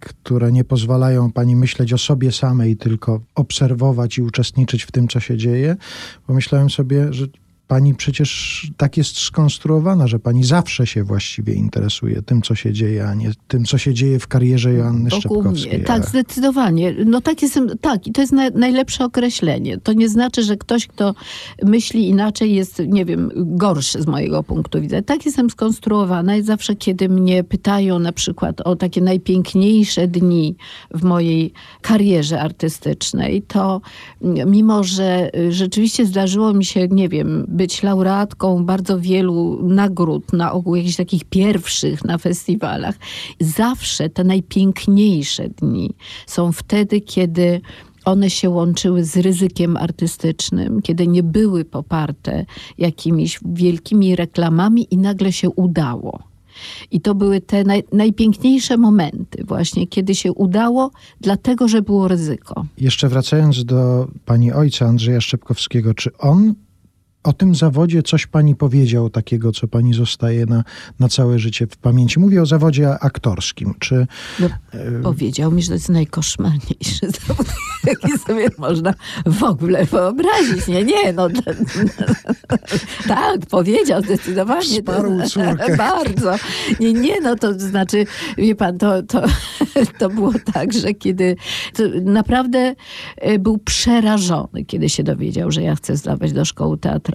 które 0.00 0.52
nie 0.52 0.64
pozwalają 0.64 1.32
pani 1.32 1.56
myśleć 1.56 1.92
o 1.92 1.98
sobie 1.98 2.32
samej, 2.32 2.76
tylko 2.76 3.20
obserwować 3.34 4.18
i 4.18 4.22
uczestniczyć 4.22 4.82
w 4.82 4.92
tym, 4.92 5.08
co 5.08 5.20
się 5.20 5.36
dzieje, 5.36 5.76
pomyślałem 6.26 6.70
sobie, 6.70 7.12
że 7.12 7.26
pani 7.72 7.94
przecież 7.94 8.70
tak 8.76 8.96
jest 8.96 9.18
skonstruowana, 9.18 10.06
że 10.06 10.18
pani 10.18 10.44
zawsze 10.44 10.86
się 10.86 11.04
właściwie 11.04 11.54
interesuje 11.54 12.22
tym, 12.22 12.42
co 12.42 12.54
się 12.54 12.72
dzieje, 12.72 13.08
a 13.08 13.14
nie 13.14 13.30
tym, 13.48 13.64
co 13.64 13.78
się 13.78 13.94
dzieje 13.94 14.18
w 14.18 14.28
karierze 14.28 14.72
Joanny 14.72 15.10
Wokół 15.10 15.20
Szczepkowskiej. 15.20 15.78
mnie. 15.78 15.84
Tak, 15.84 16.08
zdecydowanie. 16.08 16.94
No 17.04 17.20
tak 17.20 17.42
jestem, 17.42 17.78
tak 17.80 18.06
i 18.06 18.12
to 18.12 18.20
jest 18.20 18.32
na, 18.32 18.50
najlepsze 18.50 19.04
określenie. 19.04 19.78
To 19.78 19.92
nie 19.92 20.08
znaczy, 20.08 20.42
że 20.42 20.56
ktoś, 20.56 20.86
kto 20.86 21.14
myśli 21.62 22.08
inaczej 22.08 22.54
jest, 22.54 22.82
nie 22.88 23.04
wiem, 23.04 23.30
gorszy 23.36 24.02
z 24.02 24.06
mojego 24.06 24.42
punktu 24.42 24.80
widzenia. 24.80 25.02
Tak 25.02 25.26
jestem 25.26 25.50
skonstruowana 25.50 26.36
i 26.36 26.42
zawsze, 26.42 26.76
kiedy 26.76 27.08
mnie 27.08 27.44
pytają 27.44 27.98
na 27.98 28.12
przykład 28.12 28.60
o 28.60 28.76
takie 28.76 29.00
najpiękniejsze 29.00 30.08
dni 30.08 30.56
w 30.94 31.04
mojej 31.04 31.52
karierze 31.82 32.40
artystycznej, 32.40 33.42
to 33.42 33.80
mimo, 34.46 34.84
że 34.84 35.30
y, 35.36 35.52
rzeczywiście 35.52 36.06
zdarzyło 36.06 36.52
mi 36.52 36.64
się, 36.64 36.88
nie 36.88 37.08
wiem, 37.08 37.46
być 37.62 37.82
laureatką 37.82 38.64
bardzo 38.64 39.00
wielu 39.00 39.58
nagród, 39.62 40.32
na 40.32 40.52
ogół 40.52 40.76
jakichś 40.76 40.96
takich 40.96 41.24
pierwszych 41.24 42.04
na 42.04 42.18
festiwalach, 42.18 42.94
zawsze 43.40 44.10
te 44.10 44.24
najpiękniejsze 44.24 45.48
dni 45.48 45.94
są 46.26 46.52
wtedy, 46.52 47.00
kiedy 47.00 47.60
one 48.04 48.30
się 48.30 48.50
łączyły 48.50 49.04
z 49.04 49.16
ryzykiem 49.16 49.76
artystycznym, 49.76 50.82
kiedy 50.82 51.06
nie 51.06 51.22
były 51.22 51.64
poparte 51.64 52.46
jakimiś 52.78 53.40
wielkimi 53.44 54.16
reklamami 54.16 54.86
i 54.90 54.98
nagle 54.98 55.32
się 55.32 55.50
udało. 55.50 56.22
I 56.90 57.00
to 57.00 57.14
były 57.14 57.40
te 57.40 57.64
naj, 57.64 57.84
najpiękniejsze 57.92 58.76
momenty, 58.76 59.44
właśnie 59.44 59.86
kiedy 59.86 60.14
się 60.14 60.32
udało, 60.32 60.90
dlatego 61.20 61.68
że 61.68 61.82
było 61.82 62.08
ryzyko. 62.08 62.66
Jeszcze 62.78 63.08
wracając 63.08 63.64
do 63.64 64.08
pani 64.24 64.52
ojca 64.52 64.86
Andrzeja 64.86 65.20
Szczepkowskiego, 65.20 65.94
czy 65.94 66.16
on 66.18 66.54
o 67.24 67.32
tym 67.32 67.54
zawodzie 67.54 68.02
coś 68.02 68.26
pani 68.26 68.54
powiedział 68.54 69.10
takiego, 69.10 69.52
co 69.52 69.68
pani 69.68 69.94
zostaje 69.94 70.46
na, 70.46 70.64
na 71.00 71.08
całe 71.08 71.38
życie 71.38 71.66
w 71.66 71.76
pamięci? 71.76 72.20
Mówię 72.20 72.42
o 72.42 72.46
zawodzie 72.46 72.98
aktorskim. 72.98 73.74
Czy 73.78 74.06
No, 74.40 74.48
powiedział 75.02 75.52
mi, 75.52 75.62
że 75.62 75.68
to 75.68 75.74
jest 75.74 75.88
najkoszmarniejszy 75.88 77.10
zawód, 77.26 77.46
jaki 77.84 78.18
sobie 78.18 78.48
można 78.58 78.94
w 79.26 79.42
ogóle 79.42 79.84
wyobrazić. 79.84 80.66
Nie, 80.68 80.84
nie, 80.84 81.12
no. 81.12 81.28
tak, 83.08 83.46
powiedział 83.50 84.02
zdecydowanie. 84.02 84.62
Wsparł 84.62 85.22
córkę. 85.28 85.76
Bardzo. 85.76 86.34
Nie, 86.80 86.92
nie, 86.92 87.20
no 87.20 87.36
to 87.36 87.60
znaczy, 87.60 88.06
wie 88.38 88.54
pan, 88.54 88.78
to, 88.78 89.02
to, 89.02 89.22
to 89.98 90.08
było 90.08 90.32
tak, 90.52 90.72
że 90.72 90.94
kiedy 90.94 91.36
to 91.74 91.82
naprawdę 92.02 92.74
e, 93.16 93.38
był 93.38 93.58
przerażony, 93.58 94.64
kiedy 94.66 94.88
się 94.88 95.02
dowiedział, 95.02 95.50
że 95.50 95.62
ja 95.62 95.74
chcę 95.74 95.96
zdawać 95.96 96.32
do 96.32 96.44
szkoły 96.44 96.78
teatralnej 96.78 97.11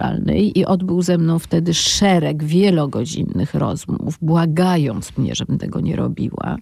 i 0.54 0.64
odbył 0.64 1.02
ze 1.02 1.18
mną 1.18 1.38
wtedy 1.38 1.74
szereg 1.74 2.44
wielogodzinnych 2.44 3.54
rozmów, 3.54 4.18
błagając 4.22 5.18
mnie, 5.18 5.34
żebym 5.34 5.58
tego 5.58 5.80
nie 5.80 5.96
robiła 5.96 6.56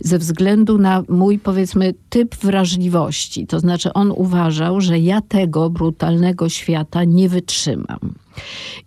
ze 0.00 0.18
względu 0.18 0.78
na 0.78 1.02
mój, 1.08 1.38
powiedzmy, 1.38 1.94
typ 2.08 2.36
wrażliwości. 2.36 3.46
To 3.46 3.60
znaczy, 3.60 3.92
on 3.92 4.12
uważał, 4.16 4.80
że 4.80 4.98
ja 4.98 5.20
tego 5.20 5.70
brutalnego 5.70 6.48
świata 6.48 7.04
nie 7.04 7.28
wytrzymam. 7.28 8.14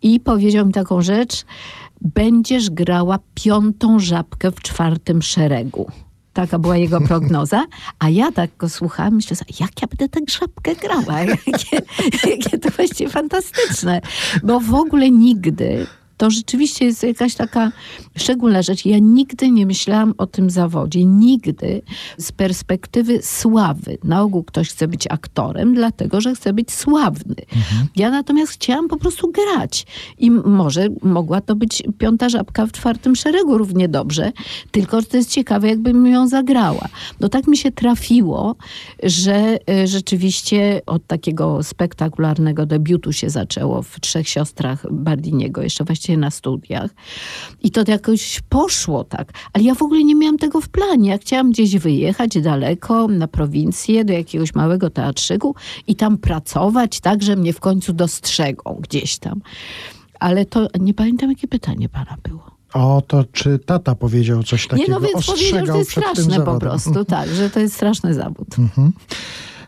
I 0.01 0.19
powiedział 0.19 0.65
mi 0.65 0.73
taką 0.73 1.01
rzecz: 1.01 1.45
Będziesz 2.01 2.69
grała 2.69 3.19
piątą 3.33 3.99
żabkę 3.99 4.51
w 4.51 4.61
czwartym 4.61 5.21
szeregu. 5.21 5.85
Taka 6.35 6.59
była 6.59 6.77
jego 6.77 7.01
prognoza, 7.01 7.65
a 7.99 8.09
ja 8.09 8.31
tak 8.31 8.49
go 8.57 8.69
słuchałam, 8.69 9.15
myślę 9.15 9.35
sobie, 9.35 9.53
jak 9.59 9.81
ja 9.81 9.87
będę 9.87 10.09
tę 10.09 10.19
żabkę 10.39 10.75
grała? 10.75 11.21
Jakie, 11.47 11.81
jakie 12.29 12.57
to 12.57 12.69
właściwie 12.69 13.09
fantastyczne. 13.09 14.01
Bo 14.43 14.59
w 14.59 14.73
ogóle 14.73 15.09
nigdy 15.09 15.87
to 16.17 16.29
rzeczywiście 16.29 16.85
jest 16.85 17.03
jakaś 17.03 17.35
taka 17.35 17.71
szczególna 18.17 18.61
rzecz. 18.61 18.85
Ja 18.85 18.99
nigdy 18.99 19.51
nie 19.51 19.65
myślałam 19.65 20.13
o 20.17 20.27
tym 20.27 20.49
zawodzie. 20.49 21.05
Nigdy 21.05 21.81
z 22.17 22.31
perspektywy 22.31 23.19
sławy. 23.21 23.97
Na 24.03 24.21
ogół 24.21 24.43
ktoś 24.43 24.69
chce 24.69 24.87
być 24.87 25.07
aktorem, 25.09 25.73
dlatego 25.73 26.21
że 26.21 26.35
chce 26.35 26.53
być 26.53 26.71
sławny. 26.71 27.35
Ja 27.95 28.09
natomiast 28.09 28.53
chciałam 28.53 28.87
po 28.87 28.97
prostu 28.97 29.31
grać. 29.31 29.85
I 30.17 30.31
może 30.31 30.87
mogła 31.01 31.41
to 31.41 31.55
być 31.55 31.83
piąta 31.97 32.29
żabka 32.29 32.65
w 32.65 32.71
czwartym 32.71 33.15
szeregu 33.15 33.57
równie 33.57 33.89
dobrze, 33.89 34.31
tylko 34.71 35.01
że 35.01 35.07
to 35.07 35.17
jest 35.17 35.31
ciekawe, 35.31 35.67
jakbym 35.67 36.07
ją 36.07 36.27
zagrała. 36.27 36.87
No 37.19 37.29
tak 37.29 37.47
mi 37.47 37.57
się 37.57 37.71
trafiło, 37.71 38.55
że 39.03 39.57
y, 39.83 39.87
rzeczywiście 39.87 40.81
od 40.85 41.07
takiego 41.07 41.63
spektakularnego 41.63 42.65
debiutu 42.65 43.13
się 43.13 43.29
zaczęło 43.29 43.81
w 43.81 43.99
Trzech 43.99 44.29
Siostrach 44.29 44.85
Bardiniego, 44.91 45.61
jeszcze 45.61 45.83
właściwie 45.83 46.04
na 46.17 46.31
studiach. 46.31 46.91
I 47.63 47.71
to 47.71 47.83
jakoś 47.87 48.41
poszło 48.49 49.03
tak. 49.03 49.31
Ale 49.53 49.63
ja 49.63 49.75
w 49.75 49.81
ogóle 49.81 50.03
nie 50.03 50.15
miałam 50.15 50.37
tego 50.37 50.61
w 50.61 50.69
planie. 50.69 51.09
Ja 51.09 51.17
chciałam 51.17 51.51
gdzieś 51.51 51.77
wyjechać 51.77 52.41
daleko, 52.41 53.07
na 53.07 53.27
prowincję, 53.27 54.05
do 54.05 54.13
jakiegoś 54.13 54.55
małego 54.55 54.89
teatrzyku 54.89 55.55
i 55.87 55.95
tam 55.95 56.17
pracować 56.17 56.99
tak, 56.99 57.23
że 57.23 57.35
mnie 57.35 57.53
w 57.53 57.59
końcu 57.59 57.93
dostrzegą 57.93 58.79
gdzieś 58.81 59.17
tam. 59.17 59.41
Ale 60.19 60.45
to 60.45 60.67
nie 60.79 60.93
pamiętam, 60.93 61.29
jakie 61.29 61.47
pytanie 61.47 61.89
pana 61.89 62.17
było. 62.23 62.51
o 62.73 63.01
to, 63.07 63.23
czy 63.31 63.59
tata 63.59 63.95
powiedział 63.95 64.43
coś 64.43 64.67
takiego, 64.67 64.87
Nie, 64.87 64.93
no 64.93 64.99
więc 64.99 65.25
powiedział, 65.25 65.65
że 65.65 65.71
to 65.71 65.77
jest 65.77 65.91
straszne 65.91 66.41
po 66.41 66.59
prostu, 66.59 67.05
tak, 67.05 67.29
że 67.29 67.49
to 67.49 67.59
jest 67.59 67.75
straszny 67.75 68.13
zawód. 68.13 68.47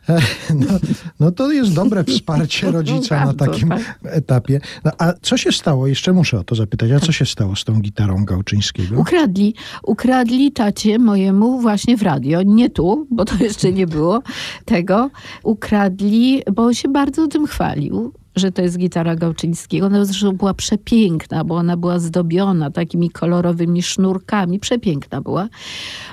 No, 0.56 0.80
no 1.20 1.32
to 1.32 1.52
jest 1.52 1.74
dobre 1.74 2.04
wsparcie 2.04 2.72
rodzica 2.78 3.26
na 3.26 3.34
takim 3.34 3.70
tak. 3.70 4.00
etapie. 4.04 4.60
No, 4.86 4.92
a 4.98 5.14
co 5.22 5.38
się 5.38 5.52
stało? 5.52 5.88
Jeszcze 5.88 6.14
muszę 6.14 6.40
o 6.40 6.44
to 6.44 6.56
zapytać. 6.56 6.92
A 6.92 7.00
co 7.00 7.12
się 7.12 7.26
stało 7.26 7.56
z 7.56 7.64
tą 7.64 7.80
gitarą 7.80 8.26
Gałczyńskiego? 8.26 9.00
Ukradli, 9.00 9.56
ukradli 9.84 10.52
tacie 10.52 11.00
mojemu 11.00 11.62
właśnie 11.62 11.98
w 11.98 12.02
radio. 12.02 12.42
Nie 12.42 12.70
tu, 12.70 13.08
bo 13.12 13.26
to 13.26 13.36
jeszcze 13.44 13.74
nie 13.74 13.88
było 13.88 14.22
tego. 14.66 15.10
Ukradli, 15.44 16.42
bo 16.54 16.74
się 16.74 16.90
bardzo 16.90 17.28
tym 17.28 17.48
chwalił 17.48 18.14
że 18.38 18.52
to 18.52 18.62
jest 18.62 18.78
gitara 18.78 19.16
Gałczyńskiego. 19.16 19.86
Ona 19.86 20.06
zresztą 20.06 20.32
była 20.32 20.54
przepiękna, 20.54 21.44
bo 21.44 21.56
ona 21.56 21.78
była 21.78 22.00
zdobiona 22.00 22.72
takimi 22.72 23.10
kolorowymi 23.10 23.84
sznurkami. 23.84 24.60
Przepiękna 24.60 25.22
była. 25.22 25.50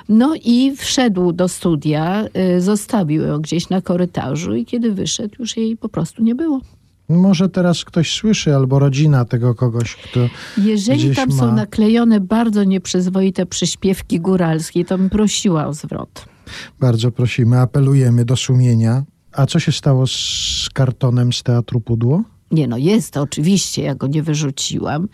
No 0.09 0.35
i 0.43 0.75
wszedł 0.75 1.31
do 1.31 1.47
studia, 1.47 2.25
y, 2.57 2.61
zostawił 2.61 3.23
ją 3.23 3.41
gdzieś 3.41 3.69
na 3.69 3.81
korytarzu 3.81 4.55
i 4.55 4.65
kiedy 4.65 4.91
wyszedł, 4.91 5.35
już 5.39 5.57
jej 5.57 5.77
po 5.77 5.89
prostu 5.89 6.23
nie 6.23 6.35
było. 6.35 6.61
Może 7.09 7.49
teraz 7.49 7.85
ktoś 7.85 8.13
słyszy, 8.13 8.55
albo 8.55 8.79
rodzina 8.79 9.25
tego 9.25 9.55
kogoś, 9.55 9.95
kto 9.95 10.19
Jeżeli 10.57 11.15
tam 11.15 11.29
ma... 11.29 11.35
są 11.35 11.55
naklejone 11.55 12.19
bardzo 12.19 12.63
nieprzyzwoite 12.63 13.45
przyśpiewki 13.45 14.19
góralskie, 14.19 14.85
to 14.85 14.97
bym 14.97 15.09
prosiła 15.09 15.67
o 15.67 15.73
zwrot. 15.73 16.25
Bardzo 16.79 17.11
prosimy, 17.11 17.59
apelujemy 17.59 18.25
do 18.25 18.35
sumienia. 18.35 19.03
A 19.35 19.45
co 19.45 19.59
się 19.59 19.71
stało 19.71 20.07
z 20.07 20.69
kartonem 20.73 21.33
z 21.33 21.43
Teatru 21.43 21.81
Pudło? 21.81 22.23
Nie 22.51 22.67
no, 22.67 22.77
jest 22.77 23.17
oczywiście, 23.17 23.83
ja 23.83 23.95
go 23.95 24.07
nie 24.07 24.23
wyrzuciłam. 24.23 25.07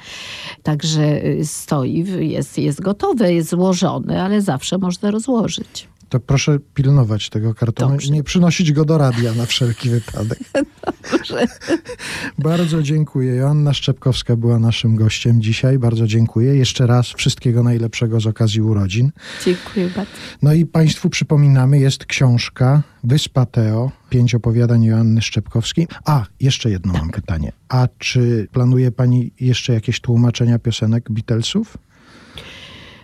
Także 0.63 1.25
y, 1.25 1.45
stoi, 1.45 2.05
jest, 2.29 2.57
jest 2.57 2.81
gotowe, 2.81 3.33
jest 3.33 3.49
złożone, 3.49 4.23
ale 4.23 4.41
zawsze 4.41 4.77
można 4.77 5.11
rozłożyć. 5.11 5.90
To 6.11 6.19
proszę 6.19 6.59
pilnować 6.73 7.29
tego 7.29 7.53
kartonu 7.53 7.91
Dobrze. 7.91 8.07
i 8.07 8.11
nie 8.11 8.23
przynosić 8.23 8.71
go 8.71 8.85
do 8.85 8.97
radia 8.97 9.33
na 9.33 9.45
wszelki 9.45 9.89
wypadek. 9.89 10.39
Dobrze. 11.11 11.47
Bardzo 12.37 12.83
dziękuję. 12.83 13.35
Joanna 13.35 13.73
Szczepkowska 13.73 14.35
była 14.35 14.59
naszym 14.59 14.95
gościem 14.95 15.41
dzisiaj. 15.41 15.79
Bardzo 15.79 16.07
dziękuję. 16.07 16.55
Jeszcze 16.55 16.87
raz 16.87 17.07
wszystkiego 17.07 17.63
najlepszego 17.63 18.19
z 18.19 18.27
okazji 18.27 18.61
urodzin. 18.61 19.11
Dziękuję 19.45 19.89
bardzo. 19.95 20.11
No 20.41 20.53
i 20.53 20.65
Państwu 20.65 21.09
przypominamy, 21.09 21.79
jest 21.79 22.05
książka 22.05 22.83
Wyspa 23.03 23.45
Teo, 23.45 23.91
pięć 24.09 24.35
opowiadań 24.35 24.83
Joanny 24.83 25.21
Szczepkowskiej. 25.21 25.87
A, 26.05 26.25
jeszcze 26.39 26.69
jedno 26.69 26.93
mam 26.93 27.09
pytanie. 27.09 27.51
A 27.69 27.87
czy 27.97 28.47
planuje 28.51 28.91
Pani 28.91 29.31
jeszcze 29.39 29.73
jakieś 29.73 30.01
tłumaczenia 30.01 30.59
piosenek 30.59 31.11
Beatlesów? 31.11 31.77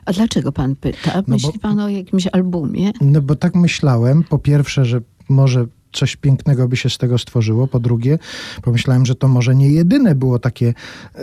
A 0.07 0.13
dlaczego 0.13 0.51
pan 0.51 0.75
pyta? 0.75 1.11
No 1.15 1.23
bo- 1.27 1.31
Myśli 1.33 1.59
pan 1.59 1.79
o 1.79 1.89
jakimś 1.89 2.27
albumie? 2.31 2.91
No 3.01 3.21
bo 3.21 3.35
tak 3.35 3.55
myślałem. 3.55 4.23
Po 4.23 4.39
pierwsze, 4.39 4.85
że 4.85 5.01
może 5.29 5.65
coś 5.93 6.15
pięknego 6.15 6.67
by 6.67 6.77
się 6.77 6.89
z 6.89 6.97
tego 6.97 7.17
stworzyło. 7.17 7.67
Po 7.67 7.79
drugie, 7.79 8.19
pomyślałem, 8.61 9.05
że 9.05 9.15
to 9.15 9.27
może 9.27 9.55
nie 9.55 9.69
jedyne 9.69 10.15
było 10.15 10.39
takie 10.39 10.73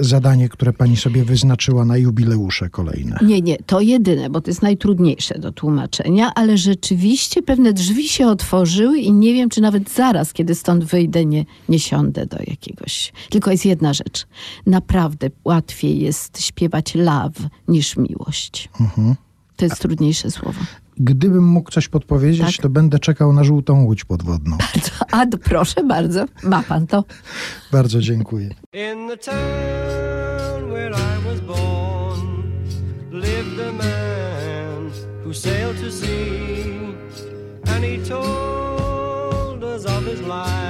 zadanie, 0.00 0.48
które 0.48 0.72
pani 0.72 0.96
sobie 0.96 1.24
wyznaczyła 1.24 1.84
na 1.84 1.96
jubileusze 1.96 2.70
kolejne. 2.70 3.18
Nie, 3.22 3.42
nie, 3.42 3.56
to 3.56 3.80
jedyne, 3.80 4.30
bo 4.30 4.40
to 4.40 4.50
jest 4.50 4.62
najtrudniejsze 4.62 5.38
do 5.38 5.52
tłumaczenia, 5.52 6.32
ale 6.34 6.58
rzeczywiście 6.58 7.42
pewne 7.42 7.72
drzwi 7.72 8.08
się 8.08 8.26
otworzyły 8.26 8.98
i 8.98 9.12
nie 9.12 9.34
wiem, 9.34 9.50
czy 9.50 9.60
nawet 9.60 9.90
zaraz, 9.90 10.32
kiedy 10.32 10.54
stąd 10.54 10.84
wyjdę, 10.84 11.24
nie, 11.24 11.44
nie 11.68 11.78
siądę 11.78 12.26
do 12.26 12.36
jakiegoś. 12.46 13.12
Tylko 13.30 13.50
jest 13.50 13.66
jedna 13.66 13.92
rzecz. 13.92 14.26
Naprawdę 14.66 15.30
łatwiej 15.44 16.00
jest 16.00 16.42
śpiewać 16.42 16.94
love 16.94 17.48
niż 17.68 17.96
miłość. 17.96 18.68
To 19.56 19.64
jest 19.64 19.80
trudniejsze 19.80 20.30
słowo. 20.30 20.60
Gdybym 20.96 21.44
mógł 21.44 21.70
coś 21.70 21.88
podpowiedzieć, 21.88 22.56
Tak. 22.56 22.62
to 22.62 22.68
będę 22.68 22.98
czekał 22.98 23.32
na 23.32 23.44
żółtą 23.44 23.84
łódź 23.84 24.04
podwodną. 24.04 24.58
A 25.12 25.26
proszę 25.44 25.84
bardzo, 25.84 26.24
ma 26.42 26.62
pan 26.62 26.86
to. 26.86 27.04
Bardzo 27.72 28.00
dziękuję. 28.00 28.46
In 28.72 29.08
the 29.08 29.16
town 29.16 30.70
where 30.70 30.90
I 30.90 31.24
was 31.28 31.40
born 31.40 32.42
lived 33.10 33.60
a 33.68 33.72
man 33.72 34.90
who 35.24 35.34
sailed 35.34 35.80
to 35.84 35.90
sea, 35.90 36.94
and 37.74 37.84
he 37.84 37.98
told 38.08 39.64
us 39.64 39.86
of 39.86 40.04
his 40.04 40.20
life 40.20 40.63